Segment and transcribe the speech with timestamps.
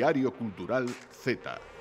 [0.00, 1.79] Diario Cultural Z.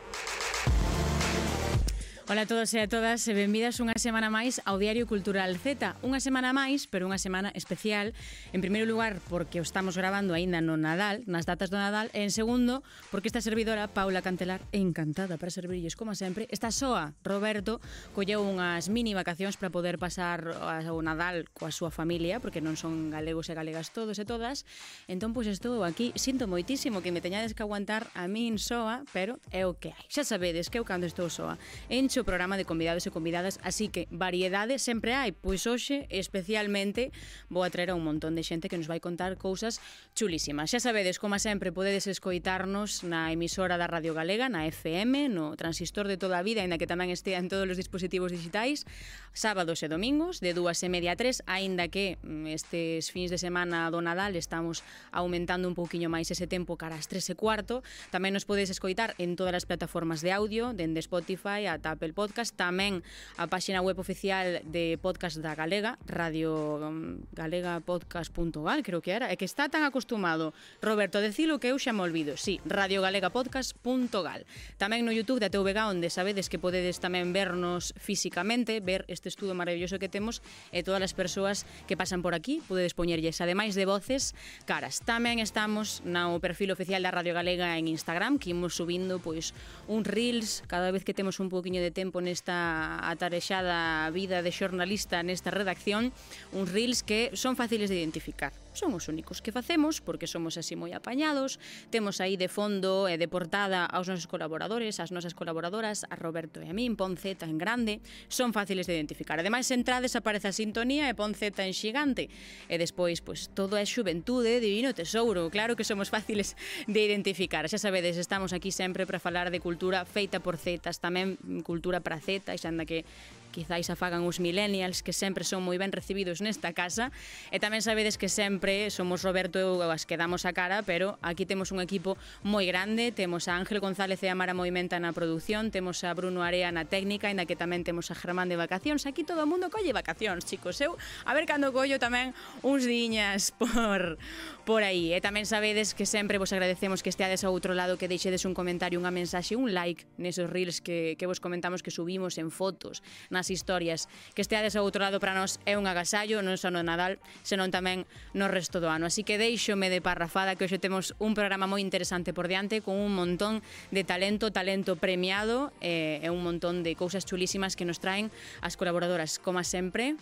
[2.30, 5.98] Ola a todos e a todas e benvidas unha semana máis ao Diario Cultural Z.
[6.06, 8.14] Unha semana máis, pero unha semana especial.
[8.54, 12.14] En primeiro lugar, porque o estamos grabando aínda no Nadal, nas datas do Nadal.
[12.14, 16.46] E en segundo, porque esta servidora, Paula Cantelar, encantada para servirlles, como sempre.
[16.54, 17.82] Está soa, Roberto,
[18.14, 20.54] colleu unhas mini vacacións para poder pasar
[20.94, 24.70] o Nadal coa súa familia, porque non son galegos e galegas todos e todas.
[25.10, 26.14] Entón, pois estou aquí.
[26.14, 30.06] Sinto moitísimo que me teñades que aguantar a min soa, pero é o que hai.
[30.14, 31.58] Xa sabedes que eu cando estou soa.
[31.90, 37.16] Encho o programa de convidados e convidadas, así que variedade sempre hai, pois hoxe especialmente
[37.48, 39.80] vou a traer a un montón de xente que nos vai contar cousas
[40.14, 40.70] chulísimas.
[40.70, 46.12] Xa sabedes, como sempre, podedes escoitarnos na emisora da Radio Galega, na FM, no transistor
[46.12, 48.84] de toda a vida, aínda que tamén estea en todos os dispositivos digitais,
[49.32, 53.40] sábados e domingos, de dúas e media a tres, aínda que mm, estes fins de
[53.40, 54.84] semana do Nadal estamos
[55.16, 59.16] aumentando un pouquiño máis ese tempo cara ás tres e cuarto, tamén nos podes escoitar
[59.22, 63.06] en todas as plataformas de audio, dende Spotify ata Apple Apple Podcast, tamén
[63.38, 69.30] a páxina web oficial de Podcast da Galega, Radio mm, Galega Podcast.gal, creo que era,
[69.30, 72.34] é que está tan acostumado Roberto a decilo que eu xa me olvido.
[72.34, 74.50] Sí, Radio Galega Podcast.gal.
[74.82, 79.54] Tamén no YouTube da TVG onde sabedes que podedes tamén vernos físicamente, ver este estudo
[79.54, 80.42] maravilloso que temos
[80.74, 84.34] e todas as persoas que pasan por aquí, podedes poñerlles ademais de voces
[84.66, 85.06] caras.
[85.06, 89.54] Tamén estamos no perfil oficial da Radio Galega en Instagram, que imos subindo pois
[89.86, 95.20] un reels cada vez que temos un poquinho de tempo nesta atarexada vida de xornalista
[95.20, 96.16] nesta redacción,
[96.56, 100.76] uns reels que son fáciles de identificar son os únicos que facemos porque somos así
[100.76, 101.58] moi apañados.
[101.90, 106.62] Temos aí de fondo e de portada aos nosos colaboradores, ás nosas colaboradoras, a Roberto
[106.62, 109.40] e a min, Ponceta en grande, son fáciles de identificar.
[109.40, 112.30] Ademais, entrades aparece a sintonía e Ponceta en xigante.
[112.70, 115.50] E despois, pois, todo é xuventude, divino tesouro.
[115.50, 116.54] Claro que somos fáciles
[116.86, 117.66] de identificar.
[117.66, 122.22] Xa sabedes, estamos aquí sempre para falar de cultura feita por zetas, tamén cultura para
[122.22, 123.04] zetas, xa anda que
[123.52, 127.12] quizáis a fagan os millennials que sempre son moi ben recibidos nesta casa.
[127.50, 131.18] E tamén sabedes que sempre somos Roberto e eu as que damos a cara pero
[131.26, 132.16] aquí temos un equipo
[132.46, 133.12] moi grande.
[133.12, 136.86] Temos a Ángel González e a Mara Movimenta na produción temos a Bruno Area na
[136.86, 139.10] técnica e na que tamén temos a Germán de vacacións.
[139.10, 140.78] Aquí todo o mundo colle vacacións chicos.
[140.80, 140.96] Eu
[141.26, 144.22] a ver cando collo tamén uns diñas por,
[144.64, 145.12] por aí.
[145.12, 148.54] E tamén sabedes que sempre vos agradecemos que esteades ao outro lado que deixedes un
[148.54, 153.02] comentario, unha mensaxe, un like nesos reels que, que vos comentamos que subimos en fotos,
[153.34, 154.12] na nas historias.
[154.36, 157.72] Que esteades ao outro lado para nós é un agasallo, non só no Nadal, senón
[157.72, 158.04] tamén
[158.36, 159.08] no resto do ano.
[159.08, 163.00] Así que deixome de parrafada que hoxe temos un programa moi interesante por diante con
[163.00, 163.64] un montón
[163.96, 168.28] de talento, talento premiado eh, e un montón de cousas chulísimas que nos traen
[168.60, 170.20] as colaboradoras, como sempre.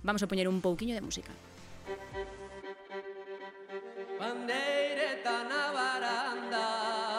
[0.00, 1.32] Vamos a poñer un pouquiño de música.
[4.16, 6.66] Pandeireta na baranda,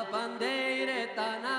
[0.10, 1.55] pandeireta na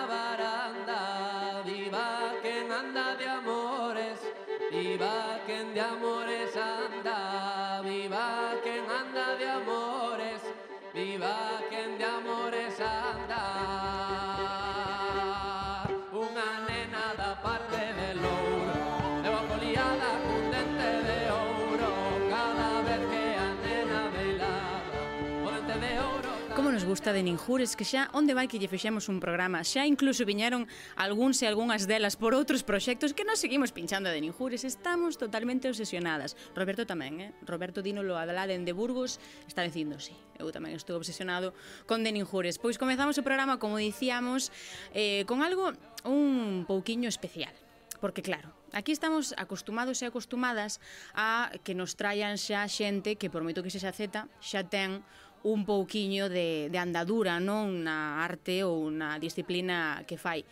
[26.97, 29.61] gusta de Ninjures, que xa onde vai que lle fixemos un programa.
[29.61, 30.65] Xa incluso viñeron
[30.97, 34.65] algúns e algunhas delas por outros proxectos que nos seguimos pinchando de Ninjures.
[34.65, 36.41] Estamos totalmente obsesionadas.
[36.57, 37.31] Roberto tamén, eh?
[37.45, 41.53] Roberto Dínolo Adalá de Burgos está dicindo, sí, eu tamén estou obsesionado
[41.85, 42.57] con de Ninjures.
[42.57, 44.49] Pois comezamos o programa, como dicíamos,
[44.97, 45.77] eh, con algo
[46.09, 47.53] un pouquiño especial.
[48.01, 50.81] Porque claro, aquí estamos acostumados e acostumadas
[51.13, 55.05] a que nos traian xa xente que por moito que sexa Z, xa ten
[55.47, 60.43] un pouquiño de, de andadura non na arte ou na disciplina que fai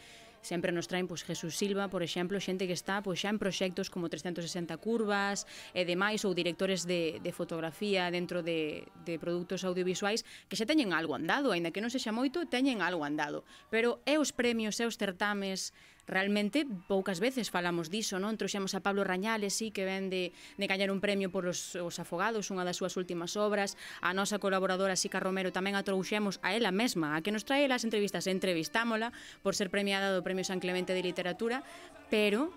[0.44, 3.91] sempre nos traen pois, Jesús Silva, por exemplo, xente que está pois, xa en proxectos
[3.91, 10.23] como 360 curvas e demais, ou directores de, de fotografía dentro de, de produtos audiovisuais
[10.46, 13.43] que xa teñen algo andado, aínda que non sexa moito, teñen algo andado.
[13.73, 15.73] Pero é os premios, é os certames
[16.06, 18.36] realmente poucas veces falamos diso, non?
[18.36, 21.96] Trouxemos a Pablo Rañales, sí, que ven de, de gañar un premio por os, os
[22.00, 26.52] afogados, unha das súas últimas obras, a nosa colaboradora Sica Romero tamén a trouxemos a
[26.52, 29.10] ela mesma, a que nos trae as entrevistas, entrevistámola
[29.40, 31.64] por ser premiada do Premio San Clemente de Literatura,
[32.12, 32.52] pero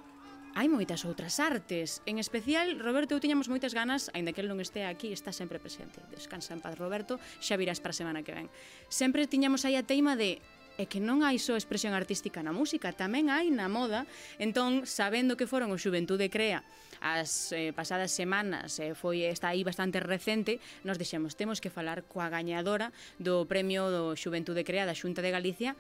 [0.58, 2.02] hai moitas outras artes.
[2.10, 5.62] En especial, Roberto, eu tiñamos moitas ganas, aínda que el non estea aquí, está sempre
[5.62, 6.02] presente.
[6.10, 8.50] Descansa en paz, Roberto, xa virás para a semana que ven.
[8.90, 10.42] Sempre tiñamos aí a teima de
[10.78, 14.06] é que non hai só expresión artística na música, tamén hai na moda.
[14.38, 16.62] Entón, sabendo que foron o Xuventude Crea
[17.02, 22.06] as eh, pasadas semanas, eh, foi está aí bastante recente, nos deixemos, temos que falar
[22.10, 22.90] coa gañadora
[23.22, 25.78] do premio do Xuventude Crea da Xunta de Galicia,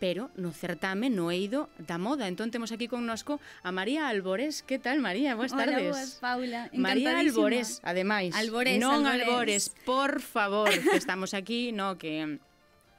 [0.00, 2.28] pero no certame no eido da moda.
[2.28, 4.62] Entón temos aquí connosco a María Albores.
[4.62, 5.34] Que tal, María?
[5.34, 5.88] Boas Hola, tardes.
[5.88, 6.68] Boas, Paula.
[6.74, 8.34] María Albores, ademais.
[8.34, 9.24] Albores, non Albores.
[9.28, 12.40] Albores, por favor, que estamos aquí, no que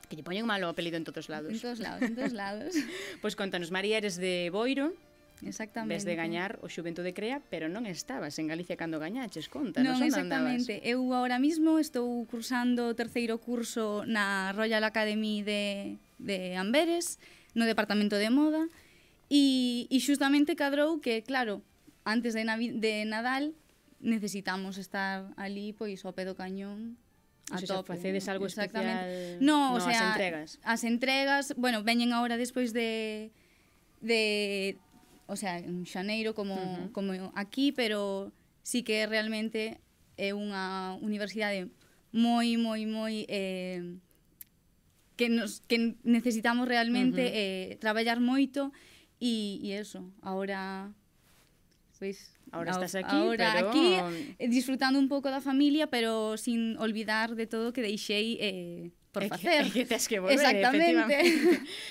[0.05, 1.51] Que lle poñen malo o apelido en todos lados.
[1.51, 2.71] En todos lados, en todos lados.
[3.21, 4.93] pois contanos, María, eres de Boiro,
[5.43, 5.95] Exactamente.
[5.95, 9.99] Ves de gañar o Xuventude Crea, pero non estabas en Galicia cando gañaches, conta, non,
[9.99, 10.79] non exactamente.
[10.79, 10.87] Andabas?
[10.87, 17.19] Eu agora mismo estou cursando o terceiro curso na Royal Academy de, de Amberes,
[17.51, 18.63] no departamento de moda,
[19.27, 21.59] e, e xustamente cadrou que, claro,
[22.07, 23.51] antes de, Navi de Nadal
[23.99, 26.95] necesitamos estar ali pois ao pé do cañón
[27.51, 30.59] A o sea, tope, facedes algo especial no, o no, sea, as entregas.
[30.63, 33.29] As entregas, bueno, veñen agora despois de
[34.01, 34.77] de
[35.27, 36.91] o sea, en Xaneiro como uh -huh.
[36.91, 38.31] como aquí, pero
[38.63, 39.77] sí que realmente
[40.17, 41.69] é unha universidade
[42.15, 43.83] moi moi moi eh
[45.19, 47.75] que nos que necesitamos realmente uh -huh.
[47.75, 48.73] eh traballar moito
[49.21, 50.89] e e eso, agora
[52.05, 53.69] pois ahora estás aquí, ahora pero...
[53.69, 53.87] aquí
[54.37, 59.27] eh, disfrutando un pouco da familia, pero sin olvidar de todo que deixei eh, por
[59.27, 59.65] facer.
[59.65, 61.15] E que, é que tes que volver, Exactamente.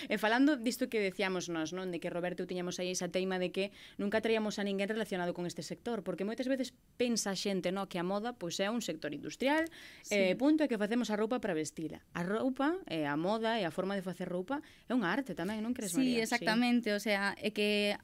[0.06, 1.88] E eh, falando disto que decíamos nós, non?
[1.88, 5.48] De que Roberto tiñamos aí esa teima de que nunca traíamos a ninguén relacionado con
[5.48, 7.88] este sector, porque moitas veces pensa a xente, non?
[7.88, 10.14] Que a moda pois é un sector industrial, eh, sí.
[10.14, 12.04] eh, punto é que facemos a roupa para vestila.
[12.12, 15.64] A roupa, eh, a moda e a forma de facer roupa é unha arte tamén,
[15.64, 16.22] non crees, sí, María?
[16.22, 16.92] Exactamente.
[16.92, 16.94] Sí, exactamente.
[16.94, 17.96] O sea, é que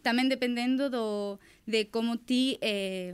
[0.00, 1.38] tamén dependendo do,
[1.68, 3.12] de como ti eh,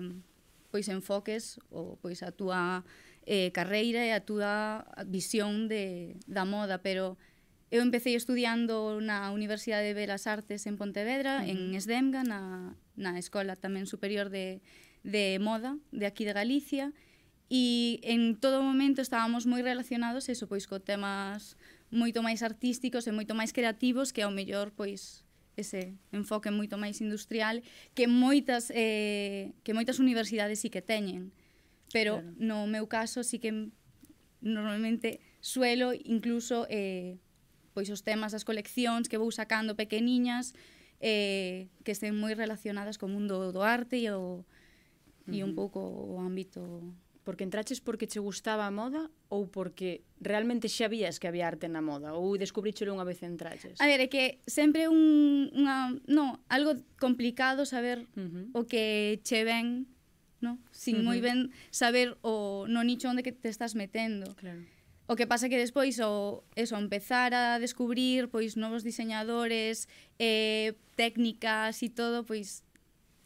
[0.70, 2.86] pois enfoques ou pois a túa
[3.26, 7.18] eh, carreira e a túa visión de, da moda, pero
[7.74, 11.50] eu empecé estudiando na Universidade de Belas Artes en Pontevedra, uh -huh.
[11.50, 14.62] en Esdemga, na, na Escola tamén superior de,
[15.02, 16.94] de moda de aquí de Galicia,
[17.50, 21.58] e en todo momento estábamos moi relacionados eso, pois co temas
[21.90, 25.25] moito máis artísticos e moito máis creativos que ao mellor pois
[25.56, 27.64] ese enfoque moito máis industrial
[27.96, 31.32] que moitas eh, que moitas universidades sí que teñen.
[31.92, 32.36] Pero claro.
[32.36, 33.72] no meu caso sí que
[34.40, 37.16] normalmente suelo incluso eh,
[37.72, 40.52] pois os temas das coleccións que vou sacando pequeniñas
[41.00, 44.44] eh, que estén moi relacionadas co mundo do arte e, o, uh
[45.28, 45.36] -huh.
[45.36, 46.80] e un pouco o ámbito
[47.26, 51.66] Porque entraches porque che gustaba a moda ou porque realmente xa vías que había arte
[51.66, 53.82] na moda ou descubríchelo unha vez entraches?
[53.82, 58.46] A ver, é que sempre un unha, no, algo complicado saber uh -huh.
[58.54, 59.90] o que che ven,
[60.38, 60.62] no?
[60.70, 61.06] Sin uh -huh.
[61.10, 64.30] moi ben saber o no nicho onde que te estás metendo.
[64.38, 64.62] Claro.
[65.10, 69.90] O que pasa que despois o eso empezar a descubrir pois novos diseñadores,
[70.22, 72.65] eh técnicas e todo, pois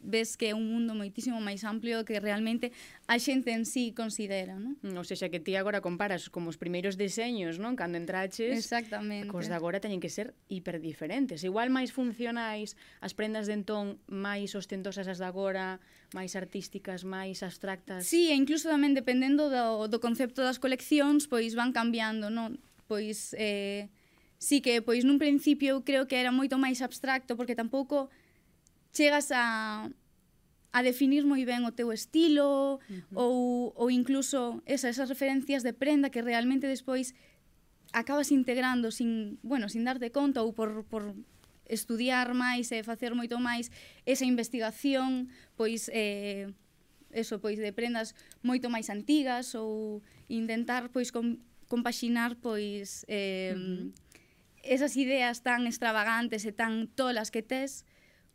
[0.03, 2.73] ves que é un mundo moitísimo máis amplio que realmente
[3.05, 4.75] a xente en sí considera, non?
[4.81, 7.77] Mm, ou seja, que ti agora comparas como os primeiros deseños, non?
[7.77, 9.29] Cando entraches, Exactamente.
[9.29, 11.45] cos de agora teñen que ser hiperdiferentes.
[11.45, 15.79] Igual máis funcionais, as prendas de entón máis ostentosas as de agora,
[16.11, 18.03] máis artísticas, máis abstractas.
[18.03, 22.57] Sí, e incluso tamén dependendo do, do concepto das coleccións, pois van cambiando, non?
[22.89, 23.37] Pois...
[23.37, 23.87] Eh,
[24.41, 28.09] sí que pois nun principio eu creo que era moito máis abstracto porque tampouco
[28.93, 29.89] chegas a
[30.71, 33.03] a definir moi ben o teu estilo uh -huh.
[33.11, 33.35] ou,
[33.75, 37.11] ou incluso esa, esas referencias de prenda que realmente despois
[37.91, 41.11] acabas integrando sin, bueno, sin darte conta ou por, por
[41.67, 43.67] estudiar máis e facer moito máis
[44.07, 45.27] esa investigación,
[45.59, 46.51] pois eh,
[47.11, 49.99] eso, pois de prendas moito máis antigas ou
[50.31, 51.35] intentar pois com,
[51.67, 53.83] compaxinar pois eh, uh -huh.
[54.63, 57.83] esas ideas tan extravagantes e tan tolas que tes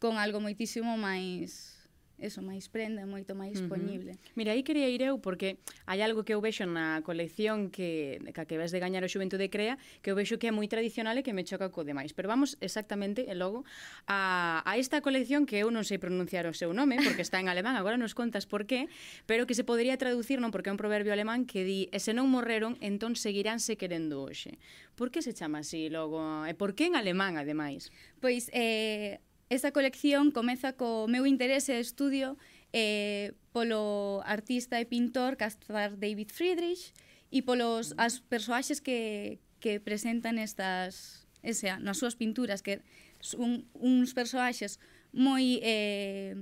[0.06, 1.76] con algo moitísimo máis
[2.18, 4.12] eso, máis prenda, moito máis disponible.
[4.12, 4.36] Uh -huh.
[4.40, 8.42] Mira, aí quería ir eu porque hai algo que eu vexo na colección que que,
[8.48, 11.22] que ves de gañar o Xuventude Crea, que eu vexo que é moi tradicional e
[11.22, 12.16] que me choca co demais.
[12.16, 13.68] Pero vamos exactamente e logo
[14.08, 17.52] a, a esta colección que eu non sei pronunciar o seu nome porque está en
[17.52, 18.88] alemán, agora nos contas por qué,
[19.28, 22.16] pero que se podría traducir non porque é un proverbio alemán que di e se
[22.16, 24.56] non morreron, entón seguiránse querendo hoxe.
[24.96, 26.48] Por que se chama así logo?
[26.48, 27.92] E por que en alemán, ademais?
[28.24, 32.34] Pois, eh, Esta colección comeza co meu interese e estudio
[32.74, 36.90] eh, polo artista e pintor Caspar David Friedrich
[37.30, 42.82] e polos as persoaxes que, que presentan estas ese, nas súas pinturas que
[43.22, 44.82] son uns persoaxes
[45.14, 46.34] moi eh,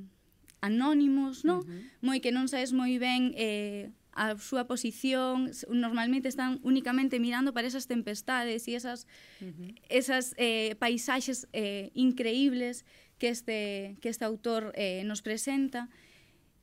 [0.64, 1.60] anónimos, non?
[1.60, 1.82] Uh -huh.
[2.00, 7.66] Moi que non sabes moi ben eh, a súa posición, normalmente están únicamente mirando para
[7.66, 9.10] esas tempestades e esas,
[9.42, 9.74] uh -huh.
[9.90, 12.86] esas eh, paisaxes eh, increíbles
[13.18, 15.90] que este, que este autor eh, nos presenta.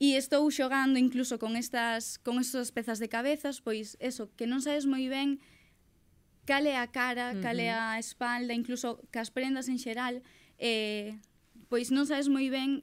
[0.02, 4.58] E estou xogando incluso con estas con estas pezas de cabezas, pois eso, que non
[4.58, 5.38] sabes moi ben
[6.50, 10.26] cal é a cara, cal é a espalda, incluso cas prendas en xeral,
[10.58, 11.22] eh,
[11.70, 12.82] pois non sabes moi ben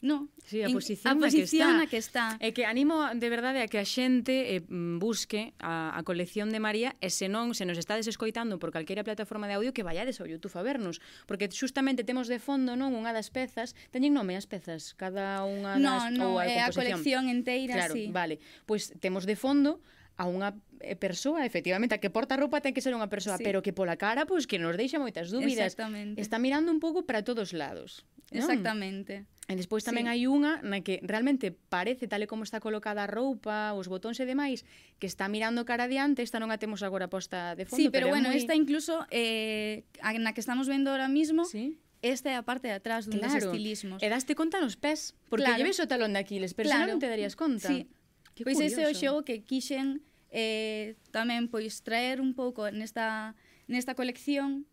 [0.00, 2.38] No, sí, a posición, en, a posición na que está.
[2.38, 6.54] É que animo de verdade a que a xente eh, mm, busque a, a colección
[6.54, 9.82] de María e se non se nos estades escoitando por calqueira plataforma de audio que
[9.82, 14.14] vayades ao YouTube a vernos, porque xustamente temos de fondo non unha das pezas, teñen
[14.14, 17.94] nome as pezas, cada unha das no, no, ou a, é a colección enteira, claro,
[17.98, 18.06] sí.
[18.14, 18.38] vale.
[18.70, 19.82] Pois pues, temos de fondo
[20.18, 20.50] a unha
[20.82, 23.46] eh, persoa, efectivamente, a que porta roupa ten que ser unha persoa, sí.
[23.46, 25.78] pero que pola cara, pois, pues, que nos deixa moitas dúbidas.
[26.18, 28.02] Está mirando un pouco para todos lados.
[28.34, 28.44] Non?
[28.44, 29.24] Exactamente.
[29.48, 30.10] E despois tamén sí.
[30.12, 34.20] hai unha na que realmente parece, tal e como está colocada a roupa, os botóns
[34.20, 34.68] e demais,
[35.00, 37.80] que está mirando cara adiante, esta non a temos agora posta de fondo.
[37.80, 38.36] Sí, pero, pero bueno, moi...
[38.36, 39.88] esta incluso, eh,
[40.20, 41.80] na que estamos vendo ahora mismo, sí.
[41.98, 43.50] Esta é a parte de atrás dos claro.
[43.50, 43.98] estilismos.
[43.98, 45.58] E daste conta nos pés, porque claro.
[45.58, 46.94] lleves o talón de Aquiles, pero claro.
[46.94, 47.66] non te darías conta.
[47.66, 47.90] Sí.
[48.38, 48.78] Que pois curioso.
[48.78, 49.98] ese é o xogo que quixen
[50.30, 53.34] eh, tamén pois traer un pouco nesta,
[53.66, 54.68] nesta colección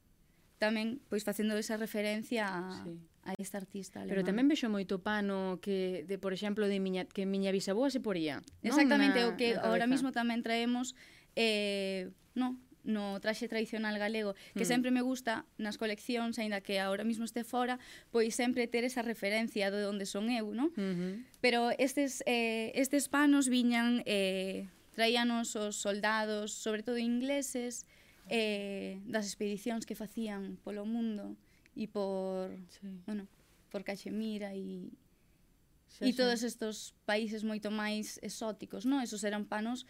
[0.58, 2.96] tamén pois facendo esa referencia a, sí.
[3.28, 4.12] a esta artista alemán.
[4.16, 8.00] Pero tamén vexo moito pano que de por exemplo de miña que miña bisaboa se
[8.00, 8.40] poría.
[8.64, 9.32] Exactamente, non?
[9.32, 10.96] Na, o que agora mismo tamén traemos
[11.36, 14.72] eh, no, no traxe tradicional galego, que mm.
[14.72, 17.82] sempre me gusta nas coleccións, aínda que agora mesmo este fora,
[18.14, 20.72] pois sempre ter esa referencia de onde son eu, non?
[20.78, 21.14] Mm -hmm.
[21.44, 27.84] Pero estes, eh, estes panos viñan eh, traíanos os soldados, sobre todo ingleses,
[28.32, 31.36] eh, das expedicións que facían polo mundo
[31.76, 32.88] e por, sí.
[33.04, 33.28] bueno,
[33.68, 34.90] por Cachemira e,
[36.00, 39.04] e todos estos países moito máis exóticos, non?
[39.04, 39.84] Esos eran panos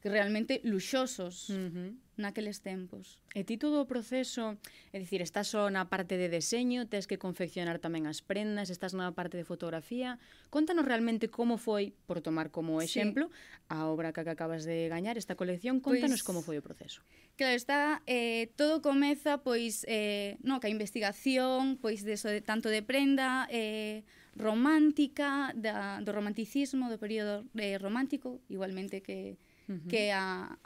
[0.00, 1.52] que realmente luxosos.
[1.52, 3.20] Uh -huh naqueles tempos.
[3.36, 4.56] E ti todo o proceso,
[4.92, 8.96] é dicir, estás só na parte de deseño, tes que confeccionar tamén as prendas, estás
[8.96, 10.16] na parte de fotografía.
[10.48, 13.36] Contanos realmente como foi, por tomar como exemplo, sí.
[13.68, 17.04] a obra que acabas de gañar esta colección, contanos pois, como foi o proceso.
[17.36, 22.40] Claro, está eh, todo comeza pois eh, no, que a investigación, pois de, so, de
[22.40, 29.36] tanto de prenda eh, romántica, da, do romanticismo, do período eh, romántico, igualmente que
[29.68, 29.88] uh -huh.
[29.88, 30.56] que a,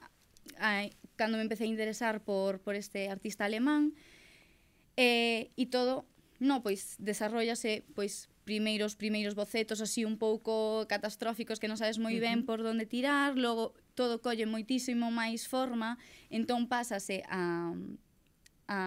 [0.59, 3.92] a cando me empecé a interesar por, por este artista alemán,
[4.96, 6.08] e, e todo,
[6.40, 12.16] no, pois, desarrollase, pois, primeiros primeiros bocetos así un pouco catastróficos que non sabes moi
[12.18, 16.00] ben por onde tirar, logo todo colle moitísimo máis forma,
[16.32, 17.76] entón pásase a
[18.66, 18.80] a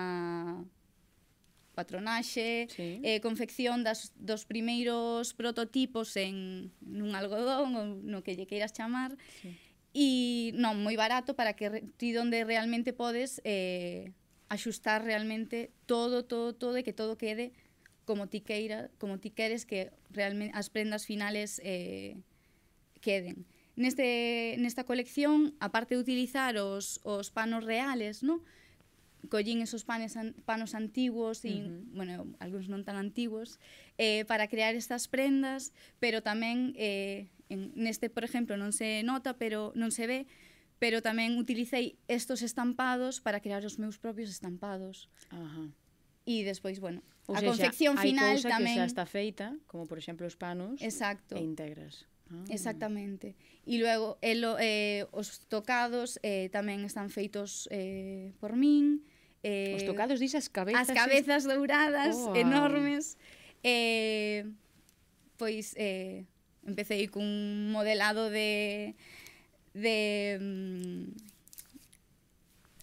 [1.74, 3.02] patronaxe, sí.
[3.02, 9.18] eh, confección das, dos primeiros prototipos en nun algodón ou no que lle queiras chamar.
[9.42, 9.54] Sí.
[9.94, 14.10] E non, moi barato para que ti onde realmente podes eh,
[14.50, 17.54] axustar realmente todo, todo, todo e que todo quede
[18.06, 22.18] como ti queira, como ti queres que realmente as prendas finales eh,
[23.00, 23.46] queden.
[23.76, 28.44] Neste, nesta colección, aparte de utilizar os, os panos reales, no?
[29.30, 31.96] collín esos panes an, panos antiguos e, uh -huh.
[31.96, 33.58] bueno, algúns non tan antiguos,
[33.98, 35.72] eh, para crear estas prendas,
[36.04, 40.20] pero tamén eh, En, neste, por exemplo, non se nota, pero non se ve,
[40.80, 45.08] pero tamén utilicei estos estampados para crear os meus propios estampados.
[45.32, 45.72] Ajá.
[46.24, 48.76] E despois, bueno, Ou a sea, confección xa, final cousa tamén...
[48.76, 51.36] que xa está feita, como por exemplo os panos, Exacto.
[51.36, 52.08] e integras.
[52.28, 52.44] Ah.
[52.52, 53.36] Exactamente.
[53.64, 59.08] E logo el, eh, eh, os tocados eh, tamén están feitos eh, por min.
[59.44, 60.84] Eh, os tocados dis as cabezas...
[60.84, 60.96] As eh.
[60.96, 62.36] cabezas douradas, oh.
[62.36, 63.16] enormes.
[63.64, 64.44] Eh,
[65.40, 66.28] pois, eh,
[66.66, 68.96] Empecé cun modelado de
[69.74, 69.98] de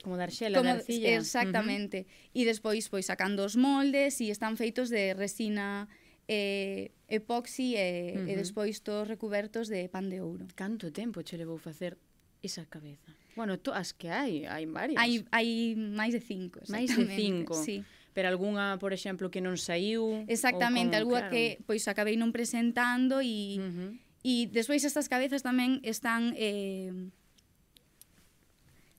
[0.03, 1.17] como de arxela, como, de arcilla.
[1.17, 1.99] Exactamente.
[2.01, 2.41] Uh -huh.
[2.41, 5.89] E despois pois sacando os moldes e están feitos de resina
[6.29, 8.33] eh, epoxi eh, e, uh -huh.
[8.33, 10.47] e despois todos recubertos de pan de ouro.
[10.57, 11.97] Canto tempo che levou facer
[12.43, 13.13] Esa cabeza.
[13.37, 14.99] Bueno, to, as que hai, hai varias.
[14.99, 16.61] Hai, hai máis de cinco.
[16.69, 17.55] Máis de cinco.
[17.55, 17.85] Sí.
[18.13, 20.27] Pero algunha, por exemplo, que non saiu.
[20.27, 21.33] Exactamente, algunha claro.
[21.33, 23.61] que pois acabei non presentando e...
[23.61, 23.93] Uh -huh.
[24.21, 26.37] E despois estas cabezas tamén están...
[26.37, 26.93] Eh,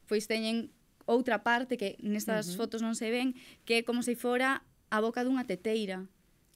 [0.10, 0.74] pois teñen
[1.06, 2.58] outra parte que nestas uh -huh.
[2.66, 6.10] fotos non se ven, que é como se fora a boca dunha teteira.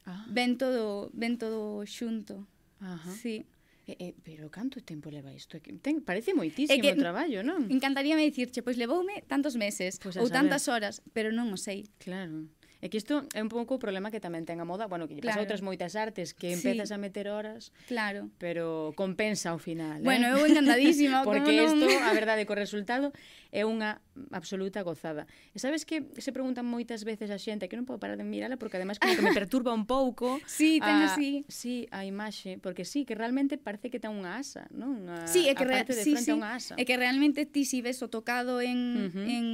[0.06, 0.26] Ah.
[0.30, 2.48] Ven todo, ven todo xunto.
[2.82, 3.12] Ajá.
[3.14, 3.46] Sí.
[3.88, 5.62] Eh, eh, pero canto tempo leva isto?
[5.62, 7.70] Ten, parece moitísimo é que, traballo, non?
[7.70, 11.86] Encantaríame dicirche, pois levoume tantos meses pois pues ou tantas horas, pero non o sei.
[12.02, 12.50] Claro.
[12.86, 15.18] É que isto é un pouco o problema que tamén ten a moda, bueno, que
[15.18, 15.42] lle claro.
[15.42, 18.30] pasa outras moitas artes que empezas a meter horas, claro.
[18.38, 19.98] pero compensa ao final.
[19.98, 20.06] Eh?
[20.06, 20.38] Bueno, eh?
[20.38, 21.26] eu encantadísima.
[21.26, 22.06] Porque isto, non...
[22.06, 23.10] a verdade, co resultado
[23.50, 23.98] é unha
[24.30, 25.26] absoluta gozada.
[25.50, 28.62] E sabes que se preguntan moitas veces a xente que non podo parar de mirala
[28.62, 30.38] porque ademais como que me perturba un pouco.
[30.46, 31.42] Sí, ten así.
[31.50, 35.10] Sí, a imaxe, porque sí, que realmente parece que ten unha asa, non?
[35.10, 36.30] Unha, sí, é que a parte de sí, frente sí.
[36.30, 36.78] a unha asa.
[36.78, 39.26] É que realmente ti si ves o tocado en, uh -huh.
[39.26, 39.46] en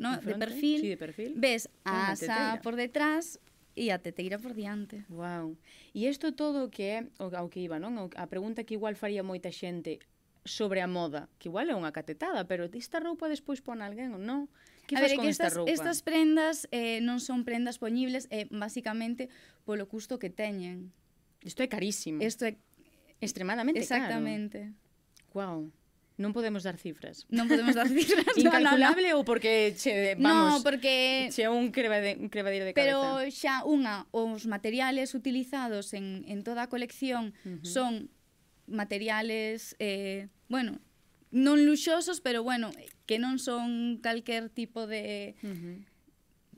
[0.00, 0.16] ¿no?
[0.16, 3.38] De, perfil, sí, de perfil, ves a ah, asa por detrás
[3.76, 5.04] e a teteira por diante.
[5.12, 5.54] Wow.
[5.92, 8.00] E isto todo que é o, ao que iba, non?
[8.16, 10.00] A pregunta que igual faría moita xente
[10.48, 14.20] sobre a moda, que igual é unha catetada, pero esta roupa despois pon alguén ou
[14.20, 14.48] non?
[14.88, 15.70] Que a ver, con que esta estas, roupa?
[15.70, 19.28] Estas prendas eh, non son prendas poñibles, é eh, basicamente
[19.68, 20.90] polo custo que teñen.
[21.44, 22.24] Isto é carísimo.
[22.24, 22.56] Isto é
[23.20, 24.72] extremadamente Exactamente.
[24.72, 24.74] caro.
[24.74, 25.36] Exactamente.
[25.36, 25.70] Wow.
[26.20, 27.24] Non podemos dar cifras.
[27.32, 28.36] Non podemos dar cifras.
[28.36, 29.20] Incalculable no, no, no.
[29.20, 31.32] ou porque che, vamos, no, porque...
[31.32, 32.92] che un, crevade, un crevadeiro de cabeza.
[32.92, 37.64] Pero xa unha, os materiales utilizados en, en toda a colección uh -huh.
[37.64, 38.12] son
[38.68, 40.76] materiales, eh, bueno,
[41.32, 42.68] non luxosos, pero bueno,
[43.08, 45.40] que non son calquer tipo de...
[45.40, 45.76] Uh -huh.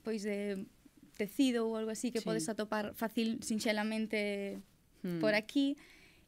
[0.03, 0.67] Pois de
[1.15, 2.27] tecido ou algo así que sí.
[2.27, 4.59] podes atopar fácil, sinxelamente,
[5.07, 5.23] hmm.
[5.23, 5.79] por aquí.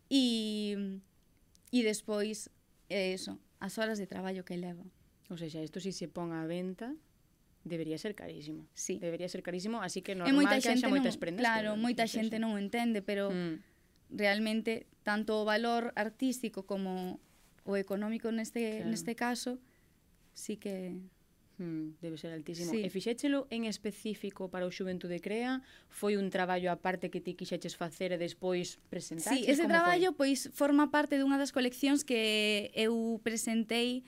[0.07, 0.79] E,
[1.75, 2.54] e despois
[2.89, 4.85] é iso, as horas de traballo que leva.
[5.31, 6.93] O sea, isto si se pon á venta,
[7.65, 8.69] debería ser carísimo.
[8.75, 8.99] Sí.
[9.01, 11.41] Debería ser carísimo, así que normal moita que haxa moitas prendas.
[11.41, 13.57] Claro, moita xente non o entende, pero mm.
[14.13, 17.21] realmente tanto o valor artístico como
[17.65, 18.93] o económico neste claro.
[18.93, 19.57] neste caso
[20.37, 21.01] sí que
[21.57, 22.75] Hmm, debe ser altísimo.
[22.75, 22.83] Sí.
[22.83, 25.63] E fixéchelo en específico para o Xuventude Crea?
[25.87, 29.39] Foi un traballo aparte que ti quixeches facer e despois presentar?
[29.39, 30.35] Sí, ese traballo foi?
[30.35, 34.03] pois forma parte dunha das coleccións que eu presentei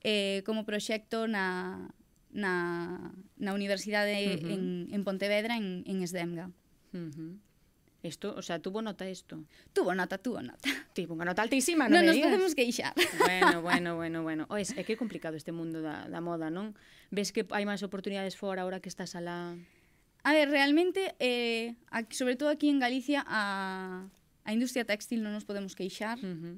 [0.00, 1.84] eh, como proxecto na,
[2.32, 4.52] na, na Universidade uh -huh.
[4.56, 6.48] en, en Pontevedra, en, en Esdemga.
[6.96, 7.32] Uh -huh.
[8.02, 9.44] Isto, o sea, tuvo nota isto.
[9.72, 10.68] Tuvo nota, tuvo nota.
[10.96, 12.30] Tipo, unha nota altísima, non no, me nos digas.
[12.30, 12.94] podemos queixar.
[13.20, 14.42] Bueno, bueno, bueno, bueno.
[14.48, 16.72] Ois, é que é complicado este mundo da, da moda, non?
[17.12, 19.56] Ves que hai máis oportunidades fora ahora que estás a la...
[20.26, 24.08] A ver, realmente, eh, aquí, sobre todo aquí en Galicia, a,
[24.46, 26.16] a industria textil non nos podemos queixar.
[26.22, 26.56] Uh -huh.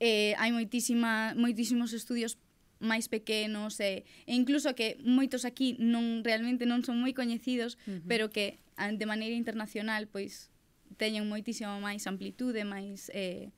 [0.00, 2.40] eh, hai moitísima, moitísimos estudios
[2.78, 7.98] máis pequenos e, e incluso que moitos aquí non realmente non son moi coñecidos, uh
[7.98, 8.02] -huh.
[8.06, 10.50] pero que de maneira internacional pois
[10.96, 13.50] teñen moitísimo máis amplitude, máis eh,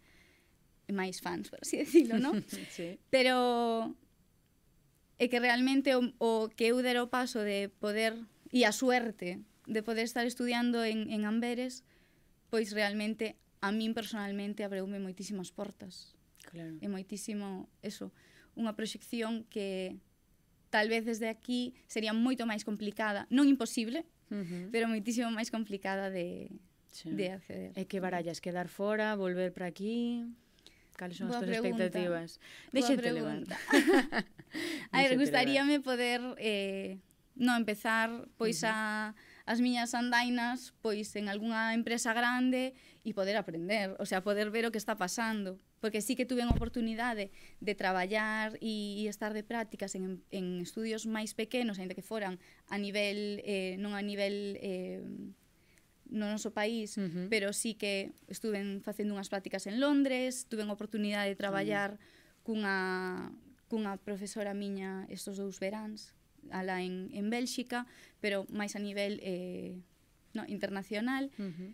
[0.91, 2.41] máis fans, por así decirlo, non?
[2.77, 2.99] sí.
[3.13, 3.95] Pero
[5.21, 8.17] é que realmente o, o que eu dera o paso de poder
[8.51, 11.85] e a suerte de poder estar estudiando en, en Amberes,
[12.51, 16.17] pois realmente a min personalmente abreume moitísimas portas.
[16.49, 16.75] Claro.
[16.81, 18.11] E moitísimo eso
[18.61, 19.96] unha proxección que
[20.68, 24.64] tal vez desde aquí sería moito máis complicada, non imposible, uh -huh.
[24.70, 26.53] pero moitísimo máis complicada de,
[26.92, 27.11] sí.
[27.11, 27.73] de acceder.
[27.75, 30.29] E que barallas, quedar fora, volver para aquí...
[31.01, 32.29] Cales son Boa as túas expectativas?
[32.77, 33.57] Deixete levantar.
[34.92, 37.01] a ver, gustaríame poder eh,
[37.40, 39.16] no empezar pois uh -huh.
[39.16, 39.16] a
[39.49, 44.68] as miñas andainas pois en algunha empresa grande e poder aprender, o sea, poder ver
[44.68, 49.33] o que está pasando porque sí que tuve a oportunidade de traballar e, e estar
[49.33, 52.37] de prácticas en, en estudios máis pequenos, ainda que foran
[52.69, 55.01] a nivel, eh, non a nivel eh,
[56.11, 57.27] no noso país, uh -huh.
[57.31, 61.97] pero sí que estuven facendo unhas prácticas en Londres, tuve a oportunidade de traballar uh
[61.97, 62.45] -huh.
[62.45, 62.77] cunha,
[63.71, 66.12] cunha profesora miña estos dous veráns,
[66.51, 67.87] ala en, en Bélxica,
[68.21, 69.79] pero máis a nivel eh,
[70.35, 71.71] no, internacional, uh -huh.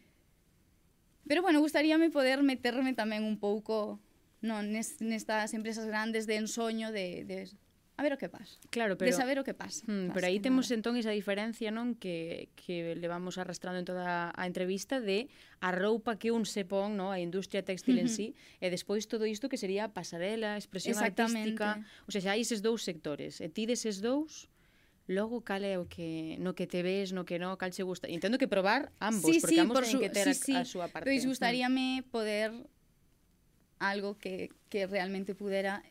[1.27, 3.99] Pero bueno, gustaríame poder meterme tamén un pouco
[4.47, 7.51] non nes, nestas empresas grandes de ensoño de, de
[7.97, 8.61] a ver o que pasa.
[8.69, 9.81] Claro, pero de saber o que pasa.
[9.89, 10.77] Hmm, pasa pero aí temos nada.
[10.77, 15.33] entón esa diferencia, non, que que levamos arrastrando en toda a entrevista de
[15.65, 19.25] a roupa que un se pon, non, a industria textil en sí, e despois todo
[19.25, 23.41] isto que sería pasarela, expresión artística, ou xa hai eses dous sectores.
[23.41, 24.53] E ti deses dous
[25.07, 28.11] logo cal é o que no que te ves, no que no, cal che gusta.
[28.11, 30.65] Entendo que probar ambos, sí, porque sí, ambos por su, que ter sí, a, a
[30.67, 31.07] súa parte.
[31.07, 32.11] Pois gustaríame ¿no?
[32.11, 32.51] poder
[33.79, 35.83] algo que, que realmente pudera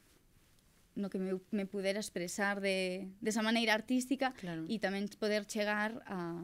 [0.96, 4.64] no que me, me pudera expresar de, de esa maneira artística claro.
[4.68, 6.40] e tamén poder chegar a,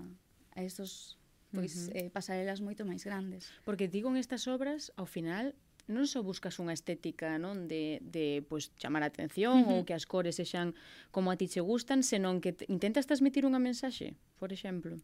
[0.51, 1.15] a estos
[1.55, 2.07] pois, uh -huh.
[2.07, 3.47] eh, pasarelas moito máis grandes.
[3.63, 5.55] Porque digo en estas obras, ao final,
[5.87, 9.73] non só buscas unha estética non de, de pues, chamar a atención uh -huh.
[9.81, 10.77] ou que as cores sexan
[11.09, 14.99] como a ti che gustan, senón que te, intentas transmitir unha mensaxe, por exemplo.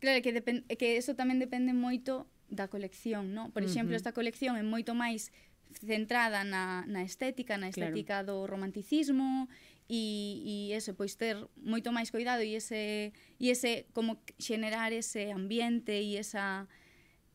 [0.00, 0.32] Claro, que,
[0.76, 3.50] que eso tamén depende moito da colección, non?
[3.50, 4.02] Por exemplo, uh -huh.
[4.02, 5.34] esta colección é moito máis
[5.82, 8.26] centrada na, na estética, na estética claro.
[8.26, 9.48] do romanticismo
[9.88, 15.30] e, e ese, pois ter moito máis cuidado e ese, e ese como xenerar ese
[15.30, 16.66] ambiente e esa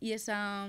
[0.02, 0.68] e esa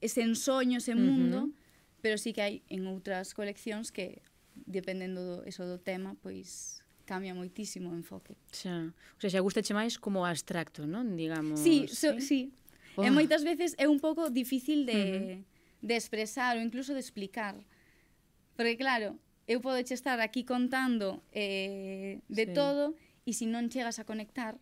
[0.00, 2.00] ese ensoño, ese mundo, uh -huh.
[2.02, 4.22] pero sí que hai en outras coleccións que
[4.66, 8.36] dependendo do eso do tema, pois cambia moitísimo o enfoque.
[8.52, 8.92] Xa.
[9.16, 11.16] O sea, xa gustache máis como abstracto, non?
[11.16, 11.60] Digamos.
[11.60, 12.20] Sí, so, sí.
[12.20, 12.40] sí.
[12.98, 13.06] Oh.
[13.06, 15.38] E moitas veces é un pouco difícil de uh -huh.
[15.88, 17.54] de expresar ou incluso de explicar.
[18.58, 22.52] Porque claro, eu podo estar aquí contando eh, de sí.
[22.52, 24.60] todo e se si non chegas a conectar,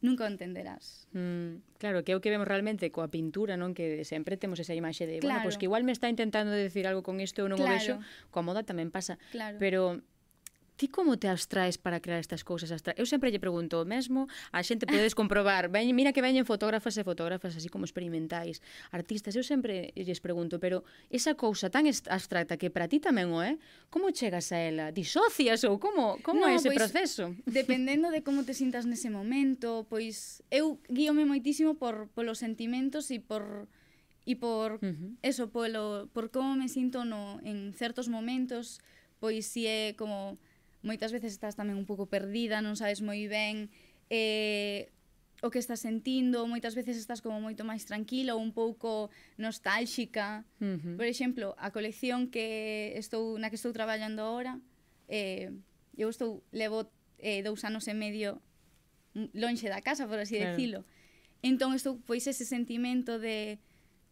[0.00, 1.08] nunca o entenderás.
[1.12, 4.74] Mm, claro, que é o que vemos realmente coa pintura, non que sempre temos esa
[4.74, 5.42] imaxe de, claro.
[5.42, 7.70] bueno, pois pues que igual me está intentando decir algo con isto ou non claro.
[7.70, 7.94] o vexo,
[8.30, 9.58] coa moda tamén pasa, claro.
[9.58, 9.98] pero
[10.78, 12.70] ti como te abstraes para crear estas cousas?
[12.70, 12.94] Abstra...
[12.94, 16.94] Eu sempre lle pregunto o mesmo, a xente podedes comprobar, ven, mira que veñen fotógrafas
[16.94, 18.62] e fotógrafas así como experimentais,
[18.94, 23.42] artistas, eu sempre lles pregunto, pero esa cousa tan abstracta que para ti tamén o
[23.42, 23.58] é,
[23.90, 24.94] como chegas a ela?
[24.94, 27.34] Disocias ou como, como no, é ese pois, proceso?
[27.44, 33.18] Dependendo de como te sintas nese momento, pois eu guíome moitísimo por polos sentimentos e
[33.18, 33.66] por
[34.28, 35.16] e por uh -huh.
[35.24, 38.78] eso polo por como me sinto no en certos momentos,
[39.18, 40.38] pois si é como
[40.82, 43.70] moitas veces estás tamén un pouco perdida, non sabes moi ben
[44.10, 44.88] eh,
[45.42, 50.42] o que estás sentindo, moitas veces estás como moito máis tranquila ou un pouco nostálxica.
[50.58, 50.96] Uh -huh.
[50.98, 54.58] Por exemplo, a colección que estou na que estou traballando agora,
[55.06, 55.54] eh,
[55.94, 56.90] eu estou levo
[57.22, 58.42] eh, dous anos e medio
[59.34, 60.54] lonxe da casa, por así claro.
[60.54, 60.80] decilo.
[61.42, 63.62] Entón estou pois ese sentimento de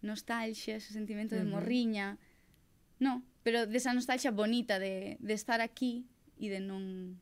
[0.03, 1.47] nostalgia, ese sentimento uh -huh.
[1.47, 2.19] de morriña.
[3.03, 6.07] No, pero desa nostalgia bonita de, de estar aquí
[6.41, 7.17] e de non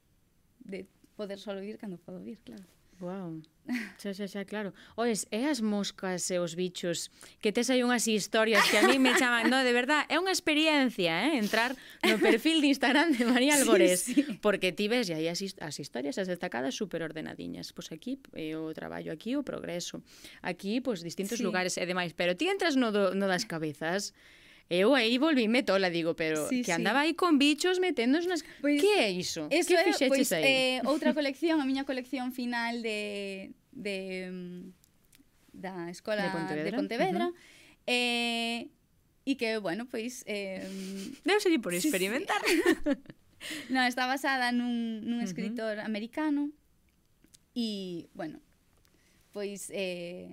[0.65, 2.65] de poder só vir cando podo vir, claro.
[3.01, 3.43] Wow.
[3.99, 4.73] Xa, xa, xa, claro.
[4.97, 9.01] Oes, e as moscas e os bichos que tes aí unhas historias que a mí
[9.01, 11.75] me chaman, no, de verdad, é unha experiencia, eh, entrar
[12.05, 14.39] no perfil de Instagram de María Alborés, sí, sí.
[14.39, 17.73] porque ti ves aí as, as historias, as destacadas super ordenadiñas.
[17.73, 20.05] Pois aquí eh, o traballo, aquí o progreso,
[20.45, 21.45] aquí pois pues, distintos sí.
[21.45, 24.15] lugares e demais, pero ti entras no, do, no das cabezas
[24.71, 27.09] Eu aí volvíme tola, digo, pero sí, que andaba sí.
[27.09, 28.41] aí con bichos meténdonos nas...
[28.65, 29.47] Pois, que é iso?
[29.53, 30.45] Eso que fixeches pois, aí?
[30.45, 34.73] Eh, outra colección, a miña colección final de, de
[35.53, 37.87] da Escola de Pontevedra, de Pontevedra uh -huh.
[37.87, 38.61] eh,
[39.29, 40.25] e que, bueno, pois...
[40.25, 40.65] Eh,
[41.29, 42.41] Deu ser por experimentar.
[42.49, 43.69] Sí, sí.
[43.75, 45.89] no, está basada nun, nun escritor uh -huh.
[45.89, 46.49] americano
[47.53, 48.41] e, bueno,
[49.37, 49.69] pois...
[49.77, 50.33] Eh,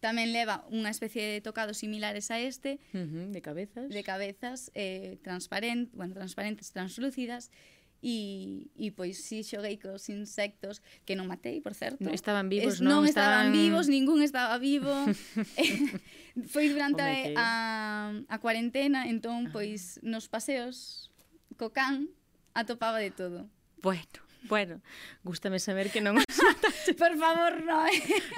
[0.00, 2.80] Tamén leva unha especie de tocados similares a este.
[2.96, 3.86] Uh -huh, de cabezas.
[3.92, 7.52] De cabezas, eh, transparent, bueno, transparentes, translúcidas.
[8.00, 12.00] E, e pois si xoguei cos insectos que non matei, por certo.
[12.00, 13.52] Non estaban vivos, es, non, non estaban...
[13.52, 14.88] estaban vivos, ningún estaba vivo.
[16.52, 19.52] Foi durante Home, a, a, a cuarentena, entón ah.
[19.52, 21.12] pois nos paseos
[21.60, 22.08] co can
[22.56, 23.52] atopaba de todo.
[23.84, 24.29] Bueno.
[24.48, 24.80] Bueno,
[25.22, 26.18] gustame saber que non
[26.98, 27.86] Por favor, non.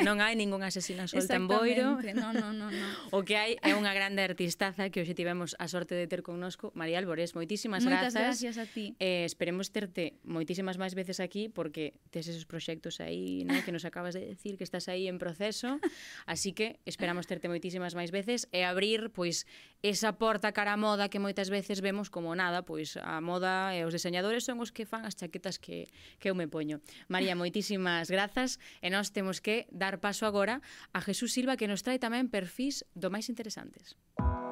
[0.05, 1.97] non hai ningún asesino solta en Boiro.
[2.15, 2.93] No, non, non, non.
[3.15, 6.75] O que hai é unha grande artistaza que hoxe tivemos a sorte de ter connosco,
[6.75, 7.33] María Alborés.
[7.39, 8.43] Moitísimas Moitas grazas.
[8.43, 8.99] gracias a ti.
[8.99, 13.57] Eh, esperemos terte moitísimas máis veces aquí porque tes esos proxectos aí, ¿no?
[13.63, 15.79] que nos acabas de decir que estás aí en proceso.
[16.27, 19.47] Así que esperamos terte moitísimas máis veces e abrir pois
[19.81, 23.87] esa porta cara a moda que moitas veces vemos como nada, pois a moda e
[23.87, 26.81] os diseñadores son os que fan as chaquetas que que eu me poño.
[27.09, 30.61] María, moitísimas grazas e nós temos que dar paso agora
[30.93, 33.97] a Jesús Silva que nos trae tamén perfis do máis interesantes.
[34.21, 34.52] Música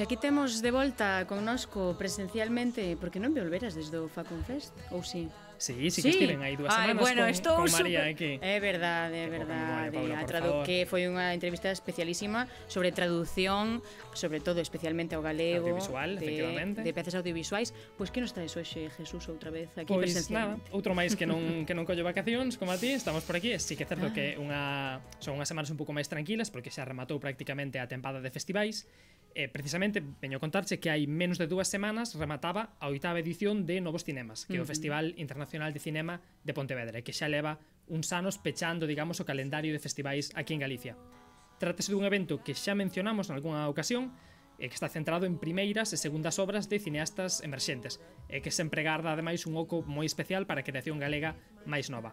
[0.00, 4.72] Pois aquí temos de volta connosco presencialmente, porque non me olveras desde o Facon Fest,
[4.96, 5.28] ou si?
[5.60, 6.00] Sí, sí, sí.
[6.00, 8.16] que estiven aí dúas semanas bueno, con, estou con María super...
[8.16, 8.32] aquí.
[8.40, 9.92] É verdade, é verdade.
[9.92, 10.64] Paula, a tradu favor.
[10.64, 13.84] que foi unha entrevista especialísima sobre traducción,
[14.16, 15.68] sobre todo especialmente ao galego.
[15.68, 16.80] Audiovisual, de, efectivamente.
[16.80, 17.76] De pezas audiovisuais.
[18.00, 20.64] Pois que nos traes hoxe, Jesús, outra vez aquí pois, presencialmente?
[20.64, 23.52] Nada, outro máis que non, que non collo vacacións, como a ti, estamos por aquí.
[23.60, 24.16] Sí que é certo ah.
[24.16, 28.24] que unha, son unhas semanas un pouco máis tranquilas, porque xa rematou prácticamente a tempada
[28.24, 28.88] de festivais,
[29.30, 33.62] E precisamente veño a contarche que hai menos de dúas semanas remataba a oitava edición
[33.62, 37.62] de Novos Cinemas, que é o Festival Internacional de Cinema de Pontevedra, que xa leva
[37.86, 40.98] uns anos pechando, digamos, o calendario de festivais aquí en Galicia.
[41.62, 44.10] Trátase dun evento que xa mencionamos en algunha ocasión,
[44.60, 48.84] e que está centrado en primeiras e segundas obras de cineastas emerxentes, e que sempre
[48.84, 52.12] garda ademais un oco moi especial para a creación galega máis nova.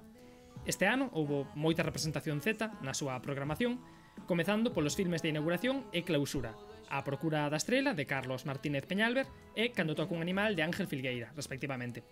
[0.63, 3.81] Este ano houbo moita representación Z na súa programación,
[4.25, 6.55] comezando polos filmes de inauguración e clausura,
[6.87, 10.87] A Procura da Estrela, de Carlos Martínez Peñalver, e Cando toca un animal, de Ángel
[10.87, 12.03] Filgueira, respectivamente.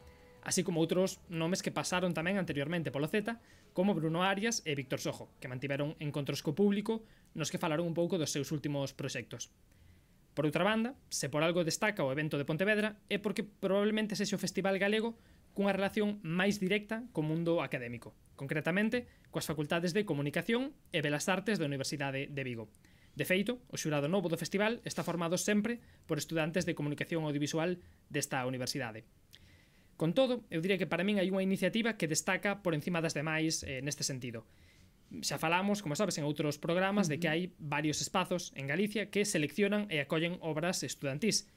[0.45, 3.41] Así como outros nomes que pasaron tamén anteriormente polo Z,
[3.73, 7.01] como Bruno Arias e Víctor Sojo, que mantiveron encontros co público
[7.33, 9.49] nos que falaron un pouco dos seus últimos proxectos.
[10.35, 14.35] Por outra banda, se por algo destaca o evento de Pontevedra é porque probablemente sexe
[14.35, 15.15] o festival galego
[15.55, 21.57] cunha relación máis directa co mundo académico, concretamente coas facultades de Comunicación e Belas Artes
[21.57, 22.67] da Universidade de Vigo.
[23.15, 27.79] De feito, o xurado novo do festival está formado sempre por estudantes de comunicación audiovisual
[28.11, 29.07] desta universidade.
[29.95, 33.15] Con todo, eu diría que para min hai unha iniciativa que destaca por encima das
[33.15, 34.43] demais eh, neste sentido.
[35.23, 39.23] Xa falamos, como sabes, en outros programas de que hai varios espazos en Galicia que
[39.23, 41.47] seleccionan e acollen obras estudantís,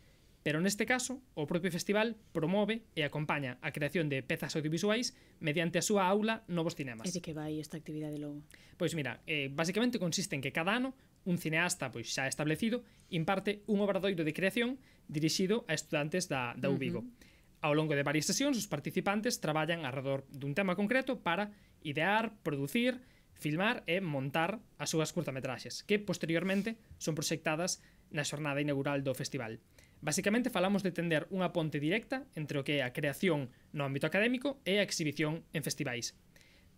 [0.46, 5.82] pero neste caso o propio festival promove e acompaña a creación de pezas audiovisuais mediante
[5.82, 7.10] a súa aula Novos Cinemas.
[7.10, 8.46] E de que vai esta actividade logo?
[8.78, 10.94] Pois mira, eh, basicamente consiste en que cada ano
[11.28, 12.80] un cineasta pois xa establecido,
[13.12, 14.80] imparte un obradoiro de creación
[15.12, 17.04] dirixido a estudantes da, da Ubigo.
[17.04, 17.28] Uh -huh.
[17.60, 21.52] Ao longo de varias sesións, os participantes traballan alrededor dun tema concreto para
[21.84, 23.02] idear, producir,
[23.34, 29.60] filmar e montar as súas curtametraxes, que posteriormente son proxectadas na xornada inaugural do festival.
[30.00, 34.06] Basicamente falamos de tender unha ponte directa entre o que é a creación no ámbito
[34.06, 36.14] académico e a exhibición en festivais.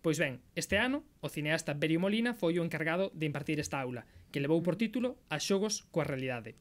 [0.01, 4.09] Pois ben, este ano, o cineasta Berio Molina foi o encargado de impartir esta aula,
[4.33, 6.57] que levou por título A xogos coa realidade.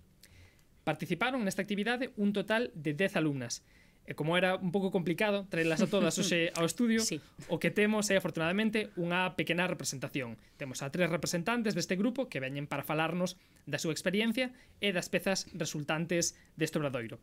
[0.84, 3.64] Participaron nesta actividade un total de 10 alumnas,
[4.04, 7.16] e como era un pouco complicado traelas a todas hoxe ao estudio, sí.
[7.48, 10.36] o que temos é afortunadamente unha pequena representación.
[10.60, 14.52] Temos a tres representantes deste grupo que veñen para falarnos da súa experiencia
[14.84, 17.16] e das pezas resultantes deste obradoiro.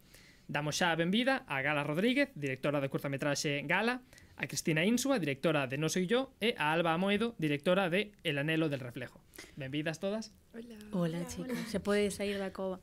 [0.49, 4.01] Damos xa a benvida a Gala Rodríguez, directora de curtametraxe Gala,
[4.37, 8.37] a Cristina Insua, directora de No soy yo, e a Alba Amoedo, directora de El
[8.37, 9.19] anhelo del reflejo.
[9.55, 10.33] Benvidas todas.
[10.57, 10.75] Hola.
[10.91, 11.69] Hola, chicos, hola.
[11.69, 12.79] se pode sair da cova.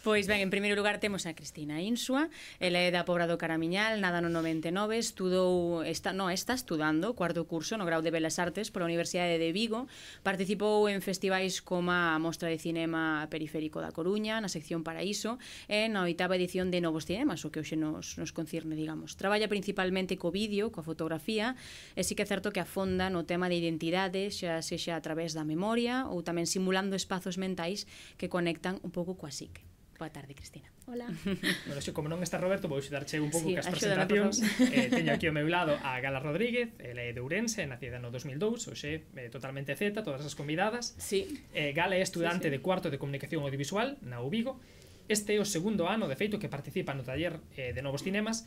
[0.00, 4.00] pois ben, en primeiro lugar temos a Cristina Insua, ela é da Pobra do Caramiñal,
[4.00, 8.72] nada no 99, estudou, está, no, está estudando cuarto curso no grau de Belas Artes
[8.72, 9.92] pola Universidade de Vigo,
[10.24, 15.36] participou en festivais como a Mostra de Cinema Periférico da Coruña, na sección Paraíso,
[15.68, 19.20] e na oitava edición de Novos Cinemas, o que hoxe nos, nos concirne, digamos.
[19.20, 21.60] Traballa principalmente co vídeo, coa fotografía,
[21.92, 25.36] e sí que é certo que afonda no tema de identidade, xa sexa a través
[25.36, 27.84] da memoria Ou tamén simulando espazos mentais
[28.16, 29.66] que conectan un pouco coa psique.
[29.98, 30.68] Boa tarde, Cristina.
[30.86, 31.08] Hola.
[31.66, 34.44] bueno, xe, como non está Roberto, vou darche un pouco sí, que as presentacións.
[34.60, 38.12] Eh, teño aquí ao meu lado a Gala Rodríguez, ela é de Ourense, nacida no
[38.12, 40.92] 2002, oxe, eh, totalmente Z, todas as convidadas.
[41.00, 41.40] Sí.
[41.56, 42.54] Eh, Gala é estudante sí, sí.
[42.54, 44.60] de cuarto de Comunicación Audiovisual na Ubigo.
[45.08, 48.44] Este é o segundo ano, de feito, que participa no taller eh, de novos cinemas,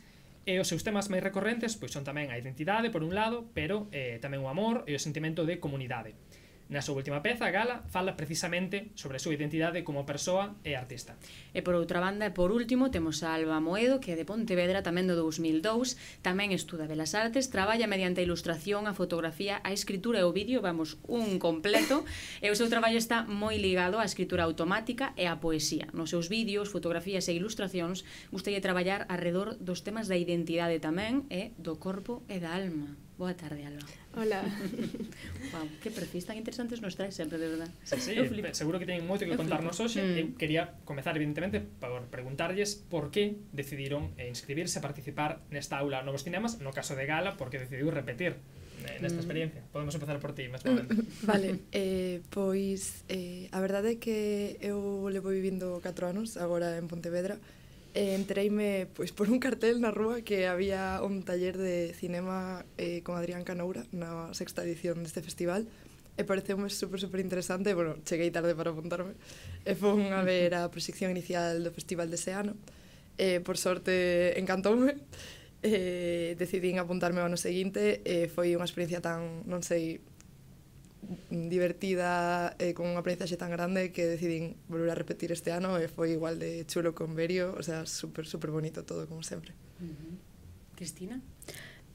[0.48, 3.92] E os seus temas máis recorrentes pois son tamén a identidade, por un lado, pero
[3.92, 6.16] eh, tamén o amor e o sentimento de comunidade.
[6.70, 11.18] Na súa última peza, Gala, fala precisamente sobre a súa identidade como persoa e artista.
[11.50, 14.78] E por outra banda, e por último, temos a Alba Moedo, que é de Pontevedra
[14.78, 20.22] tamén do 2002, tamén estuda Belas Artes, traballa mediante a ilustración, a fotografía, a escritura
[20.22, 22.06] e o vídeo, vamos, un completo,
[22.38, 25.90] e o seu traballo está moi ligado á escritura automática e á poesía.
[25.90, 31.50] Nos seus vídeos, fotografías e ilustracións, gustalle traballar arredor dos temas da identidade tamén e
[31.58, 32.94] do corpo e da alma.
[33.20, 33.84] Boa tarde, Alba.
[34.16, 34.40] Hola.
[35.52, 37.68] wow, que perfis tan interesantes nos traes sempre, de verdad.
[37.84, 38.16] Sí, sí,
[38.56, 40.00] seguro que teñen moito que contarnos hoxe.
[40.00, 40.16] Mm.
[40.16, 46.00] Eu quería comezar, evidentemente, por preguntarlles por que decidiron eh, inscribirse a participar nesta aula
[46.00, 48.40] Novos Cinemas, no caso de Gala, porque decidiu repetir
[48.88, 49.24] eh, nesta mm.
[49.28, 49.60] experiencia.
[49.68, 50.64] Podemos empezar por ti, máis
[51.28, 56.88] Vale, eh, pois eh, a verdade é que eu levo vivindo 4 anos agora en
[56.88, 57.36] Pontevedra,
[57.94, 62.64] Eh, e entreime pois, por un cartel na rúa que había un taller de cinema
[62.78, 65.66] eh, con Adrián Canoura na sexta edición deste festival
[66.14, 69.18] e pareceume super, super interesante bueno, cheguei tarde para apuntarme
[69.66, 72.54] e fón a ver a proxección inicial do festival dese ano
[73.18, 74.94] e por sorte encantoume
[75.66, 79.98] e decidín apuntarme ao ano seguinte e foi unha experiencia tan, non sei,
[81.30, 85.86] divertida e con unha aprendizaxe tan grande que decidín volver a repetir este ano eh,
[85.86, 89.56] e foi igual de chulo con Berio, o sea, super, super bonito todo, como sempre.
[89.80, 90.14] Uh -huh.
[90.76, 91.20] Cristina?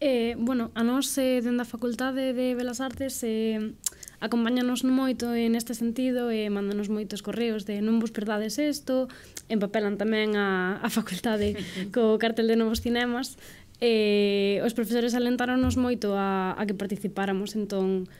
[0.01, 3.73] Eh, bueno, a nós eh, dende a Facultade de Belas Artes eh,
[4.19, 9.07] acompáñanos moito en este sentido e eh, mándanos moitos correos de non vos perdades isto,
[9.47, 11.55] empapelan tamén a, a facultade
[11.95, 13.39] co cartel de novos cinemas
[13.79, 18.11] e eh, os profesores alentáronos moito a, a que participáramos, entón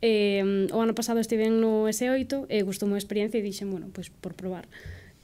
[0.00, 4.08] Eh, o ano pasado estive no S8 e gustou a experiencia e dixen, bueno, pois
[4.08, 4.70] pues, por probar.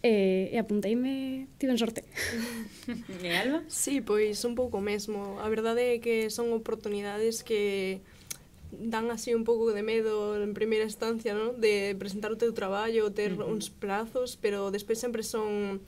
[0.04, 2.04] E, e apunteime, tiven sorte.
[3.24, 3.64] e Alba?
[3.70, 5.40] Sí, pois un pouco mesmo.
[5.40, 8.02] A verdade é que son oportunidades que
[8.74, 11.54] dan así un pouco de medo en primeira instancia, ¿no?
[11.54, 13.52] de presentar o teu traballo, ter uh -huh.
[13.54, 15.80] uns plazos, pero despois sempre son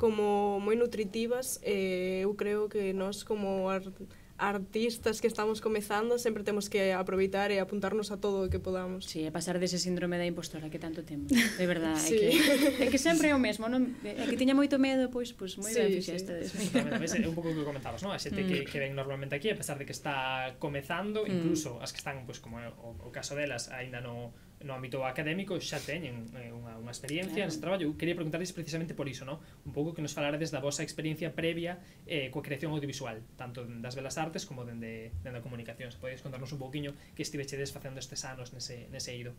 [0.00, 3.92] como moi nutritivas e eh, eu creo que nós como art
[4.40, 9.04] artistas que estamos comezando sempre temos que aproveitar e apuntarnos a todo o que podamos.
[9.04, 11.28] Sí, a pasar dese síndrome da impostora que tanto temos.
[11.28, 12.16] De verdade, sí.
[12.16, 14.00] é que é que sempre é o mesmo, non?
[14.00, 16.32] É que tiña moito medo, pois, pois moi sí, ben fixeste.
[16.48, 16.72] Sí.
[16.72, 17.20] sí.
[17.20, 18.16] é un pouco o que comentabas, non?
[18.16, 18.48] A xente mm.
[18.48, 21.28] que, que ven normalmente aquí, a pesar de que está comezando, mm.
[21.28, 21.84] incluso mm.
[21.84, 24.32] as que están, pois, como o, o caso delas, aínda non
[24.64, 27.48] no ámbito académico xa teñen eh, unha, unha experiencia claro.
[27.48, 27.84] nese traballo.
[27.88, 29.40] Eu quería preguntarles precisamente por iso, no?
[29.64, 33.96] un pouco que nos falarades da vosa experiencia previa eh, coa creación audiovisual, tanto das
[33.96, 35.88] belas artes como dende, dende a comunicación.
[35.88, 39.32] Se podedes contarnos un pouquiño que estivechedes facendo estes anos nese, nese eido.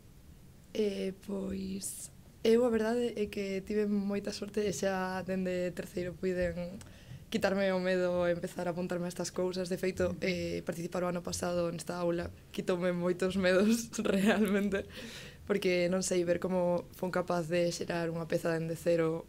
[0.74, 2.10] Eh, pois,
[2.42, 6.82] eu a verdade é que tive moita sorte e xa dende terceiro puiden
[7.32, 9.72] quitarme o medo e empezar a apuntarme a estas cousas.
[9.72, 10.16] De feito, mm.
[10.20, 14.84] eh, participar o ano pasado nesta aula quitoume moitos medos realmente,
[15.48, 19.24] porque non sei ver como fon capaz de xerar unha peza dende cero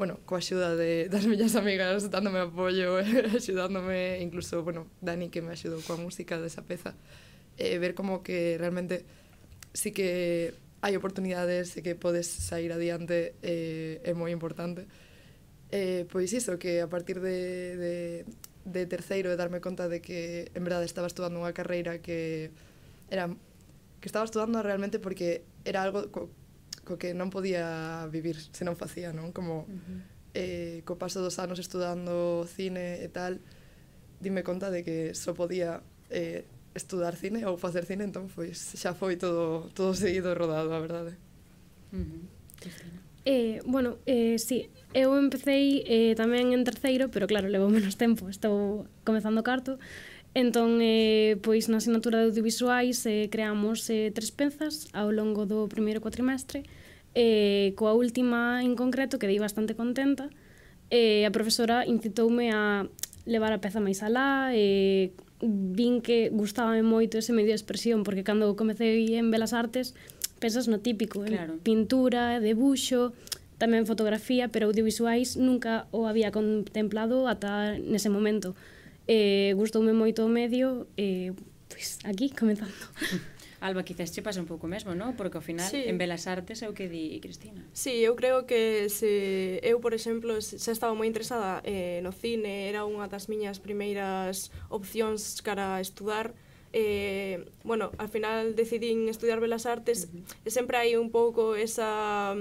[0.00, 5.44] bueno, coa axuda de, das miñas amigas dándome apoio, eh, axudándome incluso, bueno, Dani que
[5.44, 6.96] me axudou coa música desa peza
[7.60, 9.04] eh, ver como que realmente
[9.76, 14.88] sí que hai oportunidades e que podes sair adiante eh, é moi importante
[15.70, 17.94] Eh, pois iso, que a partir de, de,
[18.64, 22.54] de terceiro de darme conta de que en verdade estaba estudando unha carreira que
[23.10, 23.30] era
[23.98, 26.30] que estaba estudando realmente porque era algo co,
[26.86, 29.34] co que non podía vivir se non facía, non?
[29.34, 30.00] Como uh -huh.
[30.38, 33.42] eh, co paso dos anos estudando cine e tal,
[34.22, 35.82] dime conta de que só podía
[36.14, 36.46] eh,
[36.78, 41.18] estudar cine ou facer cine, entón pois xa foi todo todo seguido rodado, a verdade.
[41.90, 42.22] Uh -huh.
[42.62, 43.05] Cristina.
[43.26, 48.30] Eh, bueno, eh, sí, eu empecéi eh, tamén en terceiro, pero claro, levo menos tempo,
[48.30, 49.82] estou comezando carto,
[50.36, 55.64] Entón, eh, pois na asignatura de audiovisuais eh, creamos eh, tres pezas ao longo do
[55.64, 56.60] primeiro cuatrimestre,
[57.16, 60.28] eh, coa última en concreto quedei bastante contenta,
[60.92, 62.84] eh, a profesora incitoume a
[63.24, 68.20] levar a peza máis alá, eh, vin que gustábame moito ese medio de expresión, porque
[68.20, 69.96] cando comecei en Belas Artes,
[70.38, 71.28] pensas no típico, ¿eh?
[71.28, 71.54] claro.
[71.54, 73.12] en pintura, debuxo,
[73.56, 78.52] tamén fotografía, pero audiovisuais nunca o había contemplado ata nese momento.
[79.08, 81.32] Eh, gustoume moito o medio, eh,
[81.72, 82.74] pois aquí comenzando.
[83.60, 85.16] Alba, quizás che pasa un pouco mesmo, non?
[85.16, 85.88] Porque ao final, sí.
[85.88, 87.64] en Belas Artes é o que di Cristina.
[87.72, 92.68] Sí, eu creo que se eu, por exemplo, xa estaba moi interesada eh, no cine,
[92.68, 96.36] era unha das miñas primeiras opcións cara a estudar,
[96.72, 100.46] eh, bueno, al final decidín estudiar Belas Artes, uh -huh.
[100.46, 102.34] e sempre hai un pouco esa...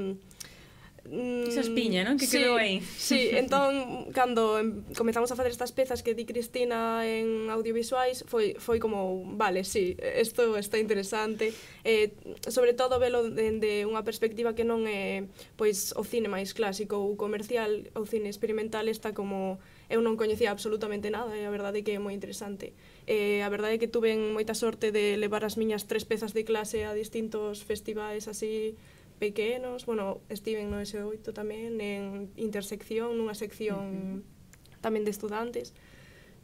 [1.06, 2.18] Mm, esa espiña, non?
[2.18, 2.82] Que sí, quedou aí.
[2.82, 4.58] Sí, entón, cando
[4.98, 9.94] comezamos a facer estas pezas que di Cristina en audiovisuais, foi, foi como, vale, sí,
[10.18, 11.54] isto está interesante.
[11.86, 12.18] Eh,
[12.50, 16.98] sobre todo velo dende de unha perspectiva que non é pois o cine máis clásico
[16.98, 21.82] ou comercial, o cine experimental está como eu non coñecía absolutamente nada e a verdade
[21.82, 22.74] é que é moi interesante.
[23.06, 26.44] Eh, a verdade é que tuven moita sorte de levar as miñas tres pezas de
[26.44, 28.76] clase a distintos festivais así
[29.20, 34.82] pequenos, bueno, estiven no S8 tamén, en intersección, nunha sección uh -huh.
[34.84, 35.72] tamén de estudantes.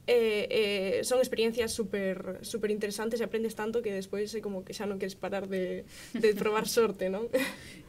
[0.08, 4.74] Eh, eh, son experiencias super, super interesantes e aprendes tanto que despois é como que
[4.74, 5.86] xa non queres parar de,
[6.18, 7.30] de probar sorte, non?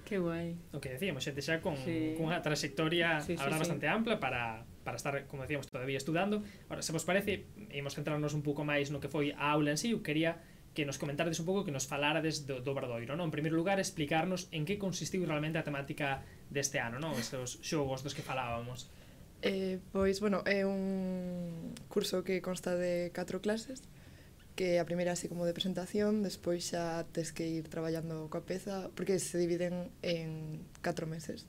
[0.05, 0.59] Que guai.
[0.76, 2.12] O que decíamos, xente xa con, sí.
[2.18, 3.57] con unha trayectoria sí, sí, sí.
[3.57, 6.42] bastante ampla para para estar, como decíamos, todavía estudando.
[6.68, 9.78] Ahora, se vos parece, imos centrarnos un pouco máis no que foi a aula en
[9.78, 10.42] sí, eu quería
[10.74, 13.28] que nos comentardes un pouco, que nos falarades do, do Bradoiro, non?
[13.28, 17.12] En primeiro lugar, explicarnos en que consistiu realmente a temática deste ano, non?
[17.20, 18.88] Estes xogos dos que falábamos.
[19.44, 23.84] Eh, pois, bueno, é un curso que consta de catro clases,
[24.56, 28.88] que a primeira así como de presentación, despois xa tes que ir traballando coa peza,
[28.96, 31.44] porque se dividen en catro meses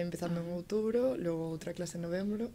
[0.00, 2.52] empezando en outubro, logo outra clase en novembro,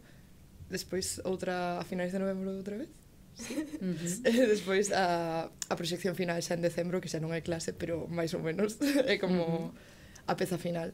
[0.70, 2.90] despois outra a finais de novembro outra vez.
[3.34, 3.56] Sí.
[3.56, 4.28] Uh -huh.
[4.28, 8.04] E despois a, a proxección final xa en decembro, que xa non é clase, pero
[8.08, 8.76] máis ou menos
[9.12, 10.30] é como uh -huh.
[10.30, 10.92] a peza final.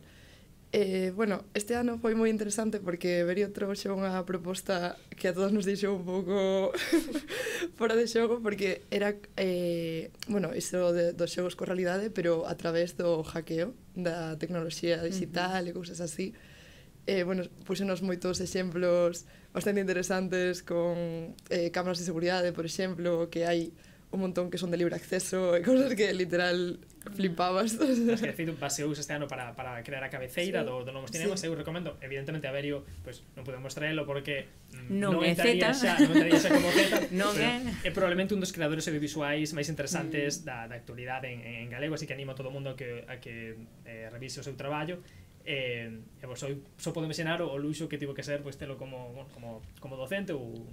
[0.71, 5.49] Eh, bueno, este ano foi moi interesante porque Berio trouxe unha proposta que a todos
[5.49, 6.77] nos deixou un pouco
[7.81, 12.53] fora de xogo porque era, eh, bueno, iso de, dos xogos con realidade, pero a
[12.61, 15.73] través do hackeo da tecnoloxía digital uh -huh.
[15.73, 16.37] e cousas así.
[17.09, 19.25] Eh, bueno, puxenos moitos exemplos
[19.57, 23.73] bastante interesantes con eh, cámaras de seguridade, por exemplo, que hai
[24.12, 26.77] un montón que son de libre acceso e cousas que literal
[27.14, 30.66] flipabas Es que de feito baseouse este ano para, para crear a cabeceira sí.
[30.66, 31.46] do, do Nomos Cinemas sí.
[31.46, 35.72] eu recomendo evidentemente a Verio pues, non podemos traelo porque mm, non, non é entraría
[35.72, 37.88] xa non entraría xa como zeta non é.
[37.88, 40.48] é probablemente un dos creadores audiovisuais máis interesantes mm.
[40.48, 43.18] da, da actualidade en, en galego así que animo a todo mundo a que, a
[43.22, 45.00] que eh, revise o seu traballo
[45.48, 45.88] eh,
[46.20, 48.61] e vos só, só podemos xenar o, o luxo que tivo que ser pois pues,
[48.61, 50.68] telo como, bueno, como, como docente ou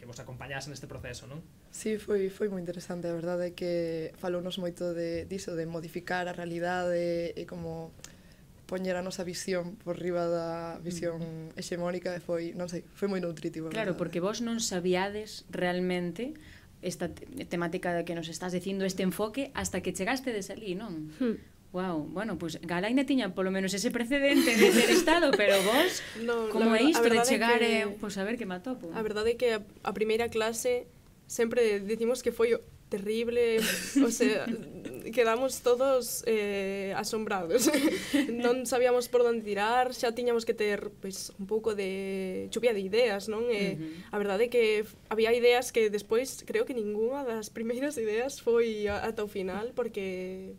[0.00, 1.44] que vos acompañase neste proceso, non?
[1.68, 6.24] Sí, foi, foi moi interesante, a verdade é que falounos moito de, diso, de modificar
[6.24, 7.92] a realidade e como
[8.64, 11.20] poñer a nosa visión por riba da visión
[11.52, 11.60] mm.
[11.60, 13.68] hexemónica e foi, non sei, foi moi nutritivo.
[13.68, 14.00] Claro, verdade.
[14.00, 16.32] porque vos non sabíades realmente
[16.80, 17.12] esta
[17.52, 21.12] temática da que nos estás dicindo este enfoque hasta que chegaste de salí, non?
[21.20, 21.36] Hmm.
[21.72, 26.48] Wow, bueno, pues, Galaina tiña polo menos ese precedente de ser Estado, pero vos, no,
[26.50, 28.90] como é isto de chegar, e, que, eh, pues, a ver que me atopo?
[28.90, 30.90] A verdade é que a, a primeira clase
[31.30, 32.58] sempre decimos que foi
[32.90, 33.62] terrible,
[34.02, 34.50] o sea,
[35.14, 37.70] quedamos todos eh, asombrados.
[38.44, 42.74] non sabíamos por onde tirar, xa tiñamos que ter pois, pues, un pouco de chuvia
[42.74, 43.46] de ideas, non?
[43.46, 44.14] E, eh, uh -huh.
[44.14, 48.90] A verdade é que había ideas que despois creo que ninguna das primeiras ideas foi
[48.90, 50.58] ata o final, porque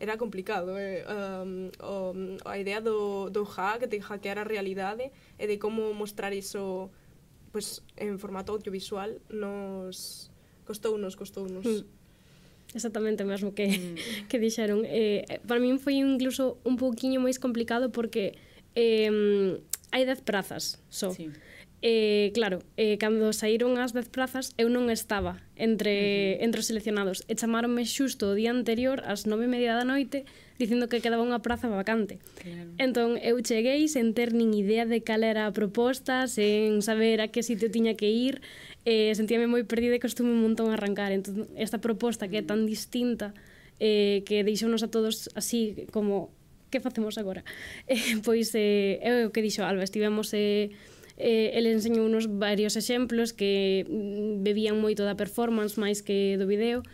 [0.00, 1.04] era complicado eh?
[1.06, 6.32] um, o, a idea do, do hack, de hackear a realidade e de como mostrar
[6.32, 6.90] iso
[7.50, 10.30] pues, en formato audiovisual nos
[10.64, 11.66] costou nos, costou nos.
[11.66, 11.84] Mm.
[12.74, 13.96] Exactamente o mesmo que, mm.
[14.28, 14.84] que dixeron.
[14.84, 18.36] Eh, para min foi incluso un pouquiño máis complicado porque
[18.76, 19.08] eh,
[19.90, 21.10] hai dez prazas só.
[21.10, 21.16] So.
[21.16, 21.32] Sí
[21.80, 26.44] Eh, claro, eh, cando saíron as 10 prazas, eu non estaba entre, uh -huh.
[26.50, 27.22] entre os seleccionados.
[27.30, 30.26] E chamaronme xusto o día anterior, ás nove e media da noite,
[30.58, 32.18] dicindo que quedaba unha praza vacante.
[32.42, 32.74] Claro.
[32.82, 37.30] Entón, eu cheguei sen ter nin idea de cal era a proposta, sen saber a
[37.30, 38.42] que sitio tiña que ir,
[38.82, 41.14] eh, sentíame moi perdida e costume un montón arrancar.
[41.14, 43.38] Entón, esta proposta que é tan distinta,
[43.78, 46.34] eh, que deixounos a todos así como
[46.74, 47.46] que facemos agora?
[47.86, 50.74] Eh, pois eh, é o que dixo Alba, estivemos eh,
[51.18, 56.46] eh, el enseñou unos varios exemplos que mm, bebían moito da performance máis que do
[56.46, 56.86] vídeo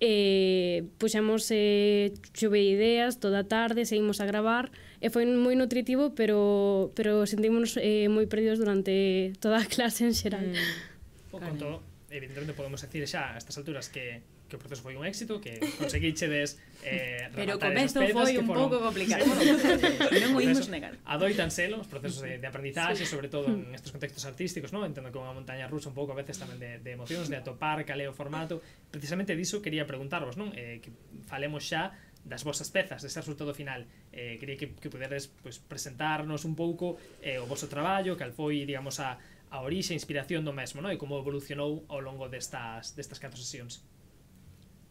[0.00, 5.56] e puxamos eh, eh chove ideas toda a tarde, seguimos a gravar e foi moi
[5.56, 10.52] nutritivo, pero pero sentimos eh, moi perdidos durante toda a clase en xeral.
[10.52, 11.32] Mm.
[11.32, 11.80] Con todo,
[12.12, 14.20] evidentemente podemos decir xa a estas alturas que
[14.50, 18.66] que o proceso foi un éxito, que conseguichedes eh, Pero o comezo foi un foron...
[18.66, 19.22] pouco complicado.
[19.22, 20.98] Eh, non o imos negar.
[21.06, 23.08] Adoitan selo os procesos de, de aprendizaxe, sí.
[23.08, 24.82] sobre todo en estes contextos artísticos, non?
[24.82, 27.86] Entendo que unha montaña rusa un pouco a veces tamén de, de emocións, de atopar
[27.86, 28.58] cal é o formato.
[28.90, 30.50] Precisamente diso quería preguntarvos, non?
[30.58, 30.90] Eh, que
[31.30, 31.94] falemos xa
[32.24, 33.86] das vosas pezas, deste resultado final.
[34.12, 38.68] Eh, quería que, que poderes pues, presentarnos un pouco eh, o voso traballo, cal foi,
[38.68, 39.16] digamos, a,
[39.50, 40.92] a orixe, a inspiración do mesmo, non?
[40.92, 43.80] E como evolucionou ao longo destas, destas catro sesións.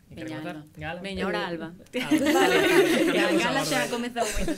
[0.09, 0.65] Meñalba.
[0.75, 1.01] Gala.
[1.01, 1.69] Meñora ah, Alba.
[1.93, 2.57] Vale.
[3.37, 4.53] Gala xa comezou moito.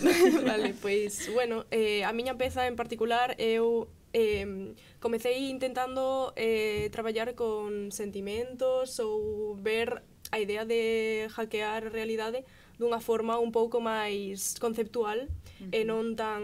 [0.47, 7.35] Vale, pois, bueno, eh, a miña peza en particular eu eh, comecei intentando eh, traballar
[7.35, 12.47] con sentimentos ou ver a idea de hackear a realidade
[12.79, 15.75] dunha forma un pouco máis conceptual uh -huh.
[15.75, 16.41] e non tan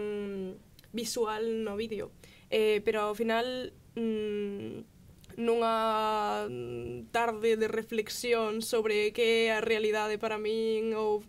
[0.92, 2.12] visual no vídeo.
[2.50, 3.72] Eh, pero ao final...
[3.96, 4.97] Mm,
[5.38, 6.50] nunha
[7.14, 11.22] tarde de reflexión sobre que é a realidade para min ou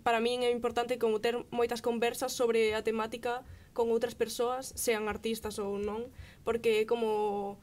[0.00, 3.44] para min é importante como ter moitas conversas sobre a temática
[3.76, 6.08] con outras persoas, sean artistas ou non,
[6.48, 7.60] porque como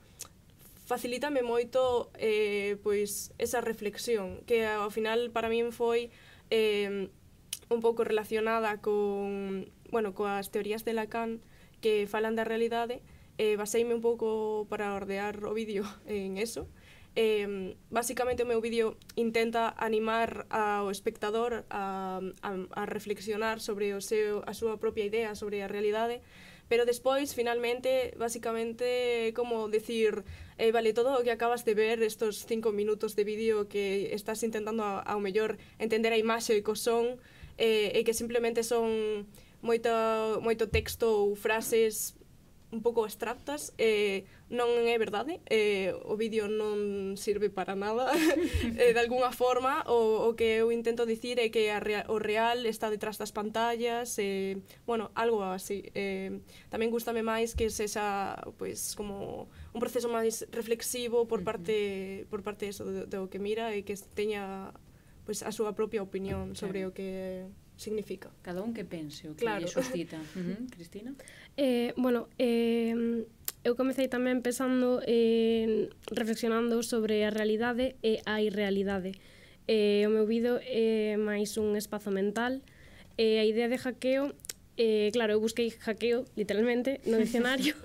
[0.86, 6.14] facilítame moito eh, pois esa reflexión, que ao final para min foi
[6.54, 7.10] eh,
[7.70, 11.42] un pouco relacionada con, bueno, coas teorías de Lacan
[11.82, 13.02] que falan da realidade,
[13.40, 16.68] eh, baseime un pouco para ordear o vídeo en eso.
[17.16, 24.04] Eh, basicamente o meu vídeo intenta animar ao espectador a, a, a reflexionar sobre o
[24.04, 26.22] seu, a súa propia idea, sobre a realidade,
[26.70, 30.22] pero despois, finalmente, basicamente, como decir,
[30.62, 34.44] eh, vale, todo o que acabas de ver, estos cinco minutos de vídeo que estás
[34.46, 37.18] intentando a, ao mellor entender a imaxe e co son,
[37.58, 39.26] eh, e que simplemente son
[39.66, 39.90] moito,
[40.46, 42.19] moito texto ou frases
[42.72, 48.14] un pouco abstractas eh, non é verdade eh, o vídeo non sirve para nada
[48.78, 52.22] eh, de alguna forma o, o que eu intento dicir é que a real, o
[52.22, 55.90] real está detrás das pantallas eh, bueno, algo así.
[55.94, 56.40] Eh,
[56.70, 62.70] tamén gustame máis que sexa pois, como un proceso máis reflexivo por parte por parte
[62.70, 64.74] eso, do, do que mira e que teña
[65.26, 67.50] pois, a súa propia opinión sobre o que
[67.80, 68.30] significa.
[68.44, 69.64] Cada un que pense o que claro.
[69.64, 70.20] lle suscita.
[70.36, 70.70] Uh -huh.
[70.70, 71.16] Cristina?
[71.56, 73.26] Eh, bueno, eh,
[73.64, 79.16] eu comecei tamén pensando, eh, reflexionando sobre a realidade e a irrealidade.
[79.72, 82.60] Eh, o meu vídeo é eh, máis un espazo mental.
[83.16, 84.36] Eh, a idea de hackeo
[84.82, 87.76] Eh, claro, eu busquei hackeo, literalmente, no dicionario.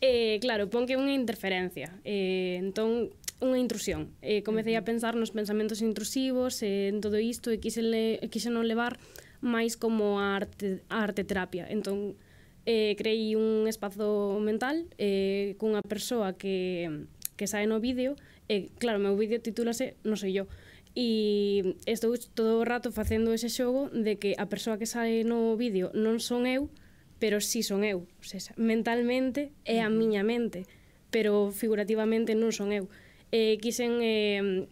[0.00, 1.92] eh, claro, pon que unha interferencia.
[2.00, 3.12] Eh, entón,
[3.44, 4.16] unha intrusión.
[4.24, 8.48] Eh, comecei a pensar nos pensamentos intrusivos, eh, en todo isto, e quise, le, quise
[8.48, 8.96] non levar
[9.40, 11.66] máis como a arte, a arte terapia.
[11.68, 12.16] Entón,
[12.68, 18.16] eh, creí un espazo mental eh, cunha persoa que, que sae no vídeo,
[18.46, 20.46] e eh, claro, o meu vídeo titúlase Non sei eu,
[20.94, 25.56] e estou todo o rato facendo ese xogo de que a persoa que sae no
[25.56, 26.68] vídeo non son eu,
[27.22, 28.04] pero sí son eu.
[28.18, 30.66] O sea, mentalmente é a miña mente,
[31.14, 32.90] pero figurativamente non son eu.
[33.30, 34.66] Eh, quixen eh,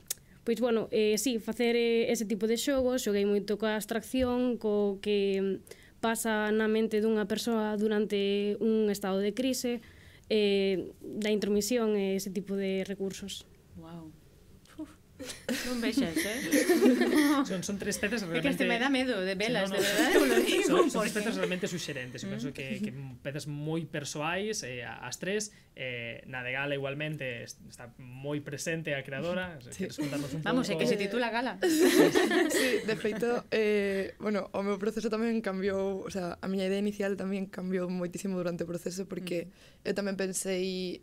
[0.48, 4.96] Pois, bueno, eh, sí, facer eh, ese tipo de xogos, xoguei moito coa abstracción, co
[5.04, 5.60] que
[6.00, 9.84] pasa na mente dunha persoa durante un estado de crise,
[10.32, 13.44] eh, da intromisión e ese tipo de recursos.
[13.76, 14.08] Wow.
[15.66, 16.38] Non vexas, eh?
[17.50, 18.38] son, son tres pezas realmente...
[18.38, 20.36] É que este me dá medo de velas, sí, no, no, de verdade, no, lo
[20.38, 20.62] digo.
[20.70, 21.18] Son, son porque...
[21.18, 22.22] pezas realmente suxerentes.
[22.22, 22.82] Eu penso que, mm.
[22.86, 22.90] que
[23.26, 25.50] pezas moi persoais eh, as tres.
[25.74, 29.58] Eh, na de gala igualmente está moi presente a creadora.
[29.74, 29.90] Sí.
[29.90, 30.50] Queres contarnos un pouco?
[30.54, 31.58] Vamos, é que se titula gala.
[31.66, 36.78] sí, de feito, eh, bueno, o meu proceso tamén cambiou, o sea, a miña idea
[36.78, 39.86] inicial tamén cambiou moitísimo durante o proceso porque mm.
[39.90, 41.02] eu tamén pensei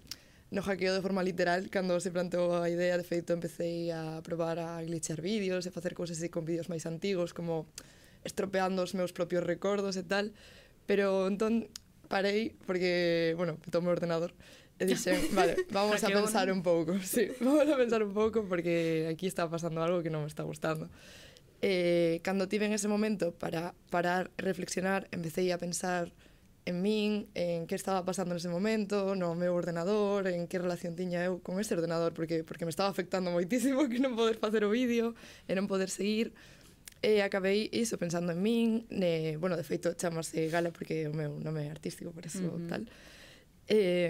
[0.52, 4.60] no hackeo de forma literal cando se planteou a idea, de feito empecé a probar
[4.60, 7.66] a glitchar vídeos e facer cousas así con vídeos máis antigos como
[8.22, 10.34] estropeando os meus propios recordos e tal.
[10.86, 11.70] Pero entón
[12.08, 14.34] parei porque, bueno, tomo o ordenador
[14.78, 19.08] e dixen, vale, vamos a pensar un pouco sí, vamos a pensar un pouco porque
[19.10, 20.92] aquí está pasando algo que non me está gustando.
[21.64, 26.14] Eh, cando tive en ese momento para parar, reflexionar, empecé a pensar
[26.66, 31.22] en min, en que estaba pasando nese momento, no meu ordenador, en que relación tiña
[31.22, 34.74] eu con ese ordenador, porque, porque me estaba afectando moitísimo que non poder facer o
[34.74, 35.14] vídeo
[35.46, 36.34] e non poder seguir.
[37.06, 41.38] E acabei iso pensando en min, ne, bueno, de feito chamase Gala porque o meu
[41.38, 42.66] nome é artístico, por eso uh -huh.
[42.66, 42.82] tal.
[43.70, 44.10] E,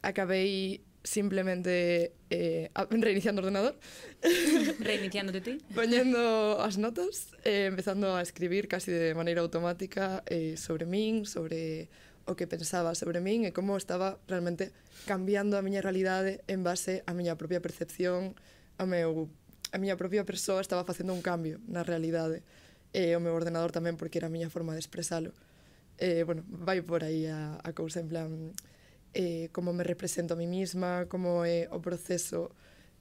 [0.00, 3.74] acabei simplemente eh, reiniciando o ordenador.
[4.80, 5.58] Reiniciándote ti.
[5.74, 11.90] Poñendo as notas, eh, empezando a escribir casi de maneira automática eh, sobre min, sobre
[12.24, 14.70] o que pensaba sobre min e como estaba realmente
[15.10, 18.38] cambiando a miña realidade en base á miña propia percepción,
[18.78, 19.26] a meu
[19.74, 22.46] a miña propia persoa estaba facendo un cambio na realidade
[22.94, 25.34] e eh, o meu ordenador tamén porque era a miña forma de expresalo.
[25.98, 28.30] Eh, bueno, vai por aí a, a cousa en plan
[29.14, 32.52] eh, como me represento a mí misma, como é eh, o proceso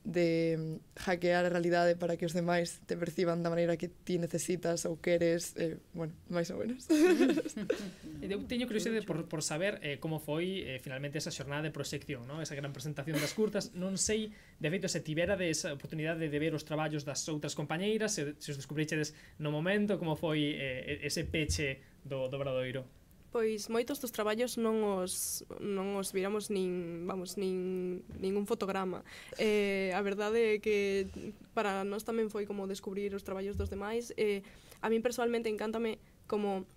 [0.04, 4.18] de mm, hackear a realidade para que os demais te perciban da maneira que ti
[4.18, 6.90] necesitas ou queres, eh, bueno, máis ou menos.
[8.22, 12.26] Eu teño curiosidade por, por saber eh, como foi eh, finalmente esa xornada de proxección,
[12.26, 12.42] ¿no?
[12.42, 13.78] esa gran presentación das curtas.
[13.78, 17.54] Non sei, de feito, se tivera de esa oportunidade de ver os traballos das outras
[17.54, 23.01] compañeiras, se, se os descubrichedes no momento, como foi eh, ese peche do, do Bradoiro.
[23.32, 29.08] Pois moitos dos traballos non os non os viramos nin, vamos, nin ningún fotograma.
[29.40, 31.08] Eh, a verdade é que
[31.56, 34.12] para nós tamén foi como descubrir os traballos dos demais.
[34.20, 34.44] Eh,
[34.84, 36.68] a min personalmente encántame como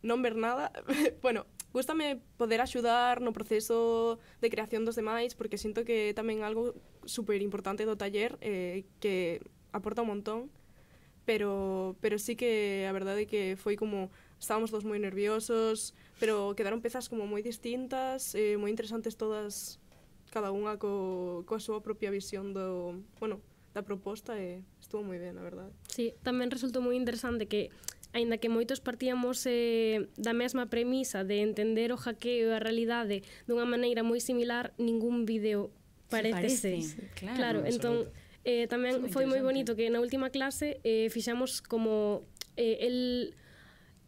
[0.00, 0.72] non ver nada,
[1.20, 1.44] bueno,
[1.76, 6.72] gustame poder axudar no proceso de creación dos demais porque sinto que tamén algo
[7.04, 9.44] super importante do taller eh, que
[9.76, 10.48] aporta un montón,
[11.28, 14.08] pero pero sí que a verdade é que foi como
[14.40, 19.82] estábamos todos moi nerviosos, pero quedaron pezas como moi distintas, eh, moi interesantes todas,
[20.30, 23.42] cada unha co, coa súa propia visión do, bueno,
[23.74, 25.74] da proposta e estuvo moi ben, a verdade.
[25.90, 27.70] Sí, tamén resultou moi interesante que
[28.16, 33.22] aínda que moitos partíamos eh, da mesma premisa de entender o hackeo e a realidade
[33.44, 35.70] dunha maneira moi similar, ningún vídeo
[36.08, 36.80] parece.
[36.80, 37.36] Sí, parece, claro.
[37.36, 37.96] claro entón,
[38.48, 42.24] eh, tamén foi moi bonito que na última clase eh, fixamos como
[42.56, 43.36] eh, el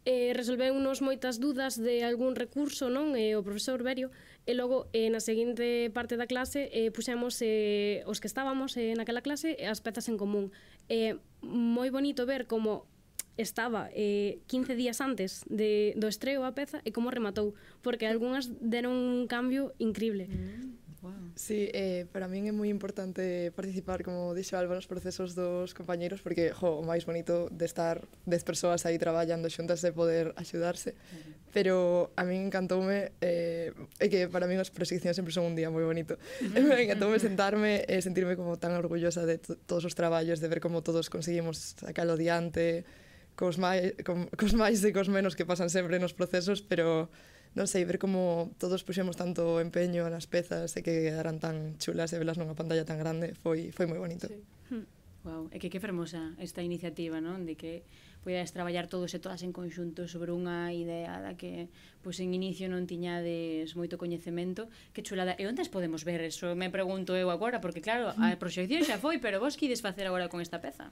[0.05, 3.13] eh, resolveunos moitas dudas de algún recurso, non?
[3.13, 4.09] Eh, o profesor Berio,
[4.49, 8.97] e logo eh, na seguinte parte da clase eh, puxemos eh, os que estábamos eh,
[8.97, 10.49] naquela clase as pezas en común.
[10.89, 12.89] Eh, moi bonito ver como
[13.37, 17.53] estaba eh, 15 días antes de, do estreo a peza e como rematou,
[17.85, 20.25] porque algunhas deron un cambio increíble.
[20.27, 20.80] Mm.
[21.01, 21.33] Wow.
[21.33, 26.21] Sí, eh, para min é moi importante participar, como dixo Alba, nos procesos dos compañeiros,
[26.21, 30.93] porque jo, o máis bonito de estar 10 persoas aí traballando xuntas e poder axudarse.
[30.93, 31.33] Uh -huh.
[31.57, 31.75] Pero
[32.13, 35.81] a min encantoume, eh, é que para min as proxeccións sempre son un día moi
[35.81, 36.21] bonito.
[36.37, 36.85] Uh -huh.
[36.85, 40.85] encantoume sentarme e eh, sentirme como tan orgullosa de todos os traballos, de ver como
[40.85, 42.85] todos conseguimos sacalo diante,
[43.33, 43.97] cos máis,
[44.37, 47.09] cos máis e cos menos que pasan sempre nos procesos, pero
[47.51, 52.15] non sei, ver como todos puxemos tanto empeño nas pezas e que quedaran tan chulas
[52.15, 54.31] e velas nunha pantalla tan grande foi, foi moi bonito.
[54.31, 54.39] Sí.
[54.71, 54.87] Hmm.
[55.21, 55.53] Wow.
[55.53, 57.45] E que que fermosa esta iniciativa, non?
[57.45, 57.85] De que
[58.23, 61.69] podíades traballar todos e todas en conxunto sobre unha idea da que
[62.01, 64.71] pois en inicio non tiñades moito coñecemento.
[64.95, 65.37] Que chulada.
[65.37, 66.25] E onde as podemos ver?
[66.25, 68.39] Eso me pregunto eu agora, porque claro, a hmm.
[68.41, 70.89] proxección xa foi, pero vos que ides facer agora con esta peza?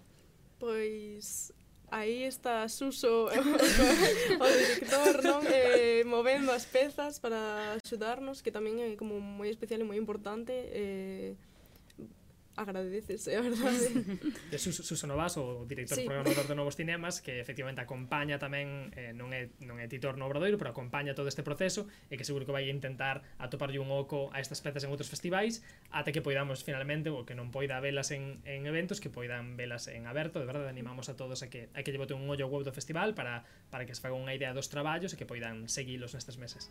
[0.60, 1.56] Pois
[1.92, 5.42] aí está Suso, o director, non?
[5.46, 10.54] Eh, movendo as pezas para axudarnos, que tamén é como moi especial e moi importante.
[10.54, 11.34] Eh,
[12.60, 13.90] agradecerse, a verdade.
[14.60, 16.06] Sus, Susano Vaso, o director sí.
[16.06, 20.28] programador de Novos Cinemas, que efectivamente acompaña tamén, eh, non, é, non é titor no
[20.28, 24.28] Obradoiro, pero acompaña todo este proceso e que seguro que vai intentar atoparlle un oco
[24.36, 28.12] a estas pezas en outros festivais ata que poidamos finalmente, o que non poida velas
[28.12, 30.38] en, en eventos, que poidan velas en aberto.
[30.38, 32.76] De verdade, animamos a todos a que, a que lle boten un ollo web do
[32.76, 36.36] festival para, para que se faga unha idea dos traballos e que poidan seguilos nestes
[36.36, 36.68] meses.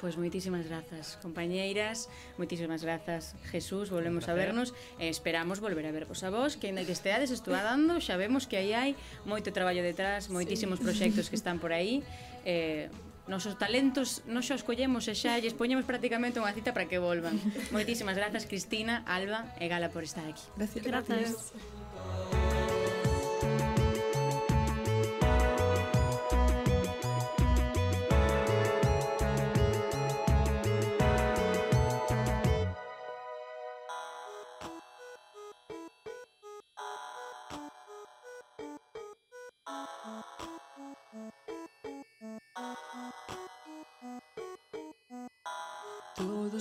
[0.00, 6.20] Pois moitísimas grazas, compañeiras, moitísimas grazas, Jesús, volvemos a vernos e esperamos volver a vervos
[6.20, 8.90] a vos, que ainda que esteades estudando, xa vemos que aí hai
[9.24, 10.84] moito traballo detrás, moitísimos sí.
[10.84, 12.04] proxectos que están por aí,
[12.44, 12.92] eh,
[13.26, 17.02] nosos talentos non xa os collemos e xa lles poñemos prácticamente unha cita para que
[17.02, 17.34] volvan.
[17.74, 20.46] moitísimas grazas, Cristina, Alba e Gala por estar aquí.
[20.54, 20.84] Gracias.
[20.86, 21.32] Gracias.
[21.50, 22.55] gracias.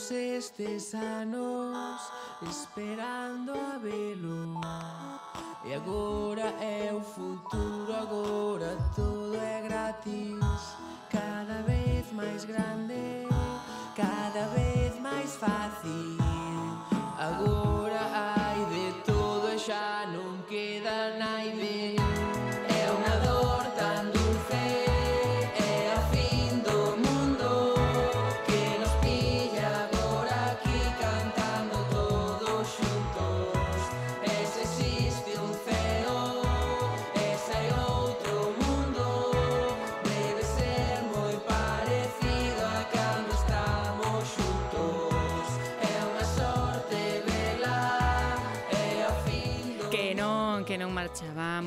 [0.06, 2.00] Todos estes anos
[2.44, 4.62] esperando a velo.
[5.66, 10.38] E agora é o futuro, agora todo é gratis.
[11.10, 13.28] Cada vez máis grande,
[13.96, 16.15] cada vez máis fácil.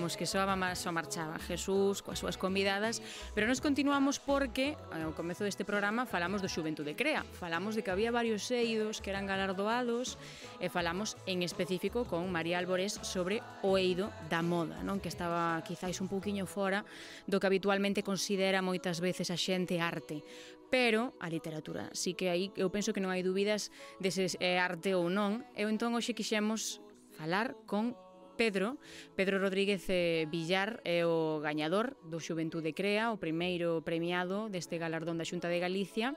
[0.09, 3.03] vimos que só, só marchaba Jesús coas súas convidadas,
[3.37, 7.85] pero nos continuamos porque eh, ao comezo deste programa falamos do Xuventude Crea, falamos de
[7.85, 10.17] que había varios eidos que eran galardoados
[10.65, 15.61] e falamos en específico con María Álvarez sobre o eido da moda, non que estaba
[15.61, 16.89] quizáis un pouquiño fora
[17.29, 20.25] do que habitualmente considera moitas veces a xente arte,
[20.73, 21.93] pero a literatura.
[21.93, 23.69] Así que aí eu penso que non hai dúbidas
[24.01, 25.45] de se é arte ou non.
[25.53, 26.81] Eu entón hoxe quixemos
[27.13, 27.93] falar con
[28.39, 28.79] Pedro.
[29.19, 35.19] Pedro Rodríguez eh, Villar é o gañador do Xuventude Crea, o primeiro premiado deste galardón
[35.19, 36.15] da Xunta de Galicia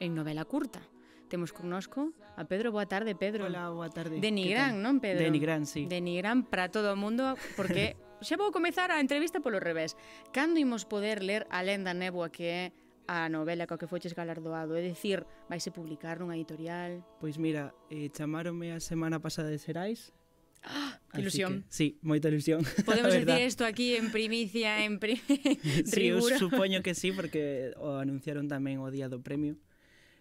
[0.00, 0.80] en novela curta
[1.30, 2.72] temos connosco a Pedro.
[2.72, 3.46] Boa tarde, Pedro.
[3.46, 4.18] Hola, boa tarde.
[4.18, 5.22] De Nigrán, non, Pedro?
[5.22, 5.86] De Nigrán, sí.
[5.86, 7.94] De Nigrán para todo o mundo, porque
[8.26, 9.94] xa vou comezar a entrevista polo revés.
[10.34, 12.62] Cando imos poder ler A lenda néboa que é
[13.06, 14.74] a novela coa que foches galardoado?
[14.74, 17.00] É dicir, vaise publicar nunha editorial?
[17.22, 20.10] Pois mira, eh, chamaronme a semana pasada de Serais,
[20.64, 21.00] ¡Ah!
[21.10, 21.62] Así ilusión.
[21.62, 22.62] Que, sí, moita ilusión.
[22.86, 25.18] Podemos dicir isto aquí en primicia, en pri...
[25.84, 29.58] sí, eu supoño que sí, porque o anunciaron tamén o día do premio,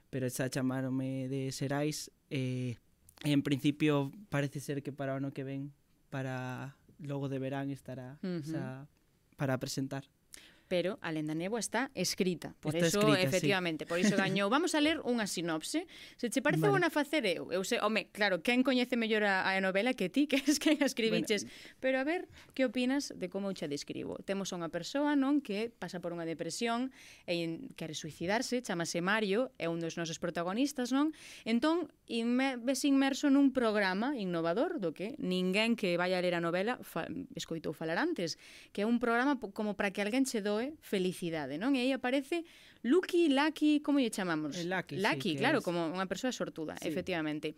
[0.10, 2.82] pero xa chamaronme de Serais, eh,
[3.22, 5.70] en principio parece ser que para o ano que ven,
[6.10, 8.42] para logo de verán estará, uh -huh.
[8.42, 8.64] xa,
[9.38, 10.10] para presentar
[10.70, 12.54] pero a lenda neboa está escrita.
[12.62, 13.90] Por está iso, escrita, efectivamente, sí.
[13.90, 14.48] por iso gañou.
[14.54, 15.90] Vamos a ler unha sinopse.
[16.16, 16.78] Se che parece vale.
[16.78, 20.28] bona facer eu, eu sei, home, claro, quen coñece mellor a, a novela que ti,
[20.32, 21.50] que es quen a escribiches.
[21.50, 21.82] Bueno.
[21.82, 24.22] Pero a ver, que opinas de como eu che describo?
[24.22, 26.94] Temos unha persoa, non, que pasa por unha depresión
[27.26, 31.18] e en, quere suicidarse, chamase Mario, é un dos nosos protagonistas, non?
[31.50, 36.44] Entón, inme, ves inmerso nun programa innovador do que ninguén que vai a ler a
[36.46, 38.38] novela fa, escoitou falar antes,
[38.70, 41.74] que é un programa como para que alguén che do Zoe, felicidade, non?
[41.76, 42.44] E aí aparece
[42.84, 44.60] Lucky, Lucky, como lle chamamos?
[44.64, 46.92] Lucky, lucky sí, claro, como unha persoa sortuda, sí.
[46.92, 47.56] efectivamente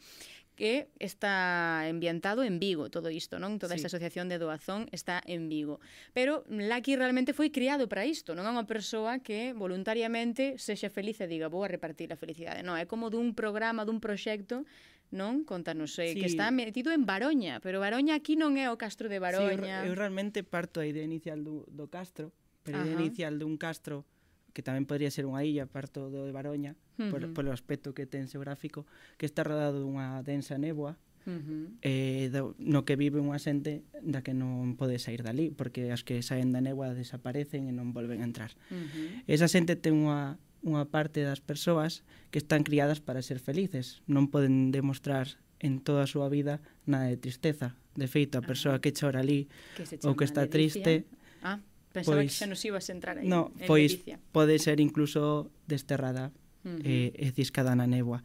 [0.52, 3.58] que está ambientado en Vigo todo isto, non?
[3.58, 3.82] Toda sí.
[3.82, 5.82] esta asociación de doazón está en Vigo.
[6.14, 11.18] Pero Lucky realmente foi criado para isto, non é unha persoa que voluntariamente sexa feliz
[11.18, 14.68] e diga vou a repartir a felicidade, non, é como dun programa, dun proxecto
[15.12, 15.44] non?
[15.44, 16.20] Contanos, eh, sí.
[16.24, 19.84] que está metido en Baroña, pero Baroña aquí non é o castro de Baroña.
[19.84, 22.32] Sí, eu, eu realmente parto a idea inicial do, do castro,
[22.64, 23.02] período Ajá.
[23.02, 24.06] inicial dun castro
[24.54, 27.12] que tamén podría ser unha illa parto do de Baroña, uh -huh.
[27.12, 28.84] por, polo aspecto que ten xeográfico,
[29.16, 31.78] que está rodado dunha densa néboa, Uh -huh.
[31.86, 36.02] eh, do, no que vive unha xente da que non pode sair dali porque as
[36.02, 39.30] que saen da néboa desaparecen e non volven a entrar uh -huh.
[39.30, 42.02] esa xente ten unha, unha parte das persoas
[42.34, 46.58] que están criadas para ser felices non poden demostrar en toda a súa vida
[46.90, 48.90] nada de tristeza de feito, a persoa uh -huh.
[48.90, 49.46] que chora ali
[49.78, 51.06] que ou que está triste
[51.46, 51.62] ah
[51.92, 53.28] Pensaba pois, que xa nos ibas a entrar aí.
[53.28, 54.18] No, en pois Galicia.
[54.32, 56.32] pode ser incluso desterrada,
[56.64, 56.88] uh -huh.
[56.88, 58.24] eh, e ciscada na néboa.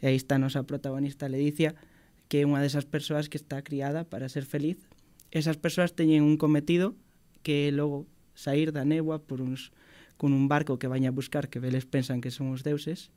[0.00, 1.74] E aí está a nosa protagonista Ledicia,
[2.28, 4.76] que é unha desas persoas que está criada para ser feliz.
[5.32, 6.94] Esas persoas teñen un cometido
[7.40, 8.04] que é logo
[8.36, 9.72] sair da néboa por uns
[10.20, 13.08] con un barco que vaña a buscar que veles pensan que son os deuses,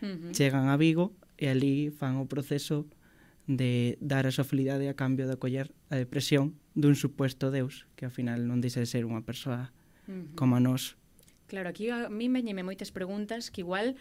[0.00, 0.32] uh -huh.
[0.32, 2.88] chegan a Vigo e ali fan o proceso
[3.46, 8.08] de dar a súa felicidade a cambio de acoller a depresión dun suposto Deus, que
[8.08, 9.70] ao final non dice ser unha persoa
[10.36, 10.96] como a nós.
[11.48, 13.96] Claro, aquí a mí meñeme moitas preguntas que igual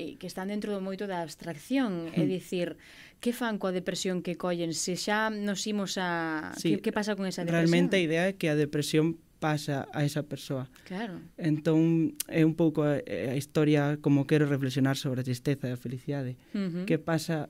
[0.00, 2.16] eh, que están dentro do moito da abstracción, hmm.
[2.16, 2.80] é dicir,
[3.20, 4.72] que fan coa depresión que collen?
[4.72, 6.52] Se xa nos imos a...
[6.56, 7.68] Sí, que, que pasa con esa depresión?
[7.68, 10.66] Realmente a idea é que a depresión pasa a esa persoa.
[10.84, 11.22] Claro.
[11.38, 15.78] Entón, é un pouco a, a historia como quero reflexionar sobre a tristeza e a
[15.78, 16.34] felicidade.
[16.54, 16.84] Uh -huh.
[16.86, 17.46] Que pasa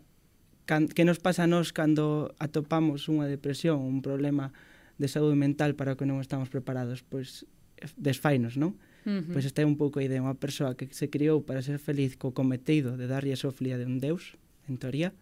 [0.69, 4.53] can, que nos pasa a nós cando atopamos unha depresión, un problema
[5.01, 7.49] de saúde mental para o que non estamos preparados, pois
[7.81, 8.77] eh, desfainos, non?
[9.09, 9.33] Uh -huh.
[9.33, 12.21] Pois esta é un pouco a idea, unha persoa que se criou para ser feliz
[12.21, 14.37] co cometido de darlle a soflía de un deus,
[14.69, 15.17] en teoría,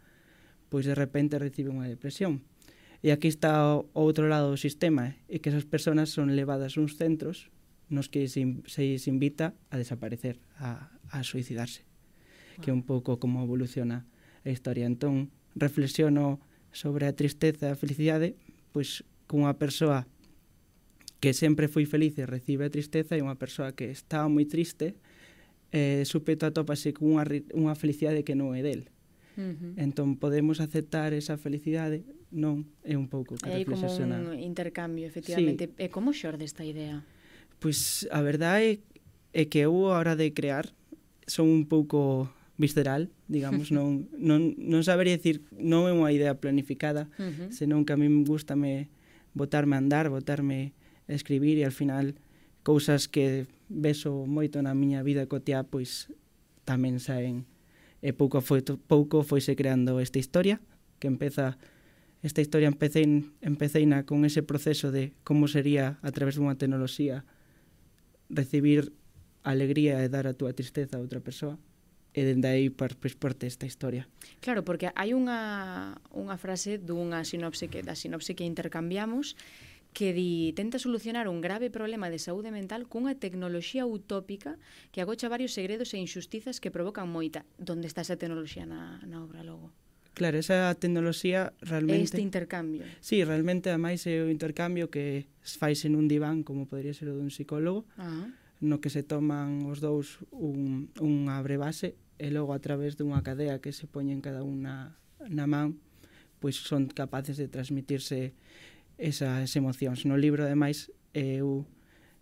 [0.67, 2.43] pois de repente recibe unha depresión.
[3.07, 5.15] E aquí está o outro lado do sistema, eh?
[5.31, 7.55] e que esas persoas son levadas a uns centros
[7.87, 12.61] nos que se, se invita a desaparecer, a, a suicidarse, wow.
[12.67, 14.03] que é un pouco como evoluciona
[14.47, 14.87] a historia.
[14.87, 16.39] Entón, reflexiono
[16.71, 18.39] sobre a tristeza e a felicidade,
[18.71, 20.07] pois cunha persoa
[21.19, 24.95] que sempre foi feliz e recibe a tristeza e unha persoa que está moi triste
[25.73, 27.25] eh, supeto atópase cunha
[27.57, 28.93] unha felicidade que non é del.
[29.37, 29.73] Uh -huh.
[29.77, 32.05] Entón, podemos aceptar esa felicidade?
[32.31, 35.73] Non, é un pouco que Hai como un intercambio, efectivamente.
[35.73, 35.85] Sí.
[35.85, 37.05] E como xorde esta idea?
[37.59, 38.85] Pois a verdade
[39.33, 40.69] é, é que eu, a hora de crear,
[41.27, 42.29] son un pouco
[42.59, 47.49] visceral, digamos, non, non, non sabería dicir, non é unha idea planificada, uh -huh.
[47.53, 48.89] senón que a mí me gusta me
[49.37, 50.73] botarme a andar, botarme
[51.09, 52.17] a escribir e al final
[52.65, 56.09] cousas que beso moito na miña vida cotiá, pois
[56.65, 57.45] tamén saen
[58.03, 60.61] e pouco foi pouco foise creando esta historia
[60.99, 61.57] que empeza
[62.23, 63.03] esta historia empecé
[63.41, 67.25] empeceina con ese proceso de como sería a través dunha tecnoloxía
[68.29, 68.93] recibir
[69.47, 71.57] alegría e dar a túa tristeza a outra persoa
[72.17, 74.09] e dende aí par, pois, parte esta historia.
[74.41, 79.37] Claro, porque hai unha, unha frase dunha sinopse que da sinopse que intercambiamos
[79.93, 84.57] que di tenta solucionar un grave problema de saúde mental cunha tecnoloxía utópica
[84.93, 87.45] que agocha varios segredos e injustizas que provocan moita.
[87.61, 89.73] Donde está esa tecnoloxía na, na obra logo?
[90.17, 92.17] Claro, esa tecnoloxía realmente...
[92.17, 92.89] Este intercambio.
[93.05, 97.17] Sí, realmente, ademais, é o intercambio que faise en un diván, como podría ser o
[97.17, 98.33] dun psicólogo, ah.
[98.65, 103.61] no que se toman os dous un, unha brevase e logo a través dunha cadea
[103.61, 104.97] que se poñen cada un na,
[105.29, 105.81] na man,
[106.41, 108.33] pois son capaces de transmitirse
[108.97, 110.05] esas emocións.
[110.09, 111.69] No libro, ademais, eu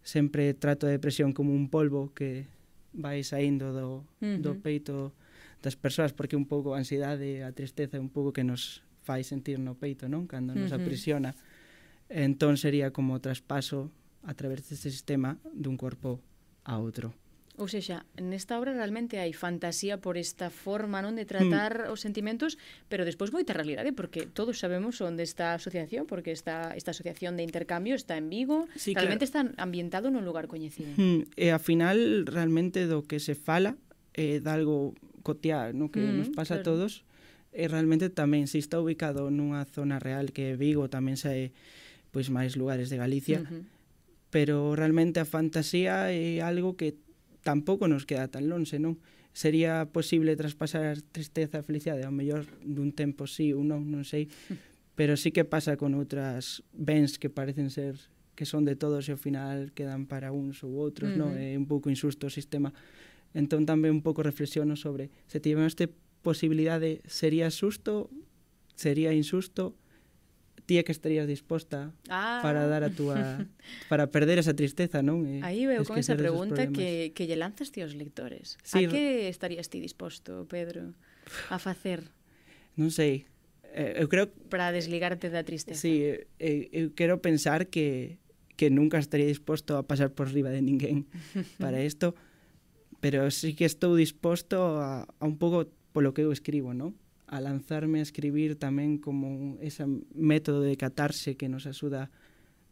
[0.03, 2.47] sempre trato a depresión como un polvo que
[2.95, 4.38] vai saindo do, uh -huh.
[4.42, 5.14] do peito
[5.62, 9.59] das persoas, porque un pouco a ansiedade, a tristeza, un pouco que nos fai sentir
[9.59, 10.26] no peito, non?
[10.26, 10.82] Cando nos uh -huh.
[10.82, 11.34] aprisiona.
[12.11, 13.90] Entón sería como traspaso
[14.22, 16.20] a través deste sistema dun corpo
[16.64, 17.16] a outro.
[17.55, 21.94] Ou seja, nesta obra realmente hai fantasía por esta forma non de tratar mm.
[21.94, 22.59] os sentimentos,
[22.90, 27.38] pero despois moita realidade, porque todos sabemos onde está a asociación, porque esta, esta asociación
[27.38, 29.55] de intercambio está en Vigo, sí, realmente claro.
[29.55, 30.90] está ambientado nun lugar coñecido.
[30.98, 31.30] Mm.
[31.38, 33.78] E a final, realmente, do que se fala,
[34.18, 36.62] é eh, de algo cotiá, no que mm, nos pasa claro.
[36.62, 36.92] a todos,
[37.55, 41.55] e realmente tamén se está ubicado nunha zona real que é Vigo, tamén se
[42.11, 43.62] pois máis lugares de Galicia, uh
[44.34, 46.98] pero realmente a fantasía é algo que
[47.45, 48.99] tampouco nos queda tan longe, non?
[49.36, 54.03] Sería posible traspasar a tristeza e felicidade, ao mellor dun tempo sí ou non, non
[54.03, 54.26] sei,
[54.99, 58.01] pero sí que pasa con outras bens que parecen ser
[58.34, 61.20] que son de todos e ao final quedan para uns ou outros, uh -huh.
[61.20, 61.30] non?
[61.38, 62.74] É un pouco insusto o sistema.
[63.36, 65.92] Entón tamén un pouco reflexiono sobre se tivemos este
[66.24, 68.09] posibilidade sería susto,
[68.74, 69.76] sería insusto,
[70.64, 72.40] ti que estarías disposta ah.
[72.40, 73.44] para dar a túa
[73.90, 75.24] para perder esa tristeza, non?
[75.28, 78.56] E Aí veo con esa pregunta que, que lle lanzas ti aos lectores.
[78.64, 80.96] Sí, a que estarías ti disposto, Pedro,
[81.52, 82.08] a facer?
[82.74, 83.28] Non sei.
[83.74, 85.78] Eh, eu creo para desligarte da tristeza.
[85.78, 86.26] Sí, eh,
[86.72, 88.18] eu, eu quero pensar que
[88.56, 91.06] que nunca estaría disposto a pasar por riba de ninguén
[91.58, 92.14] para isto,
[93.02, 96.94] pero sí que estou disposto a, a un pouco polo que eu escribo, non?
[97.26, 102.12] a lanzarme a escribir tamén como ese método de catarse que nos axuda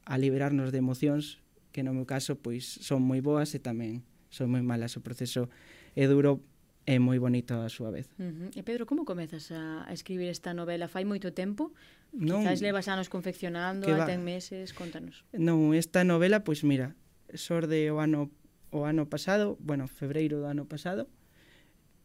[0.05, 1.41] a liberarnos de emocións
[1.73, 5.49] que no meu caso pois son moi boas e tamén son moi malas o proceso
[5.97, 6.45] é duro
[6.85, 8.11] é moi bonito a súa vez.
[8.19, 8.59] Uh -huh.
[8.59, 10.91] E Pedro, como comezas a, a escribir esta novela?
[10.91, 11.71] Fai moito tempo?
[12.11, 15.23] Non, Quizás levas anos confeccionando, até meses, contanos.
[15.31, 16.99] Non, esta novela, pois mira,
[17.39, 18.35] sorde o ano
[18.73, 21.07] o ano pasado, bueno, febreiro do ano pasado,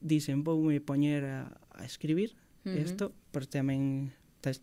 [0.03, 2.82] dicen, voume poñer a, a escribir uh -huh.
[2.82, 4.11] esto, porque tamén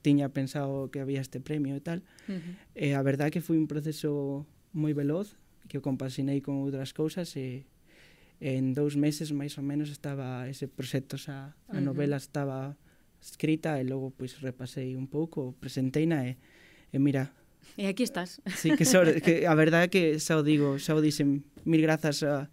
[0.00, 2.00] tiña pensado que había este premio e tal.
[2.28, 2.54] Uh eh, -huh.
[2.74, 5.36] E a verdad que foi un proceso moi veloz,
[5.68, 7.64] que o compasinei con outras cousas e
[8.40, 12.76] en dous meses máis ou menos estaba ese proxecto, xa, a novela estaba
[13.22, 16.36] escrita e logo pois repasei un pouco, presenteina e,
[16.92, 17.32] e mira,
[17.80, 18.44] E aquí estás.
[18.54, 21.80] Sí, que, sobre, que a verdade é que xa o digo, xa o dicen mil
[21.80, 22.52] grazas a,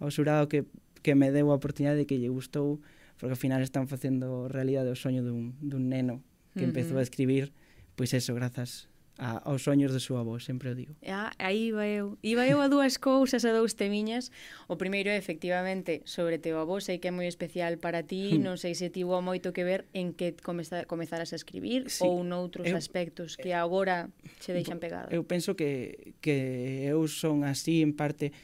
[0.00, 0.64] ao xurado que,
[1.04, 2.80] que me deu a oportunidade de que lle gustou
[3.16, 6.20] porque ao final están facendo realidade o soño dun, dun neno
[6.52, 6.72] que uh -huh.
[6.72, 7.52] empezou a escribir,
[7.96, 8.88] pois eso, grazas
[9.18, 10.94] a, aos soños de súa avó, sempre o digo.
[11.08, 12.18] Ah, aí iba eu.
[12.20, 14.30] Iba eu a dúas cousas, a dous temiñas.
[14.68, 18.44] O primeiro é, efectivamente, sobre teu avó, sei que é moi especial para ti, hmm.
[18.44, 22.20] non sei se tivo moito que ver en que comeza, comezaras a escribir sí, ou
[22.20, 25.08] noutros eu, aspectos que agora se deixan pegados.
[25.08, 28.36] Eu penso que, que eu son así, en parte,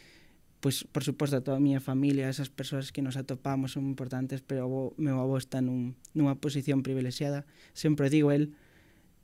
[0.62, 4.46] pois, por suposto, a toda a miña familia, esas persoas que nos atopamos son importantes,
[4.46, 7.42] pero o meu avó está nun, nunha posición privilexiada.
[7.74, 8.54] Sempre digo el,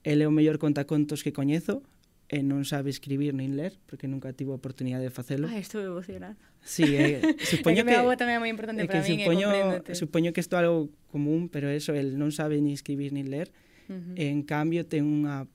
[0.02, 1.86] el é o mellor contacontos que coñezo,
[2.26, 5.46] e non sabe escribir nin ler, porque nunca tivo a oportunidade de facelo.
[5.46, 6.34] Ah, estou emocionada.
[6.60, 7.22] Sí, eh,
[7.54, 7.94] supoño que...
[7.94, 9.48] que meu tamén é moi importante para min, supoño,
[9.94, 13.54] supoño que isto é algo común, pero eso, el non sabe ni escribir ni ler,
[13.86, 14.18] uh -huh.
[14.18, 15.46] e, en cambio ten unha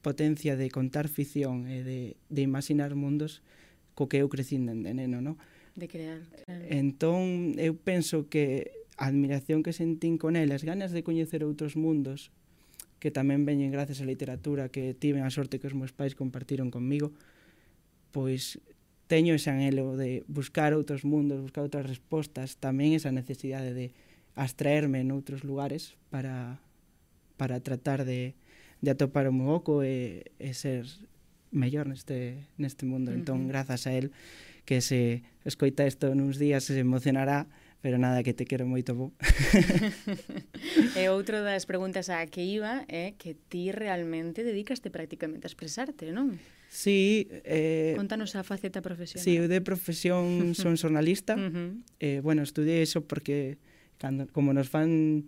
[0.00, 2.00] potencia de contar ficción e de,
[2.32, 3.44] de imaginar mundos
[3.98, 5.34] co que eu crecín dende neno, no?
[5.74, 6.22] De crear.
[6.70, 12.30] Entón, eu penso que a admiración que sentín con elas, ganas de coñecer outros mundos,
[13.02, 16.70] que tamén veñen gracias á literatura que tiven a sorte que os meus pais compartiron
[16.70, 17.10] conmigo,
[18.14, 18.62] pois
[19.10, 23.90] teño ese anhelo de buscar outros mundos, buscar outras respostas, tamén esa necesidade de
[24.38, 26.62] abstraerme noutros lugares para
[27.38, 28.34] para tratar de,
[28.82, 30.86] de atopar o meu oco e, e ser
[31.50, 33.10] mellor neste, neste mundo.
[33.10, 33.18] Uh -huh.
[33.20, 34.12] Entón, grazas a él,
[34.64, 37.48] que se escoita isto nuns días se emocionará,
[37.80, 39.14] pero nada, que te quero moito bo.
[40.98, 45.50] e outro das preguntas a que iba é eh, que ti realmente dedicaste prácticamente a
[45.50, 46.36] expresarte, non?
[46.68, 47.30] Sí.
[47.48, 49.24] Eh, Contanos a faceta profesional.
[49.24, 51.38] Sí, eu de profesión son xornalista.
[51.38, 51.70] uh -huh.
[52.02, 53.56] eh, bueno, estudié eso porque
[53.96, 55.24] cando, como nos fan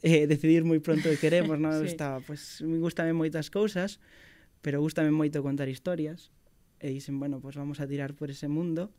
[0.00, 1.74] eh, decidir moi pronto que queremos, non?
[1.82, 1.90] sí.
[1.90, 3.98] Estaba, pues, me gustame moitas cousas
[4.62, 6.30] pero gustame moito contar historias
[6.78, 8.94] e dicen, bueno, pois pues vamos a tirar por ese mundo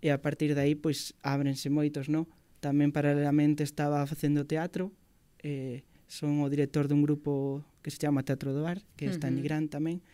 [0.00, 2.28] e a partir de aí pois ábrense moitos, non?
[2.60, 4.92] Tamén paralelamente estaba facendo teatro,
[5.40, 9.14] eh, son o director dun grupo que se chama Teatro do Bar, que uh -huh.
[9.16, 10.04] está en Nigrán tamén.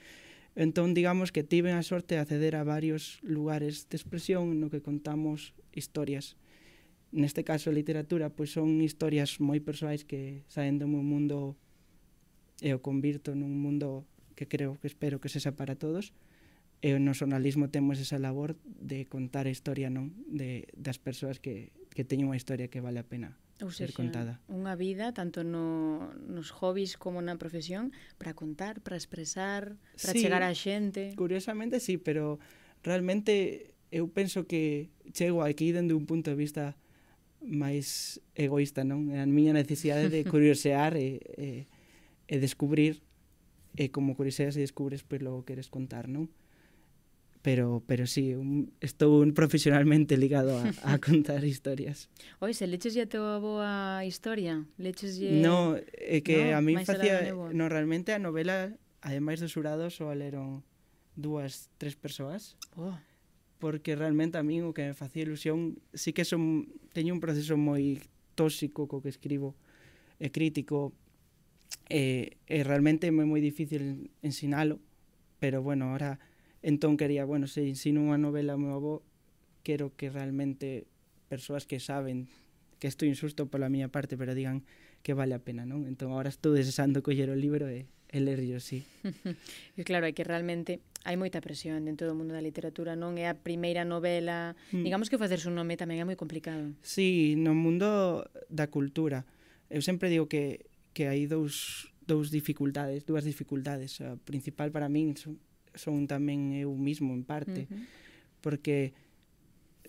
[0.57, 4.80] Entón, digamos que tiven a sorte de acceder a varios lugares de expresión no que
[4.80, 6.39] contamos historias.
[7.12, 11.55] Neste caso, a literatura, pois son historias moi persoais que saen do meu mundo
[12.64, 16.12] e o convirto nun mundo que creo que espero que sexa para todos,
[16.84, 21.01] eh, e o no xornalismo temos esa labor de contar a historia non de, das
[21.01, 24.32] persoas que, que teñen unha historia que vale a pena Ou ser seja, contada.
[24.53, 30.20] Unha vida, tanto no, nos hobbies como na profesión, para contar, para expresar, para sí,
[30.20, 31.16] chegar á xente.
[31.16, 32.37] Curiosamente sí, pero
[32.84, 36.76] realmente eu penso que chego aquí dende un punto de vista
[37.41, 39.09] máis egoísta, non?
[39.09, 41.49] É a miña necesidade de curiosear e, e,
[42.28, 43.01] e descubrir
[43.76, 46.32] e como curioseas e descubres pois logo queres contar, non?
[47.46, 52.10] pero pero sí, un, estou un profesionalmente ligado a, a contar historias.
[52.42, 54.66] Oi, se leches a teu avó a historia?
[54.82, 55.38] Leches lle...
[55.38, 57.30] No, é que no, a mí facía...
[57.30, 60.66] No, realmente a novela, ademais dos xurados, só leron
[61.14, 62.58] dúas, tres persoas.
[62.74, 62.98] Oh.
[63.62, 66.66] Porque realmente a min o que me facía ilusión sí que son,
[66.98, 68.02] teño un proceso moi
[68.34, 69.54] tóxico co que escribo
[70.18, 70.98] e crítico
[71.88, 74.82] e, e realmente é moi, moi difícil ensinalo,
[75.38, 76.18] pero bueno, ahora
[76.66, 79.06] entón quería, bueno, se ensino unha novela ao meu avó,
[79.62, 80.86] quero que realmente
[81.30, 82.26] persoas que saben
[82.82, 84.66] que estou insusto pola miña parte, pero digan
[85.06, 85.86] que vale a pena, non?
[85.86, 88.82] Entón agora estou desesando coller o libro e, e lerlo, sí.
[89.78, 93.30] e claro, é que realmente hai moita presión dentro do mundo da literatura, non é
[93.30, 94.82] a primeira novela, mm.
[94.82, 96.74] digamos que facerse un nome tamén é moi complicado.
[96.82, 99.22] Sí, no mundo da cultura.
[99.70, 100.66] Eu sempre digo que
[100.97, 104.01] que hai dous, dous dificultades, dúas dificultades.
[104.01, 105.36] A principal para min son,
[105.76, 107.84] son tamén eu mismo, en parte, uh -huh.
[108.40, 108.97] porque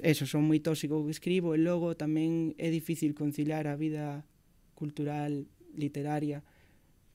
[0.03, 4.27] eso, son moi tóxico que escribo e logo tamén é difícil conciliar a vida
[4.75, 6.43] cultural, literaria,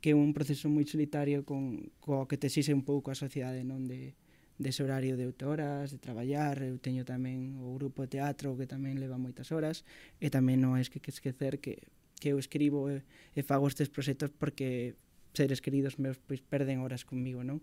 [0.00, 3.60] que é un proceso moi solitario con, co que te xixe un pouco a sociedade,
[3.60, 4.16] non de
[4.56, 8.64] dese horario de 8 horas, de traballar, eu teño tamén o grupo de teatro que
[8.64, 9.84] tamén leva moitas horas,
[10.16, 11.84] e tamén non hai que esquecer que
[12.22, 13.02] que eu escribo e,
[13.34, 14.94] e fago estes proxectos porque
[15.34, 17.58] seres queridos meus pois perden horas comigo, non?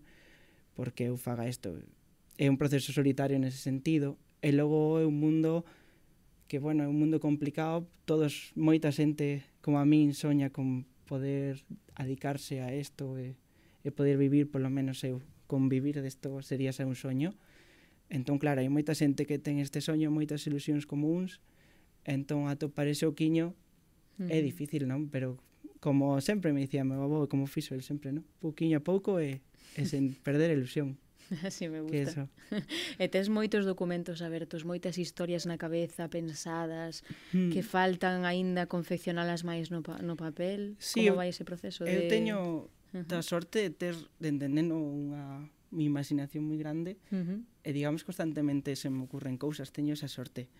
[0.76, 1.80] Porque eu faga isto.
[2.36, 5.64] É un proceso solitario nese sentido e logo é un mundo
[6.44, 7.88] que, bueno, é un mundo complicado.
[8.04, 11.64] Todos, moita xente como a min soña con poder
[11.96, 13.40] adicarse a isto e,
[13.80, 17.32] e poder vivir, polo menos eu, convivir desto sería xa un soño.
[18.12, 21.40] Entón, claro, hai moita xente que ten este soño, moitas ilusións comuns,
[22.04, 23.56] entón atopar ese oquiño
[24.28, 25.08] É difícil, non?
[25.08, 25.40] Pero
[25.80, 28.24] como sempre me dicía meu avó, como fixo el sempre, non?
[28.44, 29.40] Pouquiño a pouco e,
[29.76, 31.00] e sen perder a ilusión.
[31.44, 31.92] Así me gusta.
[31.92, 32.28] Que eso.
[32.98, 37.54] E tes moitos documentos abertos, moitas historias na cabeza pensadas mm.
[37.54, 40.74] que faltan aínda confeccionalas máis no, pa no papel.
[40.82, 41.86] Sí, Como vai ese proceso?
[41.86, 42.10] Eu de...
[42.10, 43.06] teño uh -huh.
[43.06, 47.38] da sorte de ter dende neno unha mi imaginación moi grande uh -huh.
[47.62, 50.50] e digamos constantemente se me ocurren cousas, teño esa sorte.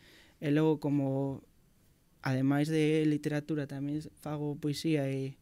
[0.41, 1.43] E logo como
[2.23, 5.37] ademais de literatura tamén fago poesía e,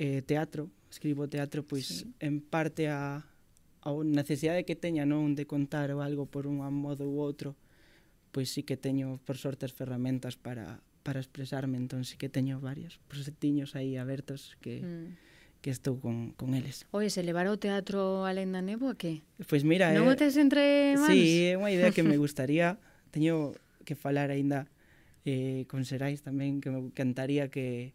[0.00, 2.12] e teatro, escribo teatro pois sí.
[2.20, 3.24] en parte a
[3.86, 7.54] a necesidade que teña non de contar ou algo por un modo ou outro,
[8.34, 12.60] pois sí que teño por sorte as ferramentas para para expresarme, entón sí que teño
[12.60, 15.28] varios proxectiños aí abertos que mm
[15.60, 16.86] que estou con, con eles.
[16.90, 19.22] Oye, se levar o teatro a lenda nebo a que?
[19.50, 19.90] Pois mira...
[19.90, 21.10] Non eh, o tes entre mans?
[21.10, 22.78] Sí, é unha idea que me gustaría.
[23.10, 24.70] Teño que falar aínda
[25.28, 27.92] eh, con Xerais tamén, que me encantaría que,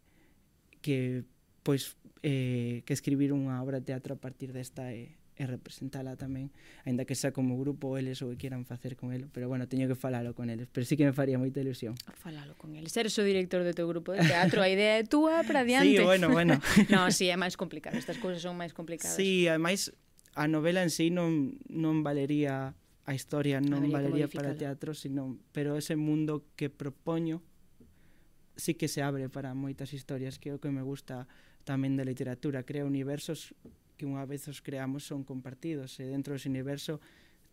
[0.85, 1.25] que
[1.65, 6.53] pois eh, que escribir unha obra de teatro a partir desta e, e representala tamén,
[6.85, 9.89] aínda que xa como grupo eles ou que quieran facer con elo, pero bueno, teño
[9.89, 11.97] que falalo con eles, pero sí que me faría moita ilusión.
[12.21, 12.93] Falalo con eles.
[12.93, 15.89] Eres o director do teu grupo de teatro, a idea é túa para diante.
[15.89, 16.61] Sí, bueno, bueno.
[16.93, 19.17] no, sí, é máis complicado, estas cousas son máis complicadas.
[19.17, 19.89] Sí, ademais
[20.37, 25.35] a novela en sí non, non valería a historia non Habría valería para teatro, sino,
[25.51, 27.43] pero ese mundo que propoño
[28.55, 31.27] sí que se abre para moitas historias, que é o que me gusta
[31.67, 33.51] tamén da literatura, crea universos
[33.99, 37.03] que unha vez os creamos son compartidos, e dentro dese universo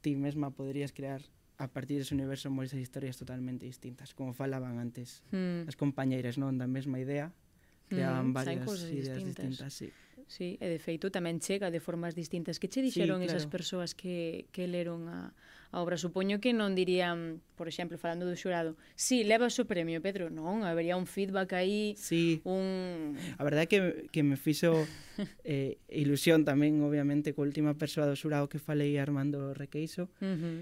[0.01, 1.23] ti mesma poderías crear
[1.61, 5.69] a partir dese universo moitas historias totalmente distintas, como falaban antes mm.
[5.69, 6.57] as compañeiras, non?
[6.57, 9.89] Da mesma idea, hmm, creaban mm, varias ideas distintas, distintas sí.
[10.31, 12.63] Sí, e de feito tamén chega de formas distintas.
[12.63, 13.35] Que che dixeron sí, claro.
[13.35, 15.35] esas persoas que, que leron a,
[15.75, 15.99] a obra?
[15.99, 20.31] Supoño que non dirían, por exemplo, falando do xurado, sí, levas o premio, Pedro.
[20.31, 22.39] Non, habería un feedback aí, sí.
[22.47, 23.19] un...
[23.37, 23.81] A verdade é que,
[24.15, 24.87] que me fixo
[25.43, 30.39] eh, ilusión tamén, obviamente, co última persoa do xurado que falei Armando Requeixo, Uh eh,
[30.39, 30.61] -huh.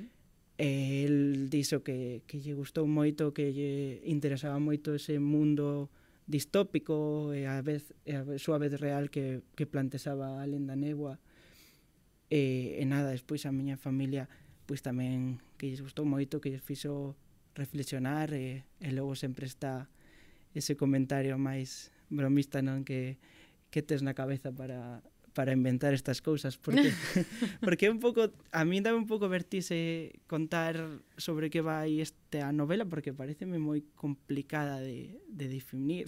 [0.58, 5.86] E el dixo que, que lle gustou moito, que lle interesaba moito ese mundo
[6.28, 11.16] distópico e a vez e a súa vez real que, que plantexaba a lenda negua
[12.28, 14.28] e, e nada, despois a miña familia
[14.68, 17.16] pois tamén que lles gustou moito que lles fixo
[17.56, 19.88] reflexionar e, e logo sempre está
[20.52, 23.16] ese comentario máis bromista non que,
[23.72, 25.00] que tes na cabeza para
[25.34, 26.92] para inventar estas cousas porque
[27.64, 32.52] porque é un pouco a mí dame un pouco vertise contar sobre que vai esta
[32.52, 36.06] novela porque pareceme moi complicada de, de definir.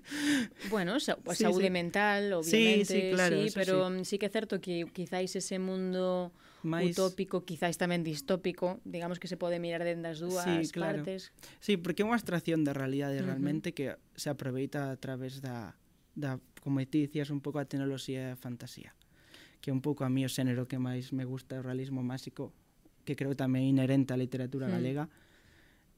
[0.72, 1.74] bueno, sa sí, saúde sí.
[1.74, 4.04] mental, obviamente, sí, sí, claro, sí pero sí.
[4.04, 6.32] sí que é certo que quizáis ese mundo
[6.62, 6.94] Mais...
[6.94, 11.02] utópico, quizáis tamén distópico, digamos que se pode mirar dende as dúas sí, claro.
[11.02, 11.34] partes.
[11.58, 13.28] Sí, porque é unha abstracción da realidade uh -huh.
[13.34, 15.74] realmente que se aproveita a través da
[16.14, 18.94] da como ti dicías un pouco a tecnoloxía e a fantasía
[19.62, 22.54] que é un pouco a mí o xénero que máis me gusta o realismo máxico
[23.02, 24.72] que creo tamén inherente á literatura mm.
[24.72, 25.04] galega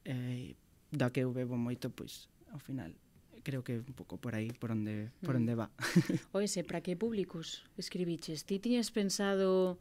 [0.05, 0.57] eh,
[0.89, 2.97] da que eu bebo moito pois ao final
[3.45, 5.39] creo que un pouco por aí por onde por mm.
[5.39, 5.69] onde va.
[6.33, 8.43] Oese, para que públicos escribiches?
[8.43, 9.77] Ti tiñas pensado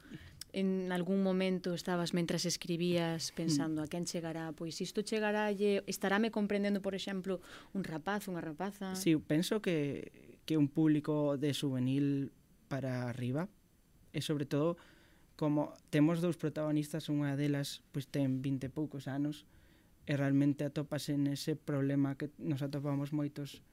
[0.55, 6.79] en algún momento estabas mentras escribías pensando a quen chegará, pois isto chegaralle, estaráme comprendendo,
[6.79, 7.41] por exemplo,
[7.75, 8.95] un rapaz, unha rapaza?
[8.95, 12.33] Si, sí, penso que que un público de juvenil
[12.69, 13.49] para arriba
[14.13, 14.77] e sobre todo
[15.35, 19.45] como temos dous protagonistas, unha delas pois ten 20 e poucos anos
[20.07, 23.65] e realmente atopase nese problema que nos atopamos moitos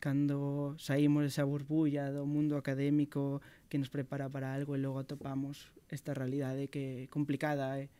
[0.00, 5.74] cando saímos desa burbulla do mundo académico que nos prepara para algo e logo atopamos
[5.90, 7.90] esta realidade que é complicada e,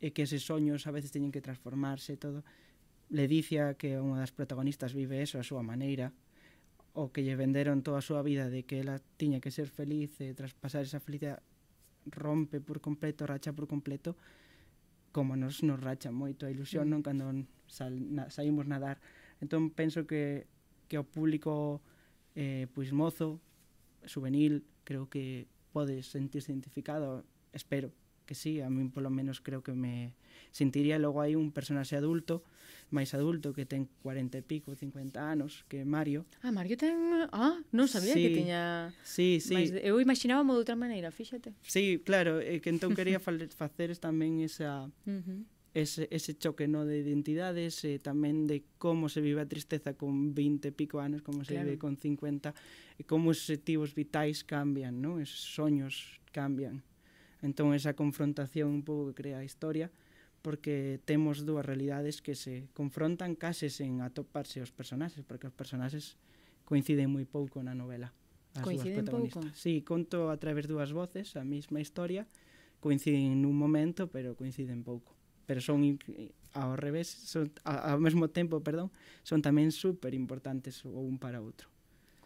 [0.00, 2.44] e que eses soños a veces teñen que transformarse e todo.
[3.08, 6.12] Ledicia, que é unha das protagonistas, vive eso a súa maneira,
[6.98, 10.18] o que lle venderon toda a súa vida de que ela tiña que ser feliz
[10.18, 11.38] e tras pasar esa felicidade
[12.10, 14.18] rompe por completo, racha por completo,
[15.14, 16.42] como nos nos racha moito.
[16.42, 16.90] A ilusión, mm.
[16.90, 17.30] non cando
[17.70, 18.98] sal, na, saímos nadar.
[19.38, 20.50] Entón penso que
[20.90, 21.78] que o público
[22.34, 23.38] eh, pois mozo,
[24.02, 27.22] juvenil, creo que pode sentirse identificado,
[27.52, 27.92] espero,
[28.28, 30.12] que sí, a min polo menos creo que me
[30.52, 32.44] sentiría logo hai un personaxe adulto,
[32.92, 36.28] máis adulto que ten 40 e pico, 50 anos, que é Mario.
[36.44, 38.92] Ah, Mario ten, ah, non sabía sí, que tiña.
[39.00, 39.56] Sí, sí.
[39.56, 41.56] Mais, eu imaginaba de outra maneira, fíxate.
[41.64, 45.56] Sí, claro, eh, que entón quería facer tamén esa uh -huh.
[45.76, 49.94] Ese, ese choque no de identidades eh, e tamén de como se vive a tristeza
[49.94, 51.68] con 20 e pico anos, como se claro.
[51.68, 52.56] vive con 50
[52.96, 55.20] e como os objetivos vitais cambian, non?
[55.20, 56.87] Esos soños cambian
[57.42, 59.90] Entón esa confrontación un pouco que crea a historia
[60.42, 66.16] porque temos dúas realidades que se confrontan case sen atoparse os personaxes, porque os personaxes
[66.62, 68.14] coinciden moi pouco na novela.
[68.54, 69.44] As coinciden protagonistas.
[69.50, 69.58] pouco?
[69.58, 72.26] Sí, conto a través dúas voces a mesma historia,
[72.78, 75.14] coinciden nun momento, pero coinciden pouco.
[75.48, 75.98] Pero son
[76.54, 78.94] ao revés, son, a, ao mesmo tempo, perdón,
[79.26, 81.66] son tamén super importantes o un para outro.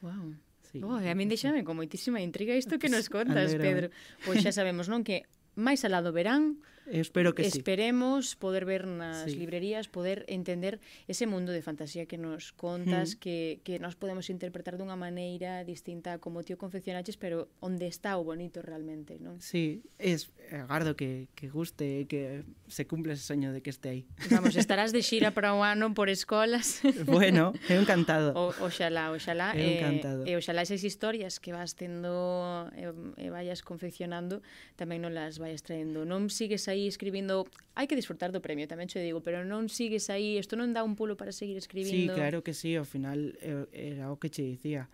[0.05, 0.37] Wow.
[0.73, 0.81] Sí.
[0.81, 3.93] Oh, a min deixame con moitísima intriga isto que nos contas, Pedro.
[4.25, 8.37] Pois xa sabemos, non, que máis alá do verán, Espero que Esperemos sí.
[8.37, 9.39] poder ver nas sí.
[9.39, 13.19] librerías, poder entender ese mundo de fantasía que nos contas, mm.
[13.19, 18.27] que, que nos podemos interpretar dunha maneira distinta como tío confeccionaches, pero onde está o
[18.27, 19.39] bonito realmente, non?
[19.39, 24.03] Sí, es agardo que, que guste, que se cumpla ese soño de que este aí.
[24.31, 26.83] Vamos, estarás de xira para o ano por escolas.
[27.07, 28.35] Bueno, é encantado.
[28.35, 29.55] O, oxalá, oxalá.
[29.55, 30.27] É encantado.
[30.27, 32.91] Eh, e, e oxalá esas historias que vas tendo e,
[33.23, 34.43] e vayas confeccionando
[34.75, 36.03] tamén non las vayas traendo.
[36.03, 37.45] Non sigues aí escribindo,
[37.77, 40.81] hai que disfrutar do premio, tamén che digo, pero non sigues aí, isto non dá
[40.81, 41.93] un pulo para seguir escribindo.
[41.93, 44.89] Sí, claro que sí, ao final eh, era o que che dicía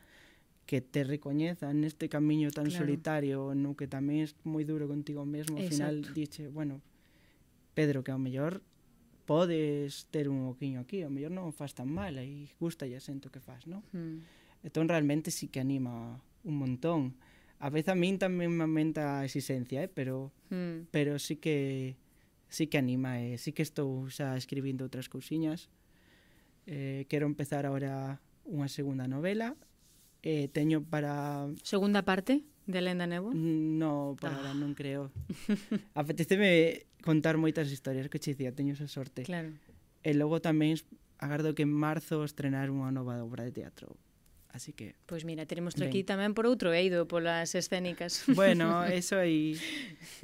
[0.69, 2.85] que te recoñezan neste camiño tan claro.
[2.85, 6.85] solitario, no que tamén é moi duro contigo mesmo, ao final dixe, bueno,
[7.73, 8.61] Pedro, que ao mellor
[9.25, 13.33] podes ter un oquiño aquí, ao mellor non faz tan mal, e gusta e asento
[13.33, 13.81] que faz, non?
[13.97, 14.25] Mm.
[14.65, 17.15] Entón realmente sí que anima un montón.
[17.59, 19.91] A vez a min tamén me aumenta a exigencia, eh?
[19.91, 20.95] pero mm.
[20.95, 21.99] pero sí que
[22.47, 23.35] sí que anima, eh?
[23.39, 25.67] sí que estou xa escribindo outras cousiñas.
[26.71, 29.59] Eh, quero empezar agora unha segunda novela.
[30.23, 31.47] Eh, teño para...
[31.63, 32.47] Segunda parte?
[32.69, 33.33] De Lenda Nebo?
[33.33, 34.37] Mm, no, por ah.
[34.39, 35.11] ahora non creo.
[35.99, 39.27] Apetéceme contar moitas historias que che dicía, teño esa sorte.
[39.27, 39.51] Claro.
[40.07, 40.79] E logo tamén
[41.19, 43.99] agardo que en marzo estrenar unha nova obra de teatro
[44.59, 44.97] Así que...
[45.07, 48.27] Pois mira, teremos aquí tamén por outro eido polas escénicas.
[48.35, 49.55] Bueno, eso aí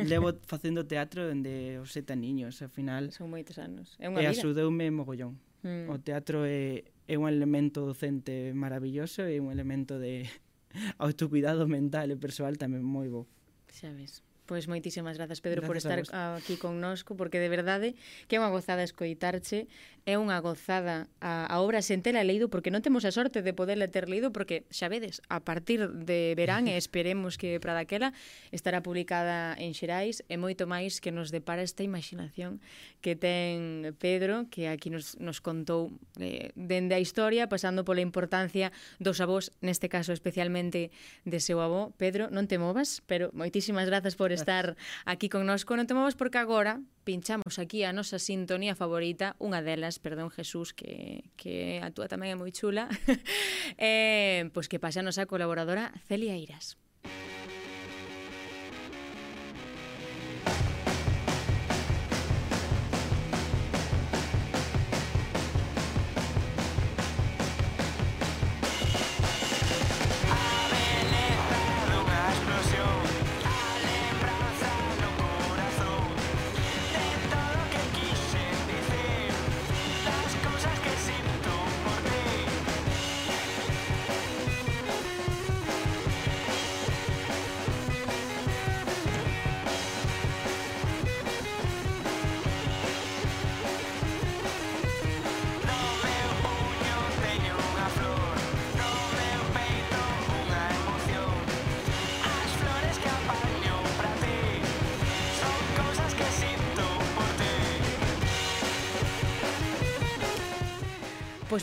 [0.02, 3.14] levo facendo teatro dende os sete niños, ao final.
[3.14, 3.94] Son moitos anos.
[4.02, 4.34] É unha e vida.
[4.34, 5.38] E axudeume mogollón.
[5.62, 5.86] Mm.
[5.86, 10.26] O teatro é, é un elemento docente maravilloso e un elemento de
[10.98, 13.30] autocuidado mental e persoal tamén moi bo.
[13.70, 14.18] Xa ves.
[14.50, 17.94] Pois moitísimas grazas, Pedro, gracias por estar aquí connosco, porque de verdade
[18.28, 19.70] que é unha gozada escoitarche
[20.04, 23.56] É unha gozada a, a obra sen tela leído porque non temos a sorte de
[23.56, 28.12] poderla ter leído porque, xa vedes, a partir de verán e esperemos que para daquela
[28.52, 32.60] estará publicada en Xerais e moito máis que nos depara esta imaginación
[33.00, 38.76] que ten Pedro que aquí nos, nos contou eh, dende a historia pasando pola importancia
[39.00, 40.92] dos avós, neste caso especialmente
[41.24, 41.96] de seu avó.
[41.96, 44.76] Pedro, non te movas, pero moitísimas grazas por estar
[45.08, 45.72] aquí connosco.
[45.80, 50.72] Non te movas porque agora pinchamos aquí a nosa sintonía favorita, unha delas, perdón Jesús,
[50.72, 52.88] que, que a túa tamén é moi chula,
[53.78, 56.80] eh, pois que pasa a nosa colaboradora Celia Iras.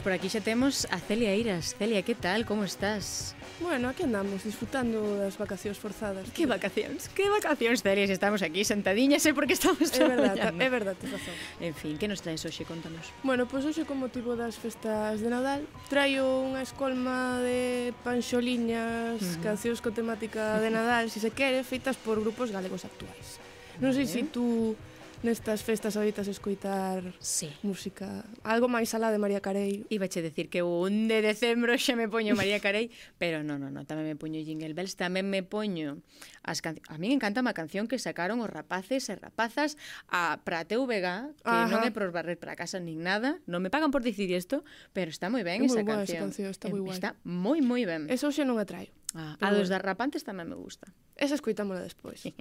[0.01, 1.77] Pois por aquí xa temos a Celia Eiras.
[1.77, 2.41] Celia, que tal?
[2.41, 3.37] Como estás?
[3.61, 6.25] Bueno, aquí andamos, disfrutando das vacacións forzadas.
[6.33, 7.05] Que vacacións?
[7.13, 11.13] Que vacacións, Celia, se estamos aquí sentadiñas é porque estamos É verdade, é verdade, tens
[11.13, 11.37] razón.
[11.61, 12.65] En fin, que nos traes hoxe?
[12.65, 13.13] Contanos.
[13.21, 19.37] Bueno, pois hoxe, con motivo das festas de Nadal, traio unha escolma de panxoliñas, uh
[19.37, 19.45] -huh.
[19.45, 23.37] cancións con temática de Nadal, se si se quere, feitas por grupos galegos actuais.
[23.77, 24.73] Non sei se si tú
[25.21, 27.53] nestas festas oitas escoitar sí.
[27.61, 29.85] música, algo máis alá de María Carey.
[29.93, 32.89] Iba che decir que o 1 de decembro xa me poño María Carey,
[33.21, 36.01] pero non, non, non, tamén me poño Jingle Bells, tamén me poño
[36.41, 36.89] as cancións.
[36.89, 39.77] A min encanta má canción que sacaron os rapaces e rapazas
[40.09, 41.69] a para TVG, que Ajá.
[41.69, 45.13] non é por barrer para casa nin nada, non me pagan por dicir isto, pero
[45.13, 46.01] está moi ben é esa, canción.
[46.01, 46.49] esa canción.
[46.49, 46.97] Está moi guai.
[46.97, 48.09] Está moi moi ben.
[48.09, 48.89] Eso xa non a traio.
[49.13, 50.87] Ah, Pero, a dos das rapantes tamén me gusta.
[51.19, 52.23] Esa escuitámola despois.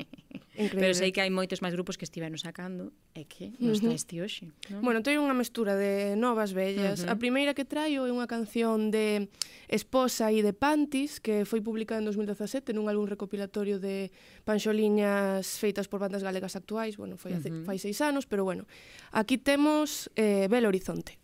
[0.55, 3.87] Pero sei que hai moitos máis grupos que estiveron sacando e que nos uh -huh.
[3.91, 4.51] traeste hoxe.
[4.71, 4.83] ¿no?
[4.83, 7.03] Bueno, teño unha mestura de novas bellas.
[7.03, 7.13] Uh -huh.
[7.13, 9.29] A primeira que traio é unha canción de
[9.71, 14.11] Esposa e de Pantis que foi publicada en 2017 nun álbum recopilatorio de
[14.43, 16.97] panxoliñas feitas por bandas galegas actuais.
[16.97, 17.67] Bueno, foi hace, uh -huh.
[17.69, 18.67] fai seis anos, pero bueno.
[19.13, 21.20] Aquí temos eh, Belo Horizonte.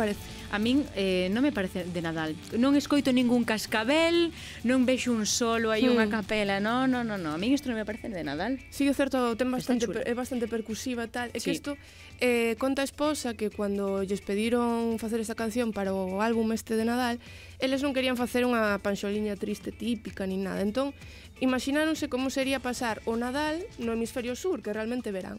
[0.00, 2.32] parece a min eh, non me parece de Nadal.
[2.56, 4.32] Non escoito ningún cascabel,
[4.64, 5.94] non vexo un solo aí hmm.
[5.94, 7.36] unha capela, non, non, non, non.
[7.36, 8.58] A min isto non me parece de Nadal.
[8.72, 11.28] Sí, é certo, ten bastante per, é bastante percusiva tal.
[11.30, 11.46] É sí.
[11.46, 11.76] que isto
[12.18, 16.74] eh, conta a esposa que cando lles pediron facer esta canción para o álbum este
[16.74, 17.22] de Nadal,
[17.62, 20.66] eles non querían facer unha panxoliña triste típica ni nada.
[20.66, 20.96] Entón,
[21.38, 25.38] imagináronse como sería pasar o Nadal no hemisferio sur, que realmente verán.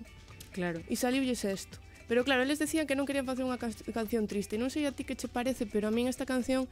[0.56, 0.80] Claro.
[0.88, 1.84] E saliulles isto.
[2.12, 4.60] Pero claro, eles decían que non querían facer unha can canción triste.
[4.60, 6.68] Non sei a ti que che parece, pero a min esta canción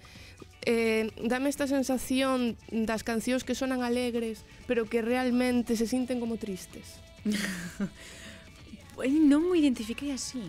[0.68, 6.36] eh, dame esta sensación das cancións que sonan alegres, pero que realmente se sinten como
[6.36, 7.00] tristes.
[9.00, 10.44] pois non o identifiquei así.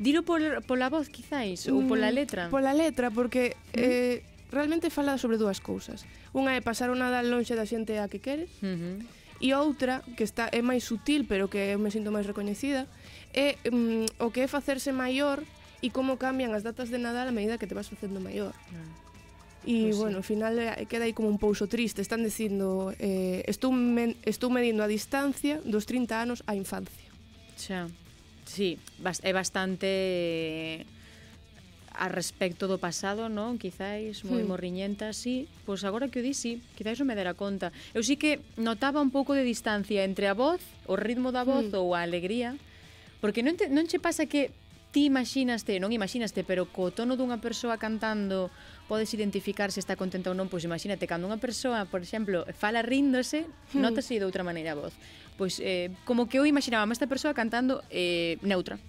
[0.00, 2.42] Dilo por, pola voz, quizáis, ou pola mm, letra.
[2.48, 6.08] Pola letra, porque eh, realmente fala sobre dúas cousas.
[6.32, 8.96] Unha é pasar o Nadal lonxe da xente a que queres, uh -huh.
[9.36, 12.88] e outra, que está é máis sutil, pero que eu me sinto máis recoñecida,
[13.34, 15.42] é mm, o que é facerse maior
[15.80, 18.52] e como cambian as datas de Nadal a medida que te vas facendo maior.
[18.72, 19.10] Ah.
[19.64, 22.00] E, pois pues bueno, ao final eh, queda aí como un pouso triste.
[22.00, 27.08] Están dicindo, eh, estou, men, estou medindo a distancia dos 30 anos á infancia.
[27.60, 27.92] Xa,
[28.48, 30.88] sí, bas, é bastante eh,
[31.92, 33.60] a respecto do pasado, non?
[33.60, 34.48] Quizáis moi hmm.
[34.48, 35.44] morriñenta, sí.
[35.68, 37.68] Pois agora que o di, sí, quizáis non me dera conta.
[37.92, 41.68] Eu sí que notaba un pouco de distancia entre a voz, o ritmo da voz
[41.68, 41.76] hmm.
[41.76, 42.56] ou a alegría,
[43.20, 44.50] Porque non, te, non che pasa que
[44.90, 48.50] ti imaginaste, non imaginaste, pero co tono dunha persoa cantando
[48.90, 52.82] podes identificar se está contenta ou non, pois imagínate, cando unha persoa, por exemplo, fala
[52.82, 53.78] ríndose, hmm.
[53.78, 54.94] notase de outra maneira a voz.
[55.38, 58.82] Pois eh, como que eu imaginaba esta persoa cantando eh, neutra.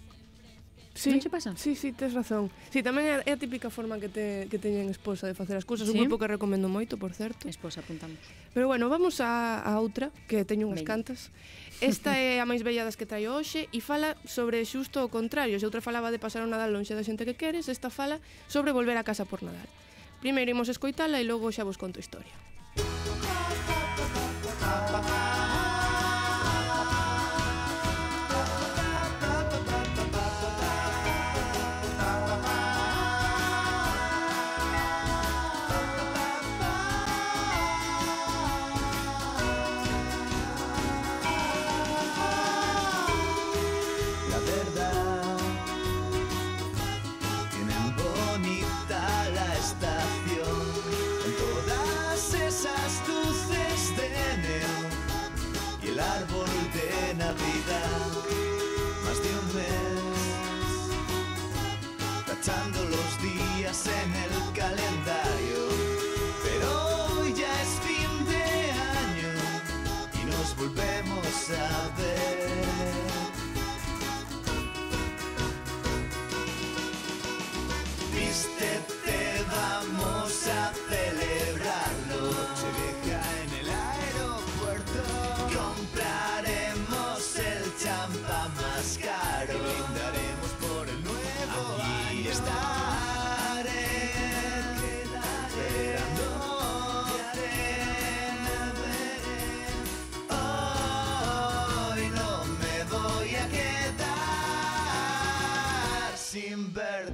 [0.93, 1.55] Sí, non che pasa?
[1.55, 2.51] Sí, sí, tes razón.
[2.67, 5.63] Sí, tamén é, é a típica forma que, te, que teñen Esposa de facer as
[5.63, 5.95] cousas, sí?
[5.95, 7.47] un grupo que recomendo moito, por certo.
[7.47, 8.19] Esposa, apuntamos.
[8.51, 10.99] Pero bueno, vamos a, a outra, que teño unhas Venga.
[10.99, 11.31] cantas.
[11.81, 15.57] Esta é a máis bella das que traio hoxe e fala sobre xusto o contrario.
[15.57, 18.69] Se outra falaba de pasar o Nadal lonxe da xente que queres, esta fala sobre
[18.69, 19.65] volver a casa por Nadal.
[20.21, 22.37] Primeiro imos escoitala e logo xa vos conto a historia.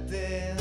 [0.06, 0.54] verte.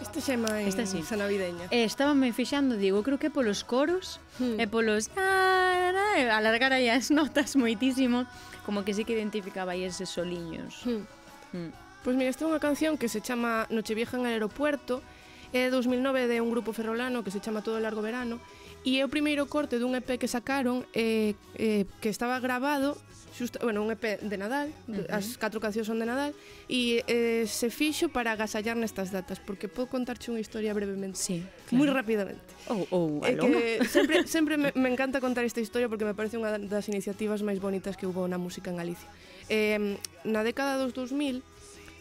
[0.00, 1.02] Esta xa é máis Esta sí.
[1.14, 1.70] navideña.
[1.70, 4.58] E eh, estábame fixando, digo, creo que polos coros hmm.
[4.58, 8.26] e polos alargar aí as notas moitísimo,
[8.66, 10.82] como que sí que identificaba aí eses soliños.
[10.82, 11.06] Hmm.
[11.52, 11.70] Hmm.
[12.00, 15.04] Pois pues mira, esta é unha canción que se chama Nochevieja en el aeropuerto,
[15.52, 18.40] é de 2009 de un grupo ferrolano que se chama Todo o largo verano,
[18.80, 22.96] e é o primeiro corte dun EP que sacaron eh, eh, que estaba grabado
[23.32, 25.06] xusta, bueno, un EP de Nadal, uh -huh.
[25.10, 26.34] as catro cancións son de Nadal,
[26.68, 31.42] e eh, se fixo para agasallar nestas datas, porque podo contarche unha historia brevemente, sí,
[31.70, 31.78] claro.
[31.78, 32.50] moi rapidamente.
[32.68, 36.14] Ou oh, oh, eh, que sempre sempre me, me encanta contar esta historia porque me
[36.14, 39.08] parece unha das iniciativas máis bonitas que houve na música en Galicia.
[39.50, 41.42] Eh, na década dos 2000,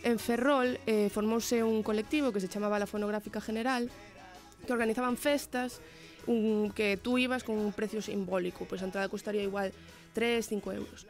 [0.04, 3.90] en Ferrol eh, formouse un colectivo que se chamaba la Fonográfica General,
[4.66, 5.82] que organizaban festas
[6.28, 9.72] un, que tú ibas con un precio simbólico, pois pues a entrada costaría igual
[10.12, 11.08] 3, 5 euros.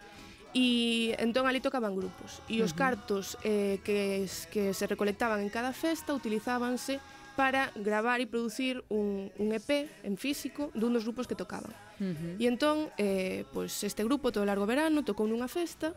[0.53, 5.77] E entón ali tocaban grupos e os cartos eh, que, que se recolectaban en cada
[5.77, 6.97] festa utilizábanse
[7.37, 11.71] para gravar e producir un, un EP en físico dun dos grupos que tocaban.
[12.01, 12.41] Uh -huh.
[12.41, 15.93] E entón, eh, pois este grupo todo o largo verano tocou nunha festa,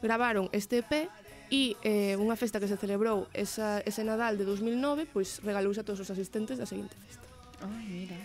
[0.00, 1.10] gravaron este EP
[1.50, 5.86] e eh, unha festa que se celebrou esa, ese Nadal de 2009, pois regalouse a
[5.86, 7.26] todos os asistentes da seguinte festa.
[7.60, 8.16] Oh, mira.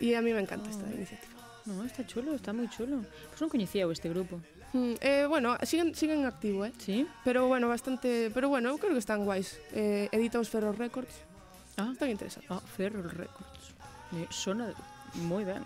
[0.00, 0.72] E a mí me encanta oh.
[0.72, 1.39] esta iniciativa.
[1.66, 3.04] No, está chulo, está moi chulo.
[3.32, 4.40] Pois non coñecía este grupo.
[4.72, 6.72] Mm, eh, bueno, siguen, siguen activo, eh?
[6.78, 7.06] Sí.
[7.24, 8.30] Pero bueno, bastante...
[8.30, 9.58] Pero bueno, eu creo que están guais.
[9.74, 11.12] Eh, edita os Ferro Records.
[11.76, 11.90] Ah.
[11.92, 12.50] Están interesantes.
[12.50, 13.74] Ah, Ferro Records.
[14.12, 14.74] Me sona
[15.14, 15.62] moi ben.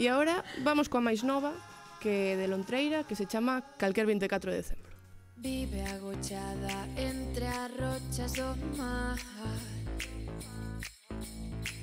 [0.00, 1.52] E agora vamos coa máis nova,
[2.00, 4.90] que de Lontreira, que se chama Calquer 24 de decembro.
[5.36, 9.16] Vive agochada entre as rochas do mar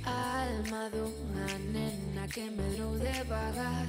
[0.07, 3.87] Alma de una nena que me dio de vagar.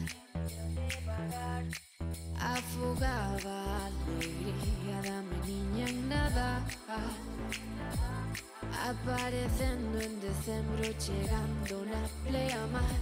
[2.40, 6.66] Afogaba alegría, dame niña en nada.
[8.90, 12.96] Apareciendo en diciembre, llegando la pleamar.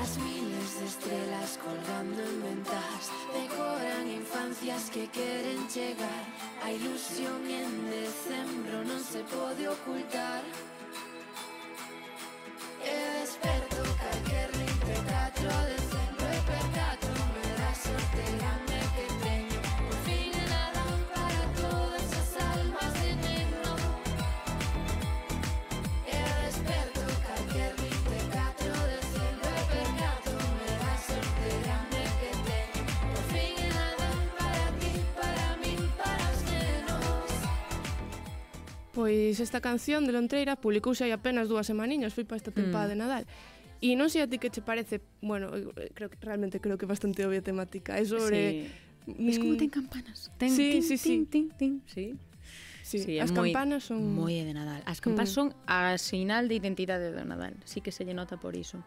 [0.00, 0.45] Asmina.
[0.82, 6.24] Estrellas colgando en ventajas decoran infancias que quieren llegar.
[6.62, 10.42] A ilusión en decembro no se puede ocultar.
[38.96, 42.92] Pois esta canción de Lontreira publicouse hai apenas dúas semaniñas, foi para esta tempada mm.
[42.92, 43.24] de Nadal.
[43.84, 46.88] E non sei a ti que che parece, bueno, eh, creo que realmente creo que
[46.88, 48.72] é bastante obvia temática, é sobre
[49.04, 49.12] sí.
[49.12, 50.32] mm, Es como ten campanas.
[50.40, 51.28] Ten, sí, tin, sí, tin, sí.
[51.28, 52.16] tin, tin, sí.
[52.80, 54.80] Sí, sí, as moi, campanas son moi de Nadal.
[54.88, 55.36] As campanas mm.
[55.36, 58.80] son a sinal de identidade do Nadal, sí que se lle nota por iso.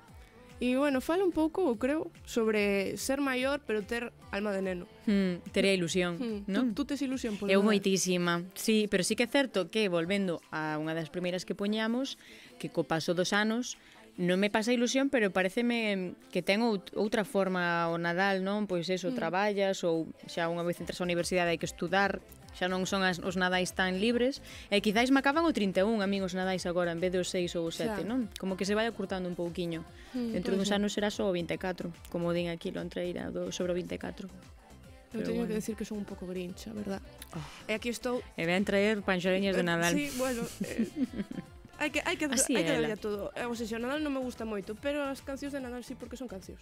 [0.59, 4.85] E, bueno, fala un pouco, eu creo, sobre ser maior pero ter alma de neno.
[5.07, 6.51] Hmm, ter a ilusión, hmm.
[6.51, 6.75] non?
[6.75, 10.43] Tú, tú tes ilusión, polo Eu moitísima, sí, pero sí que é certo que, volvendo
[10.51, 12.19] a unha das primeiras que poñamos,
[12.59, 13.79] que co paso dos anos,
[14.19, 18.67] non me pasa ilusión, pero pareceme que ten outra forma o Nadal, non?
[18.67, 19.15] Pois eso, mm.
[19.15, 22.19] traballas ou xa unha vez entras á universidade hai que estudar,
[22.59, 26.07] xa non son as, os nadais tan libres, e quizáis me acaban o 31 a
[26.11, 28.27] min os nadais agora en vez dos 6 ou 7, non?
[28.35, 29.87] Como que se vai acurtando un pouquiño.
[30.11, 33.55] Mm, pois Dentro duns anos será só o 24, como din aquí lo entreira do
[33.55, 34.27] sobre o 24.
[35.09, 35.47] Eu teño bueno.
[35.47, 37.01] que decir que son un pouco grincha, verdad?
[37.33, 37.41] Oh.
[37.65, 38.21] E aquí estou...
[38.37, 39.93] E ven traer panxoreñas de eh, Nadal.
[39.95, 40.43] Sí, bueno...
[40.67, 40.85] Eh,
[41.81, 43.31] hai que, hai que, Así hai que darlle todo.
[43.33, 45.97] Eh, o sea, o Nadal non me gusta moito, pero as cancións de Nadal sí
[45.97, 46.61] porque son cancións.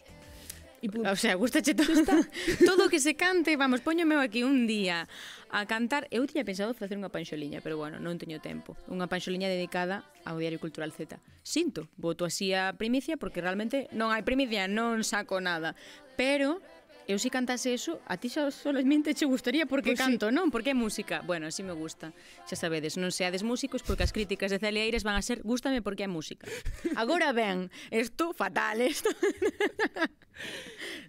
[0.81, 1.09] E punto.
[1.09, 1.89] O sea, gustache todo.
[1.89, 2.21] Está.
[2.65, 5.09] todo que se cante, vamos, póñome aquí un día
[5.49, 6.07] a cantar.
[6.13, 8.77] Eu tiña pensado facer unha panxoliña, pero bueno, non teño tempo.
[8.85, 11.17] Unha panxoliña dedicada ao Diario Cultural Z.
[11.41, 15.73] Sinto, voto así a primicia porque realmente non hai primicia, non saco nada.
[16.13, 16.61] Pero
[17.07, 20.35] eu si cantase eso, a ti xa solamente che gustaría porque pues pois canto, sí.
[20.35, 20.51] non?
[20.51, 21.23] Porque é música.
[21.23, 22.11] Bueno, si me gusta.
[22.43, 25.79] Xa sabedes, non seades músicos porque as críticas de Celia Eires van a ser gústame
[25.79, 26.51] porque é música.
[26.99, 29.07] Agora ben, isto fatal, isto.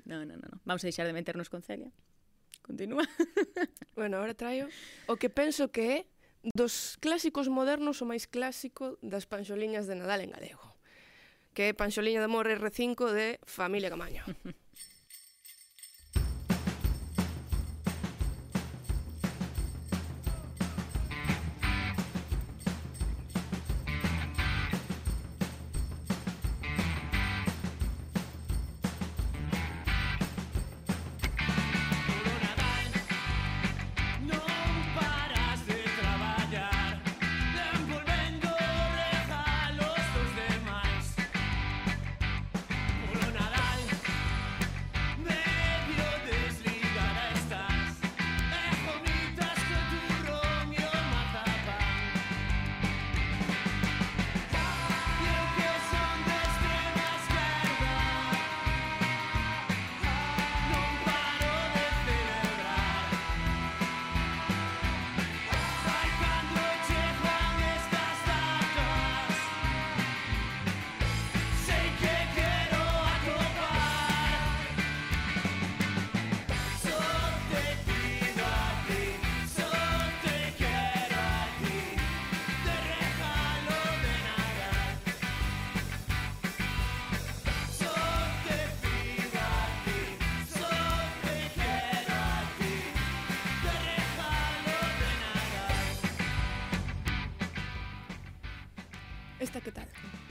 [0.07, 0.51] non, non, non.
[0.55, 0.57] No.
[0.63, 1.91] Vamos a deixar de meternos con Celia.
[2.63, 3.03] Continúa.
[3.99, 4.71] bueno, agora traio
[5.11, 5.99] o que penso que é
[6.55, 10.79] dos clásicos modernos o máis clásico das panxoliñas de Nadal en galego
[11.59, 14.23] que é Panxoliña de Amor R5 de Familia Camaño.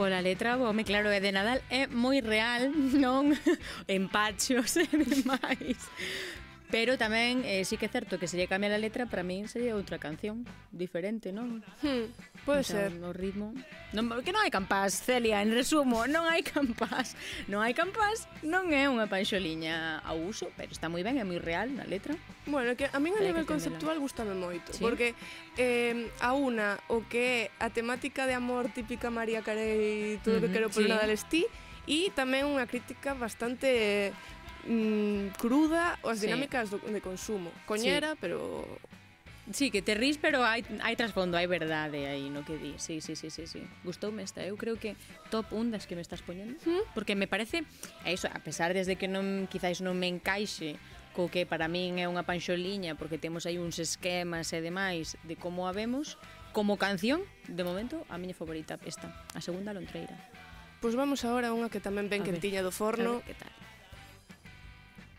[0.08, 3.36] pola letra, home, claro, é de Nadal, é moi real, non?
[3.90, 5.84] Empachos e demais.
[6.78, 9.50] Pero tamén, eh, sí que é certo que se lle cambia a letra, para min
[9.50, 11.66] sería outra canción diferente, non?
[11.82, 12.14] Hmm,
[12.46, 12.90] pode entón, ser.
[13.02, 13.50] O ritmo...
[13.98, 17.18] Non, que non hai campás, Celia, en resumo, non hai campás.
[17.50, 21.42] Non hai campás, non é unha panxoliña ao uso, pero está moi ben, é moi
[21.42, 22.14] real na letra.
[22.46, 24.78] Bueno, que a min a nivel conceptual gustame moito, ¿Sí?
[24.78, 25.18] porque
[25.58, 30.38] eh, a una o que é a temática de amor típica María Carey, todo uh
[30.38, 30.94] -huh, que quero por sí.
[30.94, 31.50] nada lestí,
[31.88, 34.12] e tamén unha crítica bastante
[34.68, 36.76] mm, cruda as dinámicas sí.
[36.76, 37.50] do, de consumo.
[37.66, 38.18] Coñera, sí.
[38.22, 38.68] pero
[39.54, 42.76] Sí, que te rís, pero hai, hai trasfondo, hai verdade aí no que di.
[42.76, 43.64] Sí, sí, sí, sí, sí.
[43.88, 44.44] Gustoume esta.
[44.44, 45.00] Eu creo que
[45.32, 46.60] top 1 das que me estás poñendo.
[46.68, 46.84] ¿Mm?
[46.92, 47.64] Porque me parece,
[48.04, 50.76] é iso, a pesar desde que non, quizáis non me encaixe
[51.16, 55.40] co que para min é unha panxoliña porque temos aí uns esquemas e demais de
[55.40, 56.20] como a vemos,
[56.52, 60.14] como canción, de momento, a miña favorita esta, a segunda Lontreira.
[60.84, 63.18] Pois pues vamos agora a unha que tamén ven quentiña do forno.
[63.18, 63.67] A ver, que tal?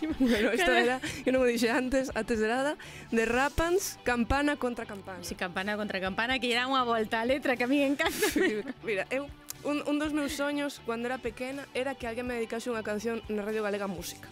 [0.00, 0.14] buenísima.
[0.34, 2.76] Bueno, esta era, eu non o dixe antes, antes de nada,
[3.12, 5.22] de Rapans, Campana contra Campana.
[5.22, 7.88] Si, sí, Campana contra Campana, que era unha volta a letra que a mí me
[7.94, 8.26] encanta.
[8.30, 9.30] Sí, mira, eu
[9.64, 13.22] un, un dos meus soños cando era pequena era que alguén me dedicase unha canción
[13.30, 14.28] na Radio Galega Música.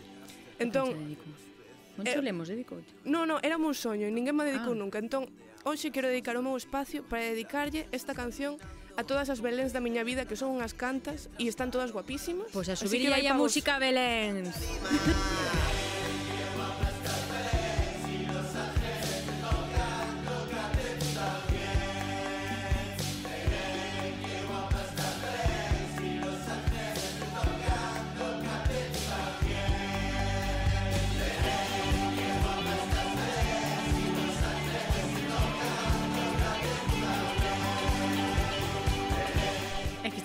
[0.59, 1.17] Entón,
[1.97, 2.81] Moncho eh, lemos dedicou?
[3.05, 4.81] Non, non, era un soño e ninguén me dedicou ah.
[4.81, 4.99] nunca.
[4.99, 5.29] Entón,
[5.65, 8.59] hoxe quero dedicar o meu espacio para dedicarlle esta canción
[8.97, 12.49] a todas as Beléns da miña vida que son unhas cantas e están todas guapísimas.
[12.53, 14.53] Pois pues a subiría aí a música Beléns.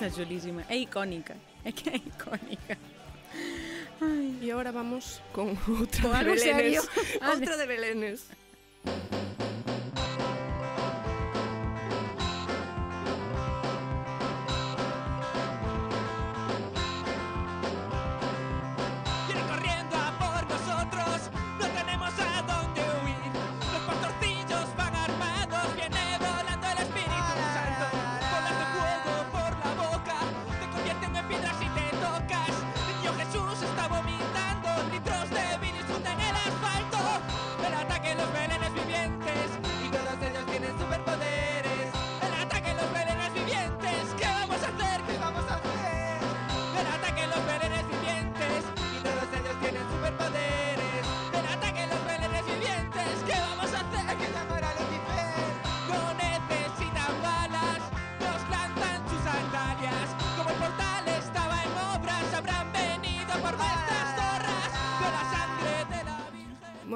[0.07, 2.77] esa es chulísima, es icónica, es que es icónica.
[3.99, 4.39] Ay.
[4.41, 6.41] Y ahora vamos con otra de Belenes.
[6.41, 6.81] Serio?
[7.35, 8.27] otra de ah, Belenes.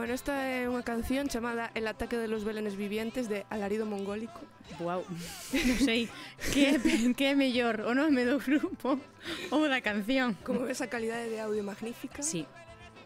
[0.01, 4.41] Bueno, esta é unha canción chamada El ataque de los belenes vivientes de Alarido Mongólico.
[4.81, 5.05] Wow.
[5.69, 6.09] non sei
[6.49, 6.73] que
[7.13, 8.97] que é mellor o nome do grupo
[9.53, 10.33] ou da canción.
[10.41, 12.25] Como ves a calidade de audio magnífica?
[12.25, 12.49] Sí.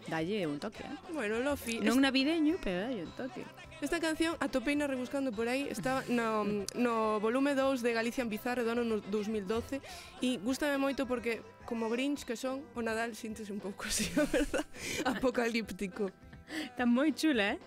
[0.07, 0.95] Dalle un toque, eh?
[1.11, 1.83] Bueno, Lofi...
[1.83, 3.43] Non navideño, pero dalle un toque.
[3.83, 6.47] Esta canción, a topeina rebuscando por aí, está no,
[6.79, 9.83] no volume 2 de Galicia en Bizarre do ano 2012
[10.23, 14.23] e gustame moito porque, como grinch que son, o Nadal síntese un pouco así, a
[14.23, 14.63] verdad,
[15.03, 16.07] apocalíptico.
[16.47, 17.59] Está moi chula, eh?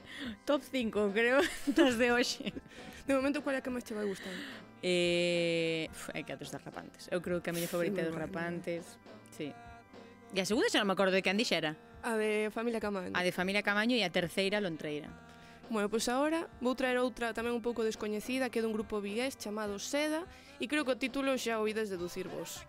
[0.46, 1.42] Top 5, creo,
[1.76, 2.52] das de hoxe.
[3.06, 4.38] De momento, qual é a que máis te vai gustando?
[4.82, 7.10] Eh, uf, é que a dos das rapantes.
[7.10, 8.98] Eu creo que a miña favorita é dos rapantes.
[9.34, 9.50] Sí.
[10.34, 11.74] E a segunda xa non me acordo de que andixera.
[12.05, 13.16] A de Familia Camaño.
[13.16, 15.10] A de Familia Camaño e a terceira Lontreira.
[15.68, 19.05] Bueno, pois pues agora vou traer outra tamén un pouco descoñecida que é dun grupo
[19.05, 20.24] vigués chamado Seda
[20.56, 22.64] e creo que o título xa o ides deducir vos.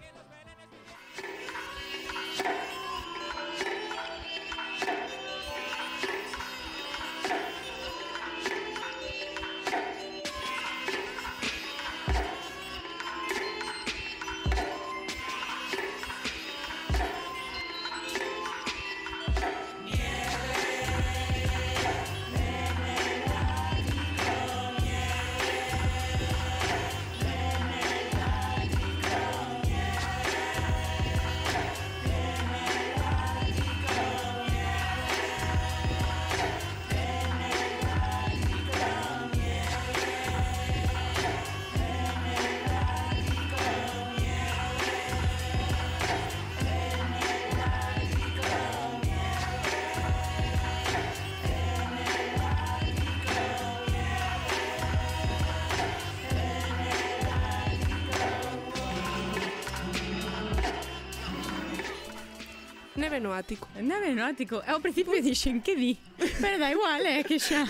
[63.30, 63.70] no ático.
[63.78, 64.58] Neve no ático.
[64.66, 65.94] Ao principio dixen que di.
[66.42, 67.62] Pero da igual, é eh, que xa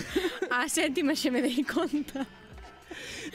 [0.47, 2.23] a sétima xe me dei conta.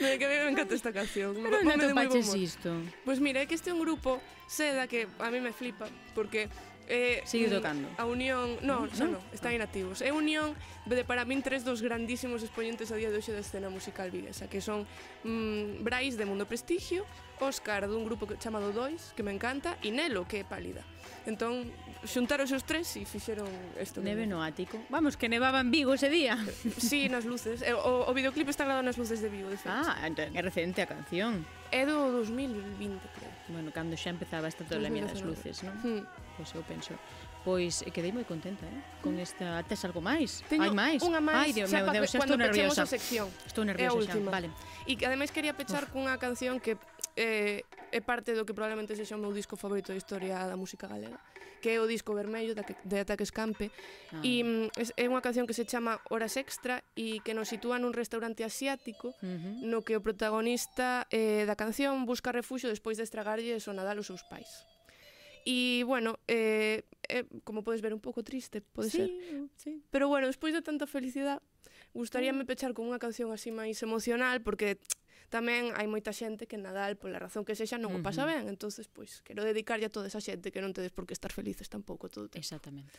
[0.01, 1.37] No, que a mí me encanta esta canción.
[1.37, 2.73] Pero non atopaches isto.
[3.05, 4.17] Pois pues mira, é que este é un grupo
[4.49, 5.85] seda que a mí me flipa,
[6.17, 6.49] porque
[6.87, 7.89] Eh, Sigue tocando.
[7.97, 10.05] A Unión, no, xa no, no, están inactivos.
[10.05, 10.53] É Unión
[10.85, 14.45] de para min tres dos grandísimos exponentes a día de hoxe da escena musical viguesa,
[14.45, 14.85] que son
[15.25, 17.09] mm, Brais de Mundo Prestigio,
[17.41, 20.85] Óscar dun grupo chamado Dois, que me encanta, e Nelo, que é pálida.
[21.25, 21.73] Entón,
[22.05, 23.49] xuntaron os tres e fixeron
[23.81, 23.99] isto.
[23.99, 24.77] Neve no ático.
[24.93, 26.37] Vamos, que nevaba en Vigo ese día.
[26.37, 27.65] Eh, sí, nas luces.
[27.65, 29.73] Eh, o, o videoclip está grabado nas luces de Vigo, de feito.
[29.73, 31.41] Ah, entón, é recente a canción.
[31.73, 33.33] É do 2020, creo.
[33.49, 35.73] Bueno, cando xa empezaba esta tolemia das luces, non?
[35.81, 36.03] Mm.
[36.37, 36.93] Pois eu penso.
[37.45, 38.81] Pois quedei moi contenta, eh?
[39.05, 39.25] Con hmm.
[39.25, 39.61] esta...
[39.69, 40.41] Tes algo máis?
[40.49, 40.99] Teño Hai máis?
[41.05, 41.53] unha máis.
[41.53, 42.81] Ai, Dios xa, meu Deus, xa estou nerviosa.
[42.81, 43.29] a sección.
[43.45, 44.49] Estou nerviosa xa, vale.
[44.89, 46.73] E ademais quería pechar cunha canción que
[47.15, 50.87] eh, é parte do que probablemente sexa o meu disco favorito da historia da música
[50.87, 51.19] galega,
[51.63, 53.71] que é o disco vermello da que, de Ataques Campe
[54.11, 54.21] Ah.
[54.21, 54.69] E mm,
[54.99, 59.11] é unha canción que se chama Horas Extra e que nos sitúa nun restaurante asiático
[59.11, 59.65] uh -huh.
[59.65, 64.07] no que o protagonista eh, da canción busca refuxo despois de estragarlle o Nadal aos
[64.07, 64.67] seus pais.
[65.45, 69.09] E, bueno, eh, eh, como podes ver, un pouco triste, pode sí, ser.
[69.61, 69.83] Sí.
[69.93, 71.37] Pero, bueno, despois de tanta felicidade,
[71.93, 74.81] gustaríame pechar con unha canción así máis emocional, porque
[75.33, 78.47] tamén hai moita xente que Nadal, pola razón que sexa, non o pasa ben.
[78.49, 81.69] entonces pois, quero dedicarlle a toda esa xente que non tedes por que estar felices
[81.69, 82.43] tampouco todo o tempo.
[82.43, 82.93] Exactamente.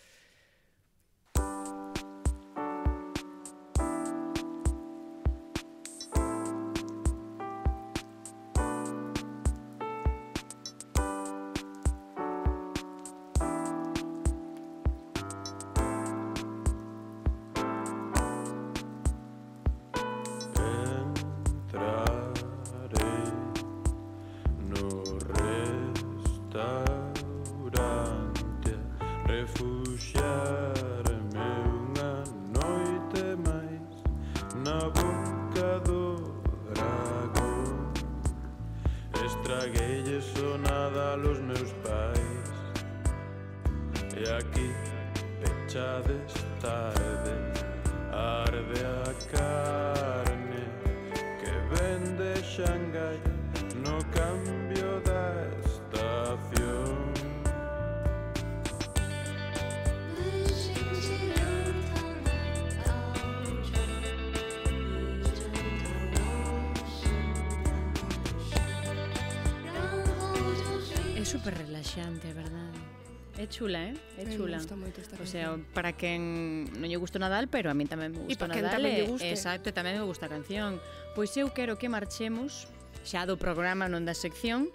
[73.57, 73.95] chula, eh?
[74.21, 74.61] É chula.
[74.61, 75.25] Me gusta moito esta canción.
[75.25, 78.53] O sea, para quen non lle gusta Nadal, pero a mí tamén me gusta Nadal.
[78.53, 79.09] E para quen tamén lle eh.
[79.09, 79.33] guste.
[79.33, 80.77] Exacto, tamén me gusta a canción.
[81.17, 82.69] Pois eu quero que marchemos
[83.09, 84.69] xa do programa non da sección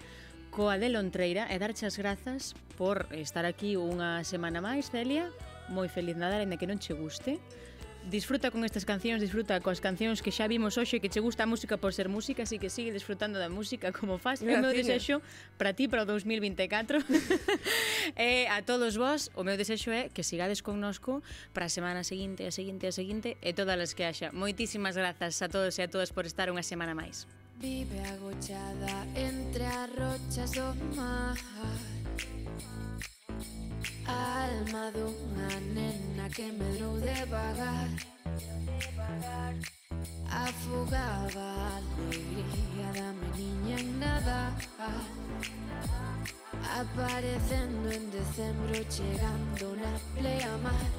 [0.49, 5.29] coa de Lontreira e darche as grazas por estar aquí unha semana máis, Celia.
[5.69, 7.37] Moi feliz Nadal, ainda que non che guste
[8.09, 11.49] disfruta con estas cancións, disfruta coas cancións que xa vimos hoxe que che gusta a
[11.49, 14.41] música por ser música, así que sigue disfrutando da música como faz.
[14.41, 15.21] É o meu desexo
[15.59, 16.97] para ti para o 2024.
[18.17, 21.21] e a todos vós, o meu desexo é que sigades connosco
[21.53, 24.33] para a semana seguinte, a seguinte, a seguinte e todas as que haxa.
[24.33, 27.29] Moitísimas grazas a todos e a todas por estar unha semana máis.
[27.61, 31.37] Vive agochada entre as rochas do mar
[34.07, 37.89] Alma de una nena que me dio de vagar.
[40.29, 44.55] Afogaba alegría, dame niña en nada.
[46.79, 50.89] Apareciendo en diciembre, llegando una pleamar.